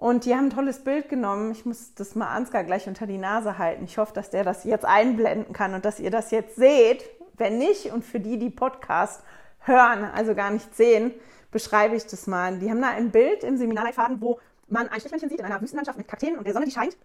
Und 0.00 0.24
die 0.24 0.34
haben 0.34 0.46
ein 0.46 0.50
tolles 0.50 0.82
Bild 0.82 1.10
genommen. 1.10 1.52
Ich 1.52 1.66
muss 1.66 1.92
das 1.94 2.14
mal 2.14 2.28
Ansgar 2.28 2.64
gleich 2.64 2.88
unter 2.88 3.06
die 3.06 3.18
Nase 3.18 3.58
halten. 3.58 3.84
Ich 3.84 3.98
hoffe, 3.98 4.14
dass 4.14 4.30
der 4.30 4.44
das 4.44 4.64
jetzt 4.64 4.86
einblenden 4.86 5.52
kann 5.52 5.74
und 5.74 5.84
dass 5.84 6.00
ihr 6.00 6.10
das 6.10 6.30
jetzt 6.30 6.56
seht. 6.56 7.04
Wenn 7.34 7.58
nicht 7.58 7.92
und 7.92 8.02
für 8.02 8.18
die, 8.18 8.38
die 8.38 8.48
Podcast 8.48 9.22
hören, 9.58 10.04
also 10.04 10.34
gar 10.34 10.52
nicht 10.52 10.74
sehen, 10.74 11.12
beschreibe 11.50 11.96
ich 11.96 12.06
das 12.06 12.26
mal. 12.26 12.58
Die 12.58 12.70
haben 12.70 12.80
da 12.80 12.88
ein 12.88 13.10
Bild 13.10 13.44
im 13.44 13.58
Seminarleitfaden, 13.58 14.22
wo 14.22 14.40
man 14.68 14.88
ein 14.88 15.00
Strichmännchen 15.00 15.28
sieht 15.28 15.40
in 15.40 15.44
einer 15.44 15.60
Wüstenlandschaft 15.60 15.98
mit 15.98 16.08
Kakteen 16.08 16.38
und 16.38 16.46
der 16.46 16.54
Sonne, 16.54 16.64
die 16.64 16.72
scheint. 16.72 16.96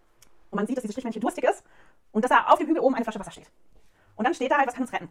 Und 0.50 0.56
man 0.56 0.66
sieht, 0.66 0.78
dass 0.78 0.82
dieses 0.82 0.94
Strichmännchen 0.94 1.20
durstig 1.20 1.44
ist 1.44 1.64
und 2.12 2.24
dass 2.24 2.30
da 2.30 2.46
auf 2.46 2.58
dem 2.58 2.66
Hügel 2.66 2.80
oben 2.80 2.94
eine 2.94 3.04
Flasche 3.04 3.20
Wasser 3.20 3.32
steht. 3.32 3.50
Und 4.14 4.24
dann 4.24 4.32
steht 4.32 4.50
da 4.50 4.56
halt, 4.56 4.68
was 4.68 4.74
kann 4.74 4.84
uns 4.84 4.92
retten? 4.94 5.10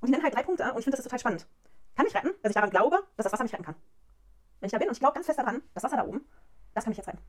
Und 0.00 0.06
die 0.06 0.12
nennen 0.12 0.22
halt 0.22 0.36
drei 0.36 0.44
Punkte 0.44 0.70
und 0.70 0.78
ich 0.78 0.84
finde 0.84 0.92
das 0.92 1.00
ist 1.00 1.06
total 1.06 1.18
spannend. 1.18 1.48
Kann 1.96 2.06
ich 2.06 2.14
retten, 2.14 2.30
dass 2.42 2.50
ich 2.50 2.54
daran 2.54 2.70
glaube, 2.70 3.02
dass 3.16 3.24
das 3.24 3.32
Wasser 3.32 3.42
mich 3.42 3.52
retten 3.52 3.64
kann? 3.64 3.74
Wenn 4.60 4.68
ich 4.68 4.72
da 4.72 4.78
bin 4.78 4.86
und 4.86 4.92
ich 4.92 5.00
glaube 5.00 5.14
ganz 5.14 5.26
fest 5.26 5.40
daran, 5.40 5.62
das 5.74 5.82
Wasser 5.82 5.96
da 5.96 6.04
oben, 6.04 6.24
das 6.74 6.84
kann 6.84 6.90
mich 6.90 6.98
jetzt 6.98 7.08
retten. 7.08 7.20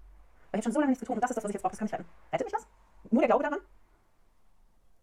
Weil 0.51 0.59
ich 0.59 0.65
habe 0.65 0.65
schon 0.65 0.71
so 0.73 0.79
lange 0.79 0.91
nichts 0.91 0.99
getan 1.01 1.15
und 1.15 1.21
das 1.21 1.31
ist 1.31 1.37
das, 1.37 1.43
was 1.43 1.49
ich 1.49 1.53
jetzt 1.53 1.61
brauche, 1.63 1.71
das 1.71 1.79
kann 1.79 1.85
mich 1.85 1.93
retten. 1.93 2.05
Rettet 2.31 2.45
mich 2.45 2.53
das? 2.53 2.67
Nur 3.09 3.21
der 3.21 3.29
Glaube 3.29 3.43
daran? 3.43 3.59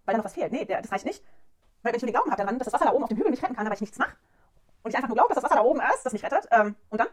Weil 0.05 0.13
da 0.13 0.19
noch 0.19 0.25
was 0.25 0.35
fehlt. 0.35 0.53
Nee, 0.53 0.65
das 0.65 0.91
reicht 0.93 1.05
nicht. 1.05 1.23
Weil 1.83 1.93
wenn 1.93 1.97
ich 1.97 2.03
nur 2.03 2.09
den 2.09 2.15
Glauben 2.15 2.31
habe 2.31 2.43
daran, 2.43 2.59
dass 2.59 2.67
das 2.67 2.75
Wasser 2.75 2.87
da 2.87 2.93
oben 2.93 3.05
auf 3.05 3.09
dem 3.09 3.19
Hügel 3.19 3.31
mich 3.31 3.43
retten 3.43 3.57
kann, 3.57 3.67
aber 3.67 3.75
ich 3.75 3.81
nichts 3.81 3.99
mache 3.99 4.17
und 4.83 4.91
ich 4.91 4.97
einfach 4.97 5.09
nur 5.09 5.17
glaube, 5.17 5.35
dass 5.35 5.43
das 5.43 5.45
Wasser 5.45 5.57
da 5.57 5.63
oben 5.63 5.81
ist, 5.81 6.05
das 6.05 6.13
mich 6.13 6.23
rettet, 6.23 6.49
ähm, 6.51 6.75
und 6.91 6.99
dann 6.99 7.09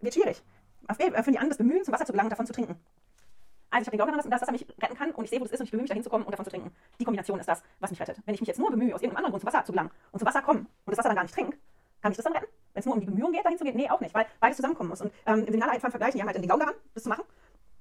wird 0.00 0.14
schwierig. 0.14 0.42
Fangen 0.86 1.32
die 1.32 1.38
an, 1.38 1.48
das 1.48 1.58
Bemühen, 1.58 1.84
zum 1.84 1.94
Wasser 1.94 2.06
zu 2.06 2.12
gelangen 2.12 2.26
und 2.26 2.32
davon 2.32 2.46
zu 2.46 2.52
trinken. 2.52 2.80
Also 3.70 3.82
ich 3.82 3.86
habe 3.86 3.96
den 3.96 3.98
Glauben 3.98 4.10
daran, 4.10 4.30
dass 4.30 4.40
das 4.40 4.42
Wasser 4.42 4.52
mich 4.52 4.66
retten 4.82 4.96
kann 4.96 5.12
und 5.12 5.24
ich 5.24 5.30
sehe, 5.30 5.40
wo 5.40 5.44
das 5.44 5.52
ist 5.52 5.60
und 5.60 5.66
ich 5.66 5.70
bemühe 5.70 5.82
mich, 5.82 5.90
da 5.90 5.94
hinzukommen 5.94 6.26
und 6.26 6.32
davon 6.32 6.44
zu 6.44 6.50
trinken. 6.50 6.74
Die 6.98 7.04
Kombination 7.04 7.38
ist 7.38 7.48
das, 7.48 7.62
was 7.78 7.90
mich 7.90 8.00
rettet. 8.00 8.18
Wenn 8.26 8.34
ich 8.34 8.40
mich 8.40 8.48
jetzt 8.48 8.58
nur 8.58 8.70
bemühe, 8.70 8.94
aus 8.94 9.00
irgendeinem 9.00 9.18
anderen 9.18 9.32
Grund 9.32 9.42
zum 9.42 9.52
Wasser 9.52 9.64
zu 9.64 9.72
gelangen 9.72 9.90
und 10.10 10.18
zum 10.18 10.26
Wasser 10.26 10.42
kommen 10.42 10.60
und 10.60 10.90
das 10.90 10.98
Wasser 10.98 11.08
dann 11.08 11.16
gar 11.16 11.22
nicht 11.22 11.34
trinke, 11.34 11.56
kann 12.02 12.12
ich 12.12 12.16
das 12.16 12.24
dann 12.24 12.32
retten? 12.32 12.46
Wenn 12.72 12.80
es 12.80 12.86
nur 12.86 12.94
um 12.94 13.00
die 13.00 13.06
Bemühungen 13.06 13.32
geht, 13.32 13.44
dahin 13.44 13.58
zu 13.58 13.64
gehen? 13.64 13.76
Nee, 13.76 13.90
auch 13.90 14.00
nicht, 14.00 14.14
weil 14.14 14.26
beides 14.38 14.56
zusammenkommen 14.56 14.90
muss. 14.90 15.00
Und 15.00 15.12
ähm, 15.26 15.40
im 15.40 15.46
Seminarleitfaden 15.46 15.90
vergleichen 15.90 16.16
die 16.16 16.22
haben 16.22 16.28
halt 16.28 16.36
den 16.36 16.44
Glauben 16.44 16.60
daran, 16.60 16.74
das 16.94 17.02
zu 17.02 17.08
machen. 17.08 17.24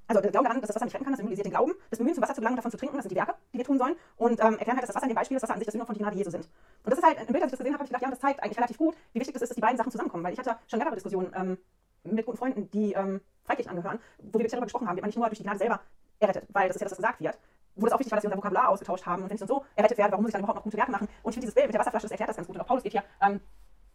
Also 0.09 0.21
der 0.21 0.31
Glauben 0.31 0.45
daran, 0.45 0.59
dass 0.59 0.69
das 0.69 0.75
Wasser 0.75 0.85
nicht 0.85 0.95
retten 0.95 1.05
kann, 1.05 1.13
das 1.13 1.19
symbolisiert 1.19 1.45
den 1.45 1.51
Glauben. 1.51 1.73
Das 1.91 1.99
Bemühen, 1.99 2.15
zum 2.15 2.23
Wasser 2.23 2.33
zu 2.33 2.41
gelangen 2.41 2.53
und 2.53 2.57
davon 2.57 2.71
zu 2.71 2.77
trinken, 2.77 2.95
das 2.95 3.03
sind 3.03 3.11
die 3.11 3.15
Werke, 3.15 3.35
die 3.53 3.59
wir 3.59 3.65
tun 3.65 3.77
sollen. 3.77 3.95
Und 4.17 4.39
ähm, 4.39 4.57
erklären 4.57 4.77
halt, 4.77 4.81
dass 4.81 4.87
das 4.87 4.95
Wasser 4.95 5.05
in 5.05 5.11
dem 5.11 5.15
Beispiel, 5.15 5.35
das 5.35 5.43
Wasser 5.43 5.53
an 5.53 5.59
sich 5.59 5.67
das 5.67 5.73
Sünder 5.73 5.85
von 5.85 5.93
die 5.93 6.01
Gnade 6.01 6.17
Jesu 6.17 6.31
sind. 6.31 6.49
Und 6.83 6.89
das 6.89 6.97
ist 6.97 7.05
halt 7.05 7.19
ein 7.19 7.27
Bild, 7.27 7.43
als 7.43 7.53
ich 7.53 7.57
das 7.57 7.59
gesehen 7.59 7.73
habe, 7.73 7.79
habe 7.79 7.83
ich 7.83 7.89
gedacht, 7.89 8.01
ja, 8.01 8.09
das 8.09 8.19
zeigt 8.19 8.41
eigentlich 8.41 8.57
relativ 8.57 8.77
gut, 8.79 8.95
wie 9.13 9.19
wichtig 9.19 9.35
es 9.35 9.41
ist, 9.43 9.49
dass 9.49 9.55
die 9.55 9.61
beiden 9.61 9.77
Sachen 9.77 9.91
zusammenkommen. 9.91 10.23
Weil 10.23 10.33
ich 10.33 10.39
hatte 10.39 10.57
schon 10.65 10.79
mehrere 10.79 10.95
Diskussionen 10.95 11.31
ähm, 11.35 11.57
mit 12.03 12.25
guten 12.25 12.39
Freunden, 12.39 12.71
die 12.71 12.93
ähm, 12.93 13.21
Freikirchen 13.43 13.69
angehören, 13.69 13.99
wo 14.17 14.39
wir 14.39 14.47
darüber 14.47 14.65
gesprochen 14.65 14.87
haben, 14.87 14.97
wie 14.97 15.01
man 15.01 15.09
nicht 15.09 15.17
nur 15.17 15.27
durch 15.27 15.37
die 15.37 15.43
Gnade 15.43 15.59
selber 15.59 15.79
errettet, 16.19 16.45
weil 16.53 16.67
das 16.67 16.77
ist 16.77 16.81
ja 16.81 16.85
das, 16.85 16.91
was 16.93 16.97
gesagt 16.97 17.21
wird. 17.21 17.37
Wo 17.75 17.85
das 17.85 17.93
auch 17.93 17.99
wichtig 17.99 18.11
war, 18.11 18.17
dass 18.17 18.23
wir 18.23 18.29
unser 18.29 18.37
Vokabular 18.37 18.69
ausgetauscht 18.69 19.05
haben. 19.05 19.21
Und 19.21 19.29
wenn 19.29 19.35
ich 19.35 19.45
so 19.45 19.63
errettet 19.75 19.97
werde, 19.99 20.11
warum 20.11 20.23
muss 20.23 20.29
ich 20.29 20.33
dann 20.33 20.41
überhaupt 20.41 20.57
noch 20.57 20.63
gute 20.63 20.77
Werke 20.77 20.91
machen? 20.91 21.07
Und 21.21 21.29
ich 21.29 21.35
finde 21.35 21.41
dieses 21.41 21.53
Bild 21.53 21.67
mit 21.67 21.75
der 21.75 21.81
Wasserflasche, 21.81 22.05
das 22.05 22.11
erklärt 22.11 22.29
das 22.29 22.35
ganz 22.35 22.47
gut. 22.47 22.55
Und 22.55 22.61
auch 22.63 22.67
Paulus 22.67 22.81
geht 22.81 22.93
hier 22.93 23.03
ähm, 23.21 23.39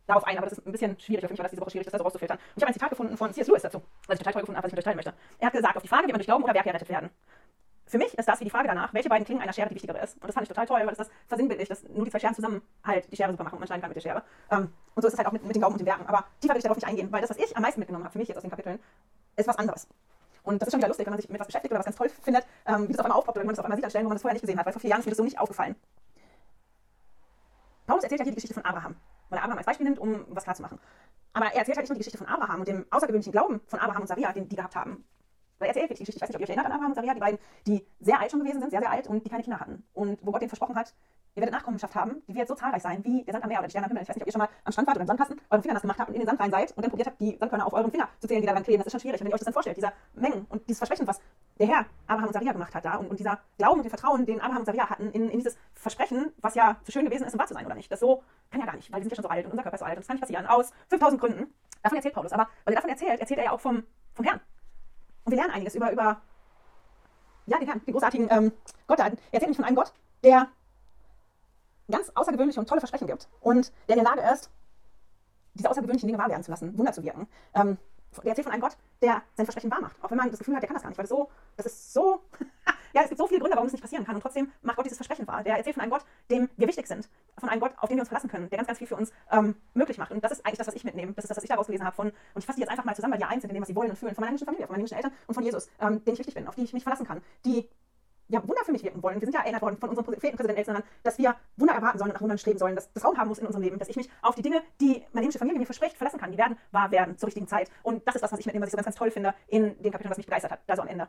darauf 0.07 0.25
ein, 0.25 0.37
aber 0.37 0.47
das 0.47 0.59
ist 0.59 0.67
ein 0.67 0.73
bisschen 0.73 0.99
schwierig. 0.99 1.25
Für 1.25 1.31
mich 1.31 1.39
war 1.39 1.45
das 1.45 1.51
diese 1.51 1.63
Woche 1.63 1.71
schwierig, 1.71 1.87
das 1.87 1.93
da 1.93 1.99
so 1.99 2.05
rauszufiltern. 2.05 2.39
Und 2.39 2.57
ich 2.57 2.63
habe 2.63 2.71
ein 2.71 2.75
Zitat 2.75 2.91
gefunden 2.91 3.17
von 3.17 3.33
C.S. 3.33 3.49
Lewis 3.49 3.63
dazu, 3.63 3.83
was 4.07 4.15
ich 4.15 4.19
total 4.19 4.33
toll 4.33 4.43
gefunden 4.43 4.57
habe, 4.57 4.65
was 4.65 4.73
ich 4.73 4.77
mit 4.77 4.79
euch 4.79 4.85
teilen 4.85 4.97
möchte. 4.97 5.15
Er 5.39 5.47
hat 5.47 5.53
gesagt, 5.53 5.77
auf 5.77 5.83
die 5.83 5.89
Frage, 5.89 6.07
wie 6.07 6.13
man 6.13 6.19
durch 6.19 6.27
Glauben 6.27 6.45
oder 6.45 6.55
Werke 6.55 6.69
errettet 6.69 6.89
werden. 6.89 7.11
Für 7.87 7.99
mich 7.99 8.17
ist 8.17 8.27
das 8.27 8.41
wie 8.41 8.45
die 8.45 8.51
Frage 8.51 8.67
danach, 8.69 8.95
welche 8.95 9.09
beiden 9.09 9.25
Klingen 9.27 9.43
einer 9.43 9.53
Schere 9.53 9.69
die 9.69 9.75
wichtigere 9.75 9.99
ist. 9.99 10.15
Und 10.15 10.25
das 10.27 10.35
fand 10.35 10.45
ich 10.45 10.49
total 10.49 10.67
toll, 10.67 10.81
weil 10.81 10.89
das 10.89 10.99
das 10.99 11.11
versinnbildlicht, 11.29 11.71
dass 11.71 11.83
nur 11.85 12.05
die 12.05 12.11
zwei 12.11 12.19
Scheren 12.19 12.35
zusammen 12.35 12.63
halt 12.83 13.11
die 13.13 13.17
Schere 13.17 13.31
super 13.31 13.45
machen 13.45 13.55
und 13.55 13.61
man 13.61 13.67
schneiden 13.67 13.83
kann 13.83 13.91
mit 13.91 13.97
der 13.97 14.01
Schere. 14.01 14.23
Ähm, 14.51 14.73
und 14.95 15.03
so 15.03 15.07
ist 15.07 15.15
es 15.15 15.19
halt 15.19 15.29
auch 15.29 15.33
mit, 15.33 15.45
mit 15.45 15.55
den 15.55 15.61
Glauben 15.61 15.75
und 15.75 15.81
den 15.81 15.87
Werken. 15.87 16.07
Aber 16.07 16.25
tiefer 16.41 16.55
will 16.55 16.59
ich 16.59 16.65
darauf 16.65 16.77
nicht 16.77 16.87
eingehen, 16.87 17.13
weil 17.13 17.21
das, 17.21 17.31
was 17.31 17.37
ich 17.37 17.55
am 17.55 17.63
meisten 17.63 17.81
mitgenommen 17.81 18.05
habe, 18.05 18.13
für 18.13 18.19
mich 18.19 18.29
jetzt 18.29 18.39
aus 18.39 18.43
den 18.43 18.51
Kapiteln, 18.51 18.79
ist 19.37 19.49
was 19.49 19.59
anderes. 19.59 19.87
Und 20.45 20.61
das 20.61 20.69
ist 20.69 20.73
schon 20.73 20.81
wieder 20.81 20.89
lustig, 20.89 21.07
wenn 21.07 21.13
man 21.13 21.21
sich 21.21 21.29
mit 21.29 21.41
was 21.41 21.47
beschäftigt 21.47 21.73
oder 21.73 21.79
was 21.79 21.87
ganz 21.87 21.97
toll 21.97 22.09
findet, 22.09 22.47
ähm, 22.67 22.89
wie 22.89 22.93
das 22.93 23.01
auf 23.01 23.07
einmal 23.07 23.19
aufpoppt 23.19 23.37
oder 23.37 23.41
wenn 23.43 23.47
man 23.47 23.55
das 23.55 23.59
auf 23.61 23.65
einmal 23.65 23.77
sieht 23.77 23.85
an 23.85 23.91
Stellen, 23.91 24.05
wo 24.07 24.09
man 24.09 24.17
das 24.17 24.23
vorher 24.23 24.35
nicht 24.35 24.43
gesehen 24.43 24.59
hat, 24.59 24.67
weil 24.67 24.73
vor 24.73 24.81
vier 24.81 24.91
Jahren 24.91 25.01
ist 25.01 25.07
mir 25.07 25.11
das 25.11 25.19
so 25.19 25.25
nicht 25.25 25.39
aufgefallen. 25.39 25.77
Paulus 27.87 28.03
erzählt 28.03 28.21
ja 28.21 28.25
hier 28.25 28.33
die 28.33 28.37
Geschichte 28.37 28.55
von 28.55 28.65
Abraham, 28.65 28.97
weil 29.29 29.39
er 29.39 29.45
Abraham 29.45 29.59
als 29.59 29.67
Beispiel 29.67 29.85
nimmt, 29.85 29.99
um 29.99 30.25
was 30.29 30.45
klarzumachen. 30.45 30.79
Aber 31.33 31.47
er 31.47 31.57
erzählt 31.57 31.77
halt 31.77 31.85
nicht 31.85 31.91
nur 31.91 31.95
die 31.95 32.01
Geschichte 32.01 32.19
von 32.19 32.29
Abraham 32.29 32.61
und 32.61 32.69
dem 32.69 32.87
außergewöhnlichen 32.91 33.33
Glauben 33.33 33.61
von 33.67 33.81
Abraham 33.81 34.03
und 34.03 34.09
Saria, 34.09 34.33
den 34.33 34.49
die 34.49 34.57
gehabt 34.57 34.77
haben. 34.77 35.05
Weil 35.59 35.67
er 35.67 35.69
erzählt 35.69 35.91
wirklich 35.91 35.99
die 35.99 36.05
Geschichte, 36.05 36.19
ich 36.19 36.23
weiß 36.23 36.29
nicht, 36.29 36.37
ob 36.37 36.41
ihr 36.41 36.45
euch 36.45 36.51
erinnert 36.51 36.67
an 36.67 36.73
Abraham 36.73 36.91
und 36.93 36.95
Saria, 36.95 37.15
die 37.15 37.21
beiden, 37.21 37.39
die 37.67 37.87
sehr 38.01 38.21
alt 38.21 38.31
schon 38.31 38.41
gewesen 38.41 38.61
sind, 38.61 38.71
sehr, 38.71 38.81
sehr 38.81 38.91
alt 38.91 39.09
und 39.09 39.25
die 39.25 39.31
keine 39.31 39.43
Kinder 39.43 39.61
hatten. 39.61 39.85
Und 39.93 40.25
wo 40.25 40.31
Gott 40.31 40.43
denen 40.43 40.49
versprochen 40.49 40.77
hat, 40.77 40.95
ihr 41.35 41.41
werdet 41.41 41.55
Nachkommenschaft 41.55 41.95
haben, 41.95 42.23
die 42.29 42.35
wird 42.35 42.47
so 42.47 42.55
zahlreich 42.55 42.83
sein 42.83 43.05
wie 43.05 43.25
der 43.25 43.33
Sand 43.33 43.45
am 43.45 43.49
Meer 43.49 43.59
oder 43.59 43.67
die 43.67 43.73
Sterne 43.73 43.87
am 43.87 43.91
Himmel. 43.91 44.03
Ich 44.05 44.09
weiß 44.09 44.17
nicht, 44.17 44.23
ob 44.23 44.29
ihr 44.29 44.33
schon 44.33 44.39
mal 44.39 44.49
am 44.65 44.73
Strand 44.73 44.87
wart 44.87 44.97
oder 44.97 45.03
im 45.03 45.07
Sandkasten 45.09 45.41
euren 45.51 45.63
Finger 45.63 45.75
nass 45.75 45.83
gemacht 45.83 45.99
habt 45.99 46.09
und 46.09 46.15
in 46.15 46.21
den 46.21 46.27
Sand 46.27 46.41
rein 46.41 46.51
seid 46.51 46.71
und 46.77 46.83
dann 46.83 46.91
probiert 46.91 47.09
habt, 47.09 47.21
die 47.21 47.37
Sandkörner 47.39 47.67
auf 47.67 47.73
euren 47.73 47.91
Finger 47.91 48.09
zu 48.21 48.29
zählen, 48.29 48.41
die 48.41 48.47
daran 48.47 48.63
kleben. 48.63 48.79
Das 48.79 48.87
ist 48.87 48.93
schon 48.93 49.01
schwierig. 49.01 49.21
Wenn 49.21 49.27
ihr 49.27 49.35
euch 49.35 49.41
das 49.41 49.47
dann 49.47 49.53
vorstellt, 49.53 49.77
dieser 49.77 49.93
Mengen 50.15 50.47
und 50.49 50.69
dieses 50.69 50.79
Versprechen, 50.79 51.07
was 51.07 51.21
der 51.59 51.67
Herr 51.67 51.87
Abraham 52.07 52.29
und 52.29 52.33
Saria 52.33 52.53
gemacht 52.53 52.75
hat 52.75 52.85
da 52.85 52.97
und, 52.97 53.09
und 53.09 53.19
dieser 53.19 53.41
Glauben 53.59 53.81
und 53.81 53.85
den 53.85 53.91
Vertrauen, 53.91 54.27
den 54.27 54.41
Abraham 54.41 54.59
und 54.59 54.67
Saria 54.67 54.89
hatten 54.89 55.11
in, 55.11 55.29
in 55.31 55.39
dieses 55.39 55.57
Versprechen, 55.75 56.33
was 56.41 56.55
ja 56.55 56.77
zu 56.85 56.93
schön 56.93 57.05
gewesen 57.05 57.25
ist, 57.27 57.33
um 57.33 57.41
wahr 57.41 57.49
zu 57.49 57.55
sein 57.55 57.67
oder 57.67 57.75
nicht. 57.75 57.91
Das 57.91 58.01
so 58.01 58.23
kann 58.51 58.61
ja 58.61 58.67
gar 58.67 58.77
nicht, 58.77 58.93
weil 58.93 59.01
wir 59.01 59.05
sind 59.05 59.13
ja 59.13 59.17
schon 59.17 59.25
so 59.25 59.29
alt 59.29 59.45
und 59.45 59.51
unser 59.51 59.63
Körper 59.63 59.75
ist 59.75 59.81
so 59.81 59.87
alt 59.87 59.97
und 59.97 60.01
das 60.03 60.07
kann 60.07 60.17
nicht 60.17 60.23
passieren. 60.23 60.47
Aus 60.47 60.73
5000 60.89 61.21
Gründen. 61.21 61.55
Davon 61.83 61.97
erzählt 61.97 62.15
Paulus. 62.15 62.33
Aber 62.33 62.49
weil 62.65 62.75
er 62.75 62.77
davon 62.77 62.91
erzählt, 62.91 63.21
erzählt 63.21 63.39
er 63.39 63.47
ja 63.47 63.51
auch 63.51 63.61
vom, 63.61 63.83
vom 64.15 64.25
Herrn. 64.25 64.41
Und 65.25 65.33
wir 65.33 65.37
lernen 65.37 65.53
einiges 65.53 65.75
über, 65.75 65.91
über 65.91 66.21
ja, 67.47 67.59
den 67.59 67.67
Herrn, 67.67 67.83
den 67.85 67.93
großartigen 67.93 68.29
ähm, 68.31 68.53
Gott. 68.87 68.99
Er 69.01 69.07
erzählt 69.07 69.43
nämlich 69.43 69.57
von 69.57 69.65
einem 69.65 69.77
Gott, 69.77 69.93
der 70.23 70.49
ganz 71.91 72.11
außergewöhnliche 72.15 72.61
und 72.61 72.69
tolle 72.69 72.81
Versprechen 72.81 73.07
gibt 73.07 73.29
und 73.41 73.73
der 73.89 73.97
in 73.97 74.05
der 74.05 74.15
Lage 74.15 74.33
ist, 74.33 74.51
diese 75.55 75.71
außergewöhnlichen 75.71 76.09
Dinge 76.09 76.19
wahr 76.19 76.29
werden 76.29 76.43
zu 76.43 76.51
lassen, 76.51 76.77
Wunder 76.77 76.93
zu 76.93 77.03
wirken. 77.03 77.29
Ähm, 77.55 77.79
der 78.23 78.31
erzählt 78.31 78.45
von 78.45 78.53
einem 78.53 78.63
Gott, 78.63 78.77
der 79.03 79.23
sein 79.37 79.47
Versprechen 79.47 79.71
wahr 79.71 79.81
macht. 79.81 79.97
Auch 80.03 80.11
wenn 80.11 80.19
man 80.19 80.31
das 80.31 80.39
Gefühl 80.39 80.55
hat, 80.55 80.63
der 80.63 80.69
kann 80.69 80.75
das 80.75 80.83
gar 80.83 80.91
nicht, 80.91 80.99
weil 80.99 81.05
das 81.05 81.11
so, 81.11 81.31
das 81.57 81.67
ist 81.67 81.93
so, 81.93 82.23
ja, 82.95 83.03
es 83.03 83.09
gibt 83.09 83.19
so 83.19 83.27
viele 83.27 83.41
Gründe, 83.41 83.57
warum 83.57 83.67
es 83.67 83.73
nicht 83.73 83.83
passieren 83.83 84.05
kann 84.05 84.15
und 84.15 84.21
trotzdem 84.21 84.53
macht 84.63 84.77
Gott 84.77 84.85
dieses 84.85 84.99
Versprechen 84.99 85.27
wahr. 85.27 85.43
Der 85.43 85.57
erzählt 85.57 85.75
von 85.75 85.83
einem 85.83 85.91
Gott, 85.91 86.05
dem 86.31 86.49
wir 86.57 86.69
wichtig 86.69 86.87
sind, 86.87 87.09
von 87.39 87.49
einem 87.49 87.61
Gott, 87.61 87.73
auf 87.79 87.89
den 87.89 87.97
wir 87.97 88.03
uns 88.03 88.09
verlassen 88.09 88.31
können, 88.31 88.49
der 88.51 88.59
ganz, 88.59 88.69
ganz 88.69 88.79
viel 88.79 88.87
für 88.87 88.97
uns 88.97 89.13
ähm, 89.31 89.57
möglich 89.75 89.99
macht. 89.99 90.13
Und 90.13 90.23
das 90.23 90.33
ist 90.33 90.47
eigentlich 90.47 90.59
das, 90.59 90.69
was 90.69 90.75
ich 90.75 90.85
mitnehme. 90.85 91.13
Das 91.13 91.25
ist 91.25 91.31
das, 91.31 91.37
was 91.37 91.45
ich 91.45 91.51
daraus 91.51 91.67
gelesen 91.67 91.85
habe 91.85 91.97
von, 91.97 92.09
und 92.09 92.15
ich 92.39 92.47
fasse 92.47 92.57
die 92.57 92.63
jetzt 92.63 92.71
einfach 92.71 92.85
mal 92.85 92.95
zusammen, 92.95 93.13
weil 93.13 93.19
die 93.19 93.25
eins 93.25 93.43
sind 93.43 93.51
in 93.51 93.55
dem, 93.55 93.63
was 93.63 93.69
sie 93.69 93.77
wollen 93.77 93.91
und 93.91 93.97
fühlen, 93.97 94.15
von 94.15 94.23
meiner 94.23 94.29
himmlischen 94.29 94.47
Familie, 94.47 94.67
von 94.67 94.75
meinen 94.75 94.87
himmlischen 94.87 94.97
Eltern 94.97 95.13
und 95.27 95.35
von 95.35 95.45
Jesus, 95.45 95.69
ähm, 95.81 96.05
den 96.05 96.15
ich 96.15 96.19
wichtig 96.19 96.35
bin, 96.35 96.47
auf 96.47 96.55
die 96.55 96.63
ich 96.63 96.73
mich 96.73 96.83
verlassen 96.83 97.07
kann, 97.07 97.23
die 97.45 97.69
ja, 98.29 98.43
Wunder 98.43 98.65
für 98.65 98.73
mich 98.73 98.83
wirken 98.83 99.03
wollen. 99.03 99.21
Wir 99.21 99.27
sind 99.27 99.35
ja 99.35 99.41
erinnert 99.41 99.63
worden 99.63 99.77
von 99.77 99.91
unserem 99.91 100.07
Präsidenten 100.07 100.57
Elstern, 100.57 100.83
dass 101.03 101.19
wir 101.19 101.37
Wunder 101.57 101.75
erwarten 101.75 101.99
sollen 101.99 102.11
und 102.11 102.15
nach 102.15 102.23
Wundern 102.23 102.39
streben 102.39 102.59
sollen, 102.59 102.75
dass 102.75 102.93
das 102.93 103.05
Raum 103.05 103.17
haben 103.17 103.29
muss 103.29 103.39
in 103.39 103.47
unserem 103.47 103.63
Leben, 103.63 103.79
dass 103.79 103.89
ich 103.89 103.97
mich 103.97 104.09
auf 104.23 104.35
die 104.35 104.43
Dinge, 104.43 104.63
die 104.81 105.03
meine 105.13 105.25
himmlische 105.25 105.39
Familie 105.39 105.59
mir 105.59 105.67
verspricht, 105.67 105.97
verlassen 105.97 106.19
kann. 106.19 106.33
Die 106.33 106.39
werden 106.39 106.57
wahr 106.73 106.91
werden 106.91 107.19
zur 107.19 107.27
richtigen 107.27 107.47
Zeit. 107.47 107.71
Und 107.83 108.07
das 108.07 108.15
ist 108.15 108.23
das, 108.23 108.33
was 108.33 108.41
ich 108.41 108.47
mitnehme, 108.47 108.63
was 108.63 108.69
ich 108.69 108.73
so 108.73 108.77
ganz, 108.77 108.87
ganz 108.87 108.97
toll 108.97 109.11
finde 109.11 109.35
in 109.49 109.81
den 109.83 109.93
Kapiteln, 109.93 110.11
was 110.11 110.17
mich 110.17 110.27
begeistert 110.27 110.53
hat. 110.53 110.61
Also 110.67 110.83
am 110.83 110.89
Ende. 110.89 111.09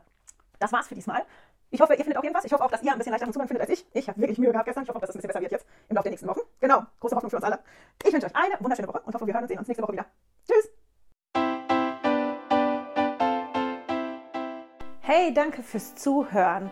Das 0.59 0.71
war's 0.71 0.87
für 0.87 0.95
diesmal. 0.95 1.23
Ich 1.69 1.81
hoffe, 1.81 1.93
ihr 1.93 2.03
findet 2.03 2.17
auch 2.17 2.23
irgendwas. 2.23 2.45
Ich 2.45 2.53
hoffe 2.53 2.63
auch, 2.63 2.71
dass 2.71 2.81
ihr 2.83 2.91
ein 2.91 2.97
bisschen 2.97 3.11
leichteren 3.11 3.33
Zugang 3.33 3.47
findet 3.47 3.61
als 3.67 3.71
ich. 3.71 3.85
Ich 3.93 4.07
habe 4.07 4.19
wirklich 4.19 4.37
Mühe 4.37 4.51
gehabt 4.51 4.65
gestern. 4.65 4.83
Ich 4.83 4.89
hoffe, 4.89 4.99
dass 4.99 5.09
es 5.09 5.15
ein 5.15 5.19
bisschen 5.19 5.27
besser 5.29 5.41
wird 5.41 5.51
jetzt 5.51 5.65
im 5.89 5.95
Laufe 5.95 6.03
der 6.03 6.11
nächsten 6.11 6.27
Wochen. 6.27 6.41
Genau. 6.59 6.83
Große 6.99 7.15
Hoffnung 7.15 7.29
für 7.29 7.35
uns 7.37 7.45
alle. 7.45 7.59
Ich 8.05 8.13
wünsche 8.13 8.27
euch 8.27 8.35
eine 8.35 8.55
wunderschöne 8.59 8.87
Woche 8.87 9.01
und 9.01 9.13
hoffe, 9.13 9.25
wir 9.25 9.33
hören 9.33 9.43
und 9.43 9.47
sehen 9.49 9.59
uns 9.59 9.67
nächste 9.67 9.83
Woche 9.83 9.93
wieder. 9.93 10.05
Tschüss. 10.47 10.69
Hey, 15.01 15.33
danke 15.33 15.61
fürs 15.61 15.95
Zuhören. 15.95 16.71